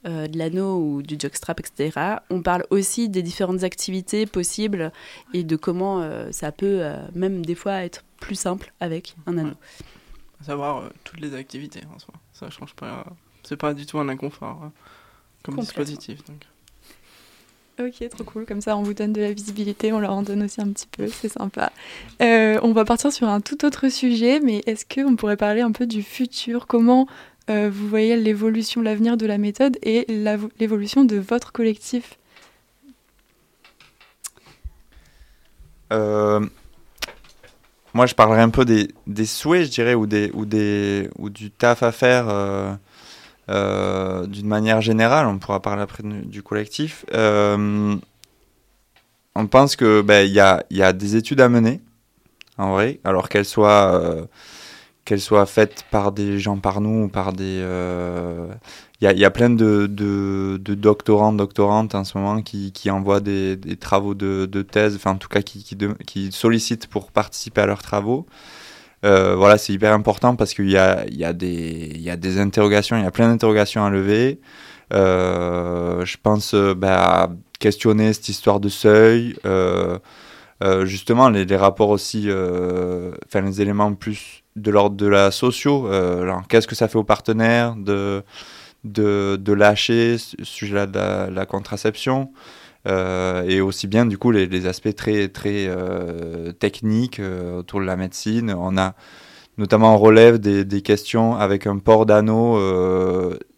de 0.04 0.36
l'anneau 0.36 0.78
ou 0.78 1.02
du 1.02 1.14
jockstrap, 1.16 1.60
etc. 1.60 2.16
On 2.28 2.42
parle 2.42 2.66
aussi 2.70 3.08
des 3.08 3.22
différentes 3.22 3.62
activités 3.62 4.26
possibles 4.26 4.90
et 5.32 5.44
de 5.44 5.54
comment 5.54 6.04
ça 6.32 6.50
peut 6.50 6.82
même 7.14 7.46
des 7.46 7.54
fois 7.54 7.84
être 7.84 8.02
plus 8.18 8.34
simple 8.34 8.72
avec 8.80 9.14
un 9.26 9.38
anneau. 9.38 9.54
À 10.40 10.44
savoir 10.44 10.90
toutes 11.04 11.20
les 11.20 11.36
activités 11.36 11.82
en 11.94 12.00
soi. 12.00 12.14
Ça 12.32 12.50
change 12.50 12.74
pas. 12.74 13.04
C'est 13.44 13.56
pas 13.56 13.74
du 13.74 13.86
tout 13.86 14.00
un 14.00 14.08
inconfort 14.08 14.64
hein, 14.64 14.72
comme 15.44 15.60
dispositif. 15.60 16.24
Donc. 16.24 16.46
Ok, 17.80 18.06
trop 18.10 18.24
cool. 18.24 18.44
Comme 18.44 18.60
ça, 18.60 18.76
on 18.76 18.82
vous 18.82 18.92
donne 18.92 19.12
de 19.12 19.20
la 19.22 19.32
visibilité, 19.32 19.92
on 19.92 19.98
leur 19.98 20.12
en 20.12 20.22
donne 20.22 20.42
aussi 20.42 20.60
un 20.60 20.68
petit 20.68 20.86
peu, 20.86 21.08
c'est 21.08 21.30
sympa. 21.30 21.72
Euh, 22.20 22.58
on 22.62 22.72
va 22.72 22.84
partir 22.84 23.10
sur 23.12 23.28
un 23.28 23.40
tout 23.40 23.64
autre 23.64 23.88
sujet, 23.88 24.40
mais 24.40 24.60
est-ce 24.66 24.84
qu'on 24.84 25.16
pourrait 25.16 25.38
parler 25.38 25.62
un 25.62 25.72
peu 25.72 25.86
du 25.86 26.02
futur? 26.02 26.66
Comment 26.66 27.06
euh, 27.50 27.70
vous 27.72 27.88
voyez 27.88 28.16
l'évolution, 28.16 28.82
l'avenir 28.82 29.16
de 29.16 29.26
la 29.26 29.38
méthode 29.38 29.78
et 29.82 30.06
l'évolution 30.58 31.04
de 31.04 31.16
votre 31.16 31.50
collectif? 31.52 32.18
Euh, 35.92 36.40
Moi, 37.94 38.06
je 38.06 38.14
parlerai 38.14 38.42
un 38.42 38.50
peu 38.50 38.66
des, 38.66 38.88
des, 39.06 39.26
souhaits, 39.26 39.64
je 39.64 39.70
dirais, 39.70 39.94
ou, 39.94 40.06
des, 40.06 40.30
ou, 40.34 40.44
des, 40.44 41.08
ou 41.18 41.30
du 41.30 41.50
taf 41.50 41.82
à 41.82 41.90
faire 41.90 42.26
euh, 43.52 44.26
d'une 44.26 44.46
manière 44.46 44.80
générale, 44.80 45.26
on 45.26 45.38
pourra 45.38 45.60
parler 45.60 45.82
après 45.82 46.02
du, 46.02 46.42
collectif, 46.42 47.04
euh, 47.12 47.96
on 49.34 49.46
pense 49.46 49.76
que 49.76 50.00
ben, 50.00 50.26
il 50.26 50.32
y, 50.32 50.40
a, 50.40 50.92
des 50.92 51.16
études 51.16 51.40
à 51.40 51.48
mener, 51.48 51.80
en 52.56 52.72
vrai, 52.72 53.00
alors 53.04 53.28
qu'elles 53.28 53.44
soient, 53.44 53.94
euh, 53.94 55.46
faites 55.46 55.84
par 55.90 56.12
des 56.12 56.38
gens 56.38 56.56
par 56.58 56.80
nous 56.80 57.04
ou 57.04 57.08
par 57.08 57.32
des... 57.32 57.62
Il 59.00 59.18
y 59.18 59.24
a, 59.24 59.30
plein 59.30 59.50
de, 59.50 59.86
doctorants, 60.58 61.32
doctorantes 61.32 61.94
en 61.94 62.04
ce 62.04 62.16
moment 62.16 62.40
qui, 62.40 62.90
envoient 62.90 63.20
des, 63.20 63.58
travaux 63.78 64.14
de, 64.14 64.46
de, 64.46 64.62
thèse, 64.62 64.96
enfin 64.96 65.12
en 65.12 65.18
tout 65.18 65.28
cas 65.28 65.42
qui, 65.42 65.62
qui, 65.62 65.76
qui 66.06 66.32
sollicitent 66.32 66.86
pour 66.86 67.10
participer 67.10 67.60
à 67.60 67.66
leurs 67.66 67.82
travaux. 67.82 68.26
Euh, 69.04 69.34
voilà, 69.34 69.58
c'est 69.58 69.72
hyper 69.72 69.92
important 69.92 70.36
parce 70.36 70.54
qu'il 70.54 70.70
y 70.70 70.76
a, 70.76 71.04
il 71.08 71.16
y, 71.16 71.24
a 71.24 71.32
des, 71.32 71.90
il 71.94 72.00
y 72.00 72.10
a 72.10 72.16
des 72.16 72.38
interrogations, 72.38 72.96
il 72.96 73.02
y 73.02 73.06
a 73.06 73.10
plein 73.10 73.28
d'interrogations 73.28 73.84
à 73.84 73.90
lever. 73.90 74.40
Euh, 74.92 76.04
je 76.04 76.16
pense 76.22 76.54
euh, 76.54 76.74
bah, 76.74 77.30
questionner 77.58 78.12
cette 78.12 78.28
histoire 78.28 78.60
de 78.60 78.68
seuil, 78.68 79.36
justement 80.84 81.28
les, 81.28 81.44
les, 81.44 81.56
rapports 81.56 81.88
aussi, 81.90 82.28
enfin 82.30 83.40
les 83.40 83.60
éléments 83.60 83.92
plus 83.94 84.42
de 84.54 84.70
l'ordre 84.70 84.96
de 84.96 85.06
la 85.06 85.30
socio. 85.30 85.88
Qu'est-ce 86.48 86.68
que 86.68 86.74
ça 86.76 86.88
fait 86.88 86.98
aux 86.98 87.04
partenaires 87.04 87.74
de, 87.76 88.22
de, 88.84 89.36
de 89.40 89.52
lâcher 89.52 90.18
ce 90.18 90.36
sujet-là 90.44 90.86
de 90.86 91.34
la 91.34 91.46
contraception 91.46 92.30
euh, 92.88 93.44
et 93.46 93.60
aussi 93.60 93.86
bien 93.86 94.06
du 94.06 94.18
coup 94.18 94.32
les, 94.32 94.66
aspects 94.66 94.94
très 94.94 95.28
très 95.28 95.66
euh, 95.68 96.50
techniques 96.52 97.20
euh, 97.20 97.58
autour 97.58 97.80
de 97.80 97.84
la 97.84 97.96
médecine. 97.96 98.54
On 98.58 98.76
a 98.76 98.94
notamment 99.58 99.94
on 99.94 99.98
relève 99.98 100.38
des, 100.38 100.82
questions 100.82 101.36
avec 101.36 101.66
un 101.66 101.78
port 101.78 102.06
d'anneau. 102.06 102.58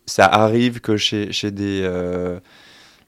ça 0.07 0.27
arrive 0.27 0.81
que 0.81 0.97
chez, 0.97 1.33
chez 1.33 1.51
des 1.51 1.89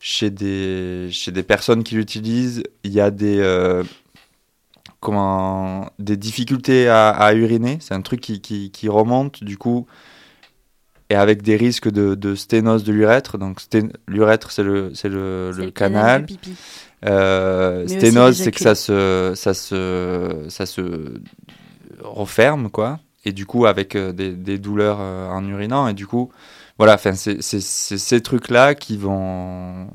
chez 0.01 0.31
des 0.31 1.09
chez 1.11 1.33
des 1.33 1.43
personnes 1.43 1.85
qui 1.85 1.97
l'utilisent, 1.97 2.62
il 2.85 2.93
y 2.93 3.01
a 3.01 3.11
des 3.11 3.83
comment 5.01 5.91
des 5.99 6.17
difficultés 6.17 6.89
à, 6.89 7.11
à 7.11 7.35
uriner. 7.35 7.79
C'est 7.81 7.95
un 7.95 8.03
truc 8.03 8.21
qui, 8.21 8.41
qui, 8.41 8.71
qui 8.71 8.89
remonte. 8.89 9.45
Du 9.45 9.59
coup, 9.59 9.87
et 11.11 11.14
avec 11.14 11.42
des 11.42 11.57
risques 11.57 11.90
de, 11.90 12.14
de 12.14 12.34
sténose 12.34 12.84
de 12.84 12.92
l'urètre. 12.92 13.38
Donc 13.38 13.61
l'urètre, 14.09 14.50
c'est 14.50 14.62
le, 14.62 14.90
le, 15.52 15.70
canal. 15.70 16.26
Euh, 17.04 17.86
sténose, 17.86 18.36
c'est 18.36 18.52
que 18.52 18.61
ça 18.61 18.74
se, 18.74 19.32
ça, 19.36 19.54
se, 19.54 20.46
ça 20.48 20.66
se 20.66 21.14
referme, 22.00 22.70
quoi. 22.70 22.98
Et 23.24 23.32
du 23.32 23.46
coup, 23.46 23.66
avec 23.66 23.96
euh, 23.96 24.12
des, 24.12 24.32
des, 24.32 24.59
douleurs 24.59 24.98
euh, 25.00 25.28
en 25.28 25.46
urinant. 25.46 25.88
Et 25.88 25.94
du 25.94 26.07
coup, 26.07 26.30
voilà, 26.78 26.96
c'est 26.98 27.40
ces 27.40 28.20
trucs-là 28.20 28.74
qui 28.74 28.96
vont... 28.96 29.88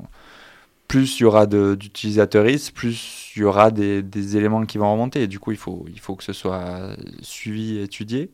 Plus 0.88 1.20
il 1.20 1.22
y 1.22 1.24
aura 1.24 1.46
d'utilisateuristes, 1.46 2.72
plus 2.72 3.32
il 3.34 3.40
y 3.40 3.44
aura 3.44 3.70
des, 3.70 4.02
des, 4.02 4.36
éléments 4.36 4.66
qui 4.66 4.76
vont 4.76 4.92
remonter. 4.92 5.22
Et 5.22 5.26
du 5.26 5.38
coup, 5.38 5.50
il 5.50 5.56
faut, 5.56 5.86
il 5.88 5.98
faut 5.98 6.16
que 6.16 6.24
ce 6.24 6.34
soit 6.34 6.94
suivi, 7.22 7.78
étudié. 7.78 8.30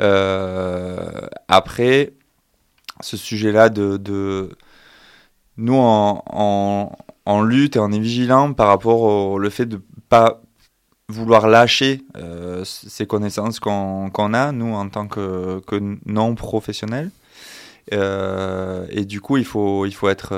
Euh, 0.00 1.26
après, 1.48 2.12
ce 3.00 3.16
sujet-là 3.16 3.68
de, 3.68 3.96
de, 3.96 4.50
nous 5.56 5.76
en, 5.76 6.92
en, 7.24 7.42
lutte 7.42 7.76
et 7.76 7.78
on 7.78 7.90
est 7.90 7.98
vigilant 7.98 8.52
par 8.52 8.68
rapport 8.68 9.02
au 9.02 9.38
le 9.38 9.50
fait 9.50 9.66
de 9.66 9.80
pas 10.08 10.42
vouloir 11.08 11.48
lâcher 11.48 12.02
euh, 12.16 12.64
ces 12.64 13.06
connaissances 13.06 13.60
qu'on 13.60 14.34
a 14.34 14.52
nous 14.52 14.74
en 14.74 14.88
tant 14.88 15.06
que, 15.06 15.60
que 15.66 15.98
non 16.04 16.34
professionnels 16.34 17.10
euh, 17.92 18.86
et 18.90 19.04
du 19.04 19.20
coup 19.20 19.36
il 19.36 19.44
faut 19.44 19.86
il 19.86 19.94
faut 19.94 20.08
être 20.08 20.34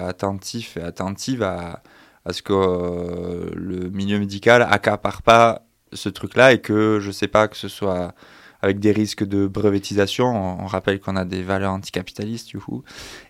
attentif 0.00 0.76
et 0.76 0.82
attentive 0.82 1.42
à, 1.42 1.82
à 2.24 2.32
ce 2.32 2.42
que 2.42 3.50
le 3.54 3.90
milieu 3.90 4.18
médical 4.18 4.66
accapare 4.68 5.22
pas 5.22 5.62
ce 5.92 6.08
truc 6.08 6.36
là 6.36 6.52
et 6.52 6.60
que 6.60 6.98
je 7.00 7.10
sais 7.10 7.28
pas 7.28 7.48
que 7.48 7.56
ce 7.56 7.68
soit 7.68 8.14
avec 8.62 8.78
des 8.78 8.92
risques 8.92 9.24
de 9.24 9.46
brevetisation. 9.46 10.26
On, 10.62 10.66
rappelle 10.66 11.00
qu'on 11.00 11.16
a 11.16 11.24
des 11.24 11.42
valeurs 11.42 11.72
anticapitalistes, 11.72 12.48
du 12.48 12.58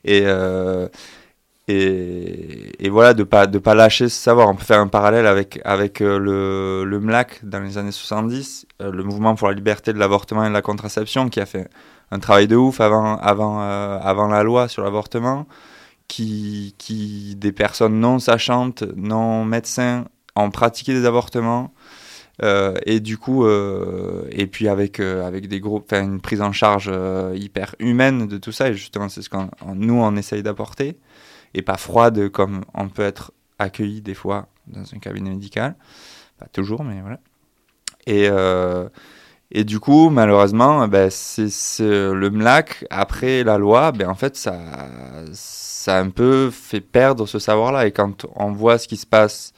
euh, 0.07 0.89
et, 1.69 2.85
et, 2.85 2.91
voilà, 2.91 3.15
de 3.15 3.23
pas, 3.23 3.47
de 3.47 3.59
pas 3.59 3.75
lâcher 3.75 4.09
ce 4.09 4.21
savoir. 4.21 4.49
On 4.49 4.55
peut 4.55 4.65
faire 4.65 4.81
un 4.81 4.89
parallèle 4.89 5.27
avec, 5.27 5.61
avec 5.65 6.03
euh, 6.03 6.19
le, 6.19 6.85
le 6.85 7.01
MLAC 7.01 7.41
dans 7.45 7.61
les 7.61 7.79
années 7.79 7.93
70, 7.93 8.67
euh, 8.83 8.91
le 8.93 9.03
mouvement 9.05 9.35
pour 9.35 9.49
la 9.49 9.55
liberté 9.55 9.93
de 9.93 9.99
l'avortement 9.99 10.45
et 10.45 10.49
de 10.49 10.53
la 10.53 10.63
contraception, 10.63 11.31
qui 11.31 11.41
a 11.41 11.47
fait 11.47 11.69
un 12.11 12.19
travail 12.19 12.47
de 12.47 12.57
ouf 12.57 12.81
avant, 12.81 13.17
avant, 13.17 13.61
avant 13.61 14.27
la 14.29 14.43
loi 14.43 14.69
sur 14.69 14.85
l'avortement, 14.85 15.47
qui, 16.09 16.75
qui, 16.77 17.37
des 17.37 17.53
personnes 17.53 17.99
non 17.99 18.19
sachantes, 18.19 18.85
non 18.97 19.47
médecins, 19.47 20.05
ont 20.37 20.51
pratiqué 20.51 20.93
des 20.93 21.07
avortements 21.07 21.73
euh, 22.43 22.75
et 22.87 23.01
du 23.01 23.19
coup, 23.19 23.45
euh, 23.45 24.27
et 24.31 24.47
puis 24.47 24.69
avec, 24.69 25.01
euh, 25.01 25.27
avec 25.27 25.49
des 25.49 25.61
groupes, 25.61 25.93
une 25.93 26.21
prise 26.21 26.41
en 26.41 26.53
charge 26.53 26.91
hyper 27.35 27.75
humaine 27.79 28.27
de 28.27 28.39
tout 28.39 28.53
ça, 28.53 28.71
et 28.71 28.75
justement, 28.75 29.09
c'est 29.09 29.23
ce 29.23 29.29
qu'on 29.29 29.51
nous 29.75 29.95
on 29.95 30.17
essaye 30.17 30.43
d'apporter, 30.43 30.99
et 31.55 31.63
pas 31.63 31.77
froide 31.77 32.29
comme 32.31 32.63
on 32.75 32.89
peut 32.89 33.03
être 33.03 33.33
accueilli 33.59 34.01
des 34.01 34.15
fois 34.15 34.49
dans 34.67 34.83
un 34.95 34.99
cabinet 34.99 35.31
médical. 35.31 35.77
Pas 36.39 36.47
toujours, 36.47 36.85
mais 36.85 37.01
voilà. 37.03 37.21
Et, 38.07 38.29
et 39.53 39.65
du 39.65 39.79
coup, 39.79 40.09
malheureusement, 40.09 40.89
ben, 40.89 41.11
c'est 41.11 41.81
le 41.81 42.31
MLAC, 42.31 42.87
après 42.91 43.45
la 43.45 43.59
loi, 43.59 43.93
ben, 43.93 44.09
en 44.09 44.15
fait, 44.15 44.37
ça, 44.37 44.59
ça 45.33 45.99
a 45.99 46.01
un 46.01 46.11
peu 46.11 46.51
fait 46.51 46.81
perdre 46.81 47.27
ce 47.27 47.39
savoir-là. 47.39 47.87
Et 47.87 47.93
quand 47.93 48.27
on 48.35 48.53
voit 48.53 48.79
ce 48.79 48.89
qui 48.89 48.97
se 48.97 49.07
passe 49.07 49.53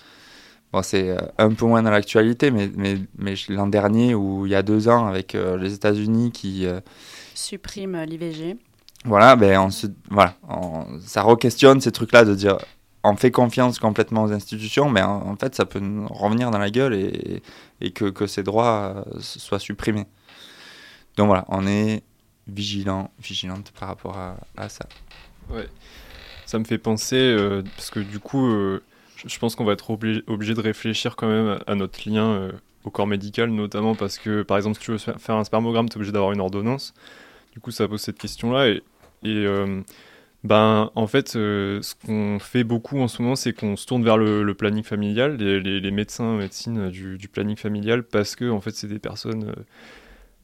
c'est 0.83 1.11
euh, 1.11 1.19
un 1.39 1.51
peu 1.51 1.67
moins 1.67 1.83
dans 1.83 1.91
l'actualité, 1.91 2.51
mais, 2.51 2.71
mais, 2.75 2.99
mais 3.19 3.35
l'an 3.49 3.67
dernier 3.67 4.15
ou 4.15 4.47
il 4.47 4.53
y 4.53 4.55
a 4.55 4.63
deux 4.63 4.89
ans 4.89 5.07
avec 5.07 5.35
euh, 5.35 5.57
les 5.57 5.75
États-Unis 5.75 6.33
qui 6.33 6.67
euh, 6.67 6.81
suppriment 7.35 8.03
l'IVG. 8.05 8.57
Voilà, 9.05 9.37
ben 9.37 9.59
on 9.61 9.71
se, 9.71 9.87
voilà, 10.09 10.35
ça 11.05 11.23
re-questionne 11.23 11.81
ces 11.81 11.93
trucs-là 11.93 12.25
de 12.25 12.35
dire 12.35 12.57
on 13.03 13.17
fait 13.17 13.31
confiance 13.31 13.79
complètement 13.79 14.23
aux 14.23 14.33
institutions, 14.33 14.89
mais 14.89 15.03
en, 15.03 15.37
fait 15.37 15.55
ça 15.55 15.67
peut 15.67 15.79
nous 15.79 16.07
revenir 16.09 16.51
dans 16.51 16.59
la 16.59 16.71
gueule 16.71 16.95
et, 16.95 17.43
et 17.83 17.91
que, 17.91 18.07
que, 18.07 18.27
ces 18.27 18.43
droits 18.43 19.05
soient 19.21 19.59
supprimés. 19.59 20.07
Donc 21.19 21.27
voilà, 21.27 21.45
on 21.49 21.67
est 21.67 22.03
vigilant, 22.49 23.11
vigilante 23.23 23.73
par 23.79 23.91
rapport 23.91 24.17
à, 24.17 24.37
à 24.57 24.71
ça. 24.71 24.87
Ouais, 25.51 25.69
ça 26.47 26.59
me 26.59 26.65
fait 26.65 26.79
penser 26.79 27.37
parce 27.77 27.91
que 27.91 28.01
du 28.01 28.21
coup 28.21 28.81
je 29.27 29.39
pense 29.39 29.55
qu'on 29.55 29.65
va 29.65 29.73
être 29.73 29.91
obligé, 29.91 30.55
de 30.55 30.61
réfléchir 30.61 31.17
quand 31.17 31.29
même 31.29 31.59
à 31.67 31.75
notre 31.75 32.09
lien 32.09 32.27
euh, 32.27 32.53
au 32.85 32.91
corps 32.91 33.07
médical, 33.07 33.51
notamment 33.51 33.95
parce 33.95 34.19
que, 34.19 34.43
par 34.43 34.57
exemple, 34.57 34.79
si 34.79 34.85
tu 34.85 34.91
veux 34.93 34.99
faire 34.99 35.37
un 35.37 35.45
spermogramme, 35.45 35.89
tu 35.89 35.95
es 35.95 35.97
obligé 35.97 36.13
d'avoir 36.13 36.33
une 36.33 36.41
ordonnance. 36.41 36.95
Du 37.53 37.61
coup, 37.61 37.71
ça 37.71 37.89
pose 37.89 38.01
cette 38.01 38.19
question-là. 38.19 38.69
Et, 38.69 38.83
euh, 39.25 39.81
ben, 40.43 40.91
en 40.95 41.07
fait, 41.07 41.37
euh, 41.37 41.81
ce 41.83 41.95
qu'on 41.95 42.39
fait 42.39 42.65
beaucoup 42.65 43.01
en 43.01 43.09
ce 43.09 43.23
moment, 43.23 43.37
c'est 43.37 43.53
qu'on 43.53 43.77
se 43.77 43.87
tourne 43.87 44.05
vers 44.05 44.19
le, 44.19 44.53
planning 44.55 44.85
familial, 44.85 45.37
les, 45.37 45.61
les, 45.61 45.91
médecins 45.91 46.37
médecine 46.37 46.91
du, 46.91 47.29
planning 47.29 47.57
familial, 47.57 48.03
parce 48.03 48.37
que, 48.37 48.51
en 48.51 48.61
fait, 48.61 48.75
c'est 48.75 48.89
des 48.89 48.99
personnes 48.99 49.55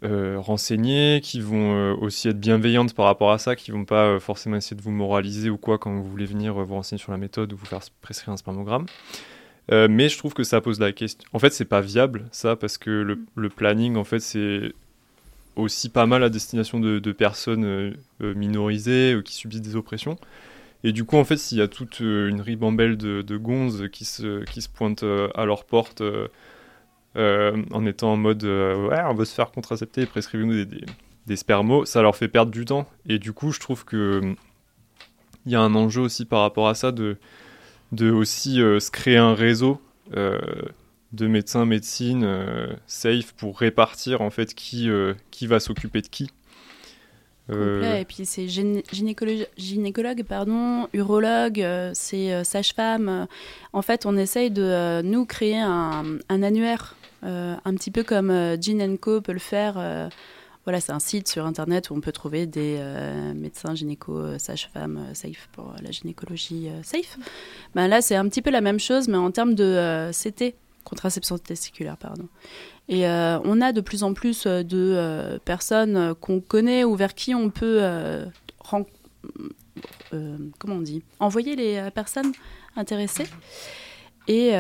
renseigner, 0.03 1.21
qui 1.23 1.41
vont 1.41 1.93
aussi 2.01 2.29
être 2.29 2.41
bienveillantes 2.41 2.95
par 2.95 3.05
rapport 3.05 3.33
à 3.33 3.39
ça, 3.39 3.57
qui 3.57 3.71
vont 3.71 3.85
pas 3.85 4.19
forcément 4.19 4.57
essayer 4.57 4.77
de 4.77 4.83
vous 4.83 4.91
moraliser 4.91 5.51
ou 5.51 5.59
quoi 5.59 5.79
quand 5.79 5.95
vous 5.95 6.05
voulez 6.05 6.25
venir 6.25 6.55
vous 6.55 6.75
renseigner 6.75 7.01
sur 7.01 7.13
la 7.13 7.19
méthode 7.19 7.53
ou 7.53 7.57
vous 7.57 7.67
faire 7.67 7.81
prescrire 8.01 8.33
un 8.33 8.37
spermogramme. 8.37 8.87
mais 9.71 10.09
je 10.09 10.17
trouve 10.17 10.33
que 10.33 10.45
ça 10.45 10.61
pose 10.61 10.81
la 10.81 10.93
question. 10.93 11.29
En 11.33 11.39
fait, 11.39 11.53
c'est 11.53 11.65
pas 11.65 11.81
viable 11.81 12.25
ça 12.33 12.57
parce 12.57 12.79
que 12.79 12.91
le, 12.91 13.19
le 13.37 13.49
planning, 13.51 13.97
en 13.97 14.05
fait, 14.05 14.21
c'est 14.21 14.73
aussi 15.57 15.89
pas 15.89 16.07
mal 16.07 16.23
à 16.23 16.29
destination 16.29 16.81
de, 16.81 17.13
personnes 17.13 17.65
euh, 17.65 17.93
euh, 18.23 18.35
minorisées 18.35 19.15
euh, 19.15 19.23
qui 19.23 19.35
subissent 19.35 19.63
des 19.63 19.77
oppressions. 19.77 20.19
Et 20.83 20.93
du 20.93 21.05
coup, 21.05 21.17
en 21.17 21.25
fait, 21.25 21.37
s'il 21.37 21.59
y 21.59 21.61
a 21.61 21.69
toute 21.69 22.01
une 22.01 22.41
ribambelle 22.41 22.97
de, 22.97 23.21
de 23.21 23.37
gonzes 23.37 23.89
qui 23.93 24.07
se, 24.07 24.45
qui 24.45 24.63
se 24.63 24.69
pointent 24.69 25.05
à 25.35 25.45
leur 25.45 25.65
porte 25.65 26.03
en 27.17 27.87
étant 27.87 28.13
en 28.13 28.17
mode 28.17 28.45
ouais, 28.45 29.01
on 29.05 29.15
veut 29.15 29.25
se 29.25 29.35
faire 29.35 29.51
contracepter, 29.51 30.07
prescrivez-nous 30.07 30.65
des, 30.65 30.85
des, 31.27 31.37
spermos, 31.37 31.87
ça 31.87 32.03
leur 32.03 32.17
fait 32.17 32.29
perdre 32.29 32.53
du 32.53 32.65
temps. 32.65 32.89
Et 33.07 33.19
du 33.19 33.33
coup, 33.33 33.53
je 33.53 33.61
trouve 33.61 33.85
que 33.85 34.21
il 35.47 35.53
y 35.53 35.57
a 35.57 35.61
un 35.61 35.75
enjeu 35.75 36.03
aussi 36.03 36.25
par 36.25 36.43
rapport 36.43 36.69
à 36.69 36.75
ça 36.75 36.93
de, 36.93 37.17
aussi 38.01 38.57
se 38.57 38.91
créer 38.91 39.17
un 39.17 39.35
réseau 39.35 39.81
de 41.13 41.27
médecins, 41.27 41.65
médecine 41.65 42.23
euh, 42.25 42.73
safe 42.87 43.33
pour 43.33 43.59
répartir 43.59 44.21
en 44.21 44.31
fait 44.31 44.55
qui, 44.55 44.89
euh, 44.89 45.15
qui 45.31 45.47
va 45.47 45.61
s'occuper 45.61 46.03
de 46.03 46.07
qui. 46.07 46.31
Euh, 47.51 47.97
et 47.97 48.05
puis 48.05 48.27
c'est 48.27 48.47
gynécologue, 48.47 49.49
gynécologue, 49.57 50.23
pardon, 50.23 50.87
urologue, 50.93 51.67
c'est 51.95 52.45
sage-femme. 52.45 53.27
En 53.73 53.83
fait, 53.83 54.07
on 54.07 54.17
essaye 54.17 54.53
de 54.53 55.03
nous 55.03 55.27
créer 55.27 55.59
un 55.59 56.21
annuaire, 56.29 56.95
un 57.23 57.75
petit 57.75 57.91
peu 57.91 58.03
comme 58.03 58.31
Gene 58.61 58.99
Co 58.99 59.21
peut 59.21 59.33
le 59.33 59.39
faire. 59.39 59.75
voilà, 60.65 60.81
c'est 60.81 60.93
un 60.93 61.01
site 61.01 61.29
sur 61.29 61.47
internet 61.47 61.91
où 61.91 61.95
on 61.95 62.01
peut 62.01 62.13
trouver 62.13 62.47
des 62.47 62.81
médecins 63.35 63.75
gynéco, 63.75 64.39
sage-femme 64.39 65.15
safe 65.15 65.49
pour 65.53 65.75
la 65.83 65.91
gynécologie 65.91 66.69
safe. 66.83 67.19
Ben 67.75 67.89
là, 67.89 68.03
c'est 68.03 68.17
un 68.17 68.29
petit 68.29 68.43
peu 68.43 68.51
la 68.51 68.61
même 68.61 68.81
chose, 68.81 69.09
mais 69.09 69.19
en 69.19 69.31
termes 69.31 69.55
de 69.55 70.11
CT, 70.13 70.55
contraception 70.85 71.39
testiculaire, 71.39 71.97
pardon. 71.97 72.29
Et 72.89 73.07
euh, 73.07 73.39
on 73.45 73.61
a 73.61 73.73
de 73.73 73.81
plus 73.81 74.03
en 74.03 74.15
plus 74.15 74.47
euh, 74.47 74.63
de 74.65 74.95
euh, 74.97 75.39
personnes 75.45 76.15
qu'on 76.21 76.41
connaît 76.41 76.83
ou 76.83 76.97
vers 76.97 77.15
qui 77.15 77.35
on 77.35 77.51
peut 77.51 77.81
envoyer 81.21 81.57
les 81.57 81.91
personnes 81.95 82.33
intéressées. 82.77 83.27
Et 84.33 84.53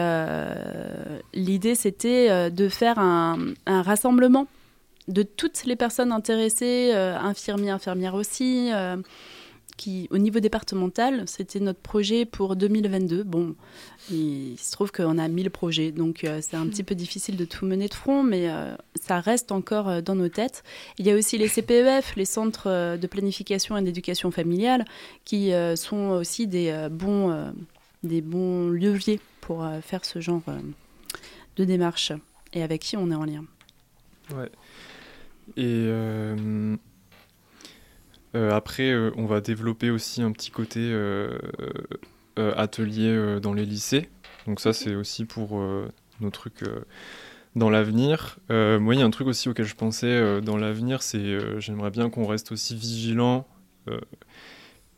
l'idée, 1.32 1.76
c'était 1.76 2.50
de 2.50 2.68
faire 2.68 2.98
un, 2.98 3.54
rassemblement 3.66 4.48
de 5.06 5.22
toutes 5.22 5.64
les 5.64 5.76
personnes 5.76 6.10
intéressées, 6.10 6.92
infirmiers, 6.92 7.70
infirmières 7.70 8.14
aussi 8.14 8.70
au 10.10 10.18
niveau 10.18 10.40
départemental, 10.40 11.24
c'était 11.26 11.60
notre 11.60 11.80
projet 11.80 12.24
pour 12.24 12.56
2022. 12.56 13.22
Bon, 13.22 13.54
il 14.10 14.56
se 14.58 14.72
trouve 14.72 14.92
qu'on 14.92 15.18
a 15.18 15.28
1000 15.28 15.50
projets, 15.50 15.92
donc 15.92 16.24
euh, 16.24 16.40
c'est 16.42 16.56
un 16.56 16.66
petit 16.66 16.82
peu 16.82 16.94
difficile 16.94 17.36
de 17.36 17.44
tout 17.44 17.64
mener 17.64 17.88
de 17.88 17.94
front, 17.94 18.22
mais 18.22 18.50
euh, 18.50 18.74
ça 19.00 19.20
reste 19.20 19.52
encore 19.52 19.88
euh, 19.88 20.00
dans 20.00 20.14
nos 20.14 20.28
têtes. 20.28 20.62
Il 20.98 21.06
y 21.06 21.10
a 21.10 21.14
aussi 21.14 21.38
les 21.38 21.48
CPEF, 21.48 22.14
les 22.16 22.24
centres 22.24 22.96
de 22.96 23.06
planification 23.06 23.76
et 23.76 23.82
d'éducation 23.82 24.30
familiale, 24.30 24.84
qui 25.24 25.52
sont 25.76 26.10
aussi 26.10 26.46
des, 26.46 26.88
bons, 26.90 27.52
des 28.02 28.20
bons 28.20 28.68
leviers 28.70 29.20
pour 29.40 29.66
faire 29.82 30.04
ce 30.04 30.20
genre 30.20 30.42
de 31.56 31.64
démarche 31.64 32.12
et 32.52 32.62
avec 32.62 32.82
qui 32.82 32.96
on 32.96 33.10
est 33.10 33.14
en 33.14 33.24
lien. 33.24 33.44
Ouais. 34.34 34.50
Et 35.56 35.88
euh, 38.34 38.50
après, 38.52 38.90
euh, 38.90 39.10
on 39.16 39.26
va 39.26 39.40
développer 39.40 39.90
aussi 39.90 40.22
un 40.22 40.32
petit 40.32 40.50
côté 40.50 40.80
euh, 40.80 41.38
atelier 42.36 43.38
dans 43.40 43.52
les 43.52 43.64
lycées. 43.64 44.08
Donc 44.46 44.60
ça, 44.60 44.72
c'est 44.72 44.94
aussi 44.94 45.24
pour 45.24 45.60
nos 46.20 46.30
trucs 46.30 46.64
dans 47.54 47.68
l'avenir. 47.68 48.38
moi, 48.48 48.94
il 48.94 49.00
y 49.00 49.02
a 49.02 49.06
un 49.06 49.10
truc 49.10 49.26
aussi 49.26 49.48
auquel 49.48 49.66
je 49.66 49.74
pensais 49.74 50.40
dans 50.40 50.56
l'avenir, 50.56 51.02
c'est 51.02 51.60
j'aimerais 51.60 51.90
bien 51.90 52.08
qu'on 52.08 52.26
reste 52.26 52.52
aussi 52.52 52.74
vigilant 52.74 53.46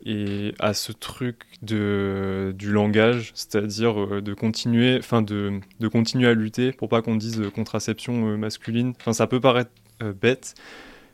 et 0.05 0.53
à 0.59 0.73
ce 0.73 0.91
truc 0.91 1.43
de, 1.61 2.53
du 2.57 2.71
langage, 2.71 3.31
c'est-à-dire 3.35 4.21
de 4.21 4.33
continuer, 4.33 4.97
enfin 4.97 5.21
de, 5.21 5.59
de, 5.79 5.87
continuer 5.87 6.27
à 6.27 6.33
lutter 6.33 6.71
pour 6.71 6.89
pas 6.89 7.01
qu'on 7.01 7.15
dise 7.15 7.41
contraception 7.55 8.37
masculine. 8.37 8.93
Enfin, 8.99 9.13
ça 9.13 9.27
peut 9.27 9.39
paraître 9.39 9.71
bête, 10.19 10.55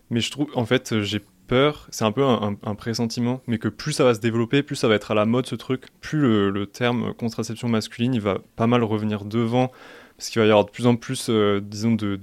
mais 0.09 0.21
je 0.21 0.31
trouve, 0.31 0.49
en 0.55 0.65
fait, 0.65 1.01
j'ai 1.01 1.21
peur, 1.49 1.87
c'est 1.89 2.05
un 2.05 2.11
peu 2.13 2.23
un, 2.23 2.75
pressentiment, 2.75 3.41
mais 3.47 3.57
que 3.57 3.67
plus 3.67 3.91
ça 3.91 4.05
va 4.05 4.13
se 4.13 4.21
développer, 4.21 4.63
plus 4.63 4.75
ça 4.77 4.87
va 4.87 4.95
être 4.95 5.11
à 5.11 5.15
la 5.15 5.25
mode 5.25 5.47
ce 5.47 5.55
truc, 5.55 5.87
plus 5.99 6.21
le, 6.51 6.65
terme 6.67 7.13
contraception 7.15 7.67
masculine, 7.67 8.13
il 8.13 8.21
va 8.21 8.37
pas 8.55 8.67
mal 8.67 8.83
revenir 8.83 9.25
devant, 9.25 9.71
parce 10.15 10.29
qu'il 10.29 10.39
va 10.39 10.45
y 10.45 10.51
avoir 10.51 10.65
de 10.65 10.71
plus 10.71 10.85
en 10.85 10.95
plus, 10.95 11.27
euh, 11.29 11.59
disons, 11.61 11.93
de, 11.93 12.15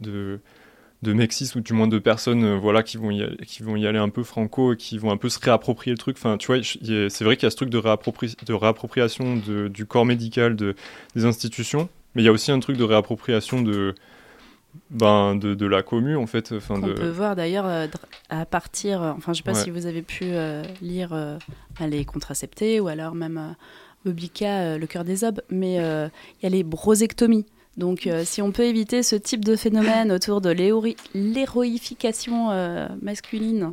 de, 0.00 0.40
de 1.04 1.12
mexis 1.12 1.52
ou 1.54 1.60
du 1.60 1.72
moins 1.72 1.86
de 1.86 1.98
personnes 1.98 2.44
euh, 2.44 2.58
voilà, 2.58 2.82
qui, 2.82 2.96
vont 2.96 3.10
y 3.10 3.22
aller, 3.22 3.36
qui 3.46 3.62
vont 3.62 3.76
y 3.76 3.86
aller 3.86 3.98
un 3.98 4.08
peu 4.08 4.24
franco 4.24 4.72
et 4.72 4.76
qui 4.76 4.98
vont 4.98 5.10
un 5.10 5.16
peu 5.16 5.28
se 5.28 5.38
réapproprier 5.38 5.92
le 5.92 5.98
truc. 5.98 6.16
Enfin, 6.18 6.36
tu 6.36 6.48
vois, 6.48 6.58
c'est 6.62 7.24
vrai 7.24 7.36
qu'il 7.36 7.44
y 7.44 7.46
a 7.46 7.50
ce 7.50 7.56
truc 7.56 7.70
de, 7.70 7.80
de 7.80 8.52
réappropriation 8.52 9.36
du 9.36 9.86
corps 9.86 10.06
médical 10.06 10.56
de, 10.56 10.74
des 11.14 11.24
institutions, 11.24 11.88
mais 12.14 12.22
il 12.22 12.24
y 12.24 12.28
a 12.28 12.32
aussi 12.32 12.50
un 12.50 12.60
truc 12.60 12.76
de 12.76 12.84
réappropriation 12.84 13.62
de 13.62 13.94
ben, 14.90 15.36
de, 15.36 15.54
de, 15.54 15.66
la 15.66 15.82
commu 15.82 16.16
en 16.16 16.26
fait. 16.26 16.52
Enfin, 16.52 16.80
On 16.82 16.94
peut 16.94 17.08
voir 17.08 17.36
d'ailleurs 17.36 17.66
euh, 17.66 17.86
à 18.28 18.44
partir, 18.44 19.02
euh, 19.02 19.12
enfin 19.16 19.32
je 19.32 19.38
sais 19.38 19.44
pas 19.44 19.54
si 19.54 19.70
vous 19.70 19.86
avez 19.86 20.02
pu 20.02 20.24
euh, 20.24 20.62
lire 20.82 21.16
Les 21.80 22.04
Contraceptés 22.04 22.80
ou 22.80 22.88
alors 22.88 23.14
même 23.14 23.54
Obika, 24.06 24.76
Le 24.78 24.86
cœur 24.86 25.04
des 25.04 25.24
obes, 25.24 25.42
mais 25.50 25.74
il 25.74 26.10
y 26.42 26.46
a 26.46 26.48
les 26.48 26.62
brosectomies. 26.62 27.46
Donc 27.76 28.08
si 28.24 28.40
on 28.40 28.52
peut 28.52 28.64
éviter 28.64 29.02
ce 29.02 29.16
type 29.16 29.44
de 29.44 29.56
phénomène 29.56 30.12
autour 30.12 30.40
de 30.40 30.50
l'héroïfication 30.50 32.48
masculine 33.02 33.72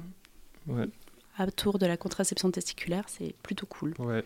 autour 1.39 1.79
de 1.79 1.85
la 1.85 1.97
contraception 1.97 2.51
testiculaire, 2.51 3.03
c'est 3.07 3.33
plutôt 3.43 3.65
cool. 3.65 3.93
Ouais. 3.99 4.23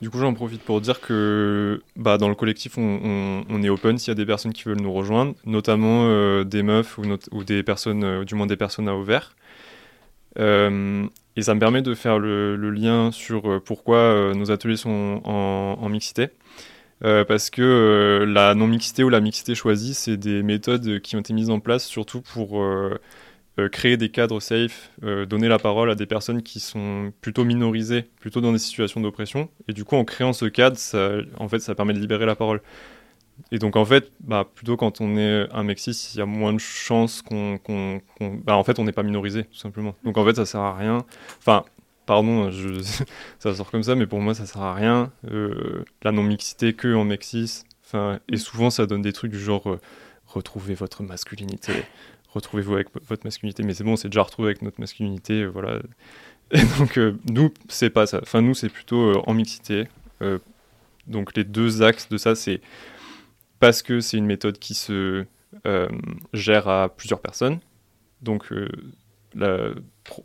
Du 0.00 0.10
coup, 0.10 0.18
j'en 0.18 0.34
profite 0.34 0.62
pour 0.62 0.80
dire 0.80 1.00
que 1.00 1.82
bah, 1.96 2.18
dans 2.18 2.28
le 2.28 2.34
collectif, 2.34 2.78
on, 2.78 3.62
est 3.62 3.68
open 3.68 3.98
s'il 3.98 4.08
y 4.08 4.12
a 4.12 4.14
des 4.14 4.26
personnes 4.26 4.52
qui 4.52 4.64
veulent 4.64 4.80
nous 4.80 4.92
rejoindre, 4.92 5.34
notamment 5.44 6.04
euh, 6.04 6.44
des 6.44 6.62
meufs 6.62 6.98
ou, 6.98 7.04
ou, 7.32 7.44
des 7.44 7.62
personnes, 7.62 8.04
euh, 8.04 8.24
du 8.24 8.34
moins 8.34 8.46
des 8.46 8.56
personnes 8.56 8.88
à 8.88 8.94
ouvert. 8.94 9.34
Euh, 10.38 11.04
et 11.34 11.42
ça 11.42 11.54
me 11.54 11.60
permet 11.60 11.82
de 11.82 11.94
faire 11.94 12.18
le, 12.18 12.56
lien 12.70 13.10
sur 13.10 13.62
pourquoi 13.62 14.32
nos 14.34 14.50
ateliers 14.50 14.76
sont 14.76 15.20
en, 15.24 15.88
mixité. 15.88 16.28
Parce 17.00 17.50
que 17.50 18.24
la 18.28 18.54
non-mixité 18.54 19.04
ou 19.04 19.08
la 19.08 19.20
mixité 19.20 19.54
choisie, 19.54 19.94
c'est 19.94 20.16
des 20.16 20.42
méthodes 20.42 21.00
qui 21.00 21.16
ont 21.16 21.20
été 21.20 21.32
mises 21.32 21.50
en 21.50 21.60
place 21.60 21.84
surtout 21.84 22.20
pour 22.20 22.60
euh, 23.58 23.68
créer 23.68 23.96
des 23.96 24.08
cadres 24.08 24.38
safe, 24.40 24.90
euh, 25.02 25.26
donner 25.26 25.48
la 25.48 25.58
parole 25.58 25.90
à 25.90 25.96
des 25.96 26.06
personnes 26.06 26.42
qui 26.42 26.60
sont 26.60 27.12
plutôt 27.20 27.44
minorisées, 27.44 28.02
plutôt 28.20 28.40
dans 28.40 28.52
des 28.52 28.58
situations 28.58 29.00
d'oppression. 29.00 29.48
Et 29.66 29.72
du 29.72 29.84
coup, 29.84 29.96
en 29.96 30.04
créant 30.04 30.32
ce 30.32 30.44
cadre, 30.44 30.76
ça, 30.76 31.10
en 31.38 31.48
fait, 31.48 31.58
ça 31.58 31.74
permet 31.74 31.92
de 31.92 31.98
libérer 31.98 32.24
la 32.24 32.36
parole. 32.36 32.62
Et 33.50 33.58
donc, 33.58 33.74
en 33.74 33.84
fait, 33.84 34.12
bah, 34.20 34.48
plutôt 34.52 34.76
quand 34.76 35.00
on 35.00 35.16
est 35.16 35.48
un 35.52 35.64
mexis, 35.64 36.12
il 36.14 36.18
y 36.18 36.20
a 36.20 36.26
moins 36.26 36.52
de 36.52 36.58
chances 36.58 37.20
qu'on. 37.22 37.58
bah, 38.44 38.56
en 38.56 38.62
fait, 38.62 38.78
on 38.78 38.84
n'est 38.84 38.92
pas 38.92 39.02
minorisé, 39.02 39.44
tout 39.44 39.58
simplement. 39.58 39.96
Donc, 40.04 40.18
en 40.18 40.24
fait, 40.24 40.36
ça 40.36 40.46
sert 40.46 40.60
à 40.60 40.76
rien. 40.76 41.04
Enfin, 41.38 41.64
pardon, 42.08 42.50
je... 42.50 42.82
ça 43.38 43.54
sort 43.54 43.70
comme 43.70 43.84
ça, 43.84 43.94
mais 43.94 44.06
pour 44.06 44.20
moi, 44.20 44.34
ça 44.34 44.46
sert 44.46 44.62
à 44.62 44.74
rien. 44.74 45.12
Euh, 45.30 45.84
la 46.02 46.10
non-mixité 46.10 46.72
que 46.72 46.92
en 46.92 47.04
mexis. 47.04 47.62
Enfin, 47.86 48.18
et 48.28 48.36
souvent, 48.36 48.70
ça 48.70 48.86
donne 48.86 49.02
des 49.02 49.12
trucs 49.12 49.30
du 49.30 49.38
genre 49.38 49.78
retrouver 50.26 50.74
votre 50.74 51.04
masculinité 51.04 51.84
retrouvez-vous 52.34 52.74
avec 52.74 52.88
votre 53.08 53.24
masculinité, 53.24 53.62
mais 53.62 53.74
c'est 53.74 53.84
bon, 53.84 53.96
c'est 53.96 54.08
déjà 54.08 54.22
retrouvé 54.22 54.48
avec 54.48 54.62
notre 54.62 54.80
masculinité, 54.80 55.42
euh, 55.42 55.48
voilà. 55.48 55.80
Et 56.50 56.64
donc, 56.78 56.98
euh, 56.98 57.18
nous, 57.30 57.52
c'est 57.68 57.90
pas 57.90 58.06
ça. 58.06 58.20
Enfin, 58.22 58.40
nous, 58.40 58.54
c'est 58.54 58.70
plutôt 58.70 59.10
euh, 59.10 59.22
en 59.26 59.34
mixité. 59.34 59.88
donc, 61.06 61.36
les 61.36 61.44
deux 61.44 61.82
axes 61.82 62.08
de 62.08 62.16
ça, 62.16 62.34
c'est 62.34 62.60
parce 63.60 63.82
que 63.82 64.00
c'est 64.00 64.16
une 64.16 64.26
méthode 64.26 64.58
qui 64.58 64.74
se 64.74 65.24
gère 66.32 66.68
à 66.68 66.88
plusieurs 66.88 67.20
personnes. 67.20 67.60
Donc, 68.22 68.50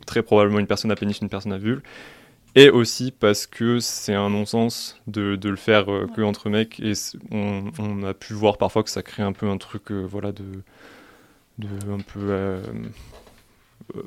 très 0.06 0.22
probablement 0.22 0.58
une 0.58 0.66
personne 0.66 0.90
à 0.90 0.96
pénis, 0.96 1.18
une 1.20 1.28
personne 1.28 1.52
à 1.52 1.58
vulve. 1.58 1.82
Et 2.56 2.70
aussi 2.70 3.10
parce 3.10 3.46
que 3.48 3.80
c'est 3.80 4.14
un 4.14 4.30
non-sens 4.30 5.00
de, 5.08 5.34
de, 5.34 5.48
le 5.48 5.56
faire 5.56 5.86
que 6.14 6.22
entre 6.22 6.50
mecs. 6.50 6.78
Et 6.78 6.92
on, 7.32 7.64
on, 7.80 8.04
a 8.04 8.14
pu 8.14 8.32
voir 8.32 8.58
parfois 8.58 8.84
que 8.84 8.90
ça 8.90 9.02
crée 9.02 9.24
un 9.24 9.32
peu 9.32 9.48
un 9.48 9.58
truc 9.58 9.90
voilà, 9.90 10.30
de 10.30 10.44
de 11.58 11.68
un 11.90 12.00
peu. 12.00 12.20
Euh, 12.30 12.62
euh, 13.96 14.02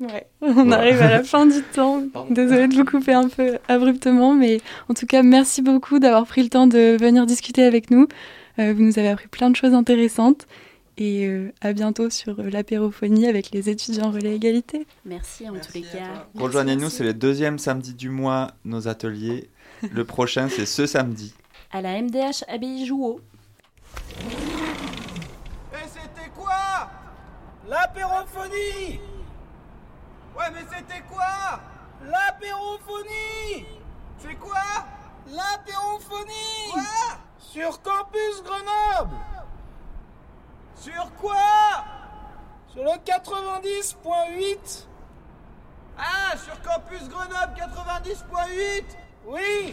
ouais, 0.00 0.26
on 0.40 0.70
arrive 0.70 1.00
à 1.02 1.10
la 1.10 1.24
fin 1.24 1.46
du 1.46 1.62
temps. 1.74 2.02
Désolée 2.30 2.68
de 2.68 2.74
vous 2.74 2.84
couper 2.84 3.12
un 3.12 3.28
peu 3.28 3.58
abruptement, 3.68 4.34
mais 4.34 4.60
en 4.88 4.94
tout 4.94 5.06
cas, 5.06 5.22
merci 5.22 5.62
beaucoup 5.62 5.98
d'avoir 5.98 6.26
pris 6.26 6.42
le 6.42 6.48
temps 6.48 6.66
de 6.66 6.96
venir 6.98 7.26
discuter 7.26 7.64
avec 7.64 7.90
nous. 7.90 8.08
Euh, 8.58 8.72
vous 8.72 8.82
nous 8.82 8.98
avez 8.98 9.08
appris 9.08 9.28
plein 9.28 9.50
de 9.50 9.56
choses 9.56 9.74
intéressantes. 9.74 10.46
Et 10.98 11.26
euh, 11.26 11.52
à 11.60 11.72
bientôt 11.72 12.10
sur 12.10 12.40
euh, 12.40 12.50
l'apérophonie 12.50 13.26
avec 13.26 13.52
les 13.52 13.70
étudiants 13.70 14.10
relais 14.10 14.34
égalité. 14.34 14.86
Merci 15.04 15.48
en 15.48 15.54
tous 15.54 15.72
les 15.74 15.82
cas. 15.82 16.26
Rejoignez-nous, 16.34 16.90
c'est 16.90 17.04
le 17.04 17.14
deuxième 17.14 17.58
samedi 17.58 17.94
du 17.94 18.10
mois, 18.10 18.48
nos 18.64 18.88
ateliers. 18.88 19.48
Le 19.92 20.04
prochain, 20.04 20.48
c'est 20.48 20.66
ce 20.66 20.86
samedi. 20.86 21.34
À 21.70 21.80
la 21.80 22.02
MDH 22.02 22.42
Abbaye 22.48 22.84
Jouot. 22.84 23.20
Et 24.20 25.86
c'était 25.86 26.30
quoi? 26.36 26.90
L'apérophonie 27.68 28.98
Ouais, 30.36 30.50
mais 30.52 30.64
c'était 30.76 31.04
quoi? 31.08 31.60
L'apérophonie 32.04 33.66
C'est 34.18 34.34
quoi? 34.34 34.58
L'apérophonie 35.28 36.72
Quoi? 36.72 36.82
Sur 37.38 37.80
Campus 37.82 38.42
Grenoble 38.44 39.14
Sur 40.80 41.12
quoi? 41.20 41.34
Sur 42.68 42.84
le 42.84 42.90
90.8 42.90 44.86
Ah, 45.98 46.36
sur 46.36 46.60
Campus 46.62 47.08
Grenoble 47.08 47.54
90.8 47.56 48.84
Oui 49.26 49.72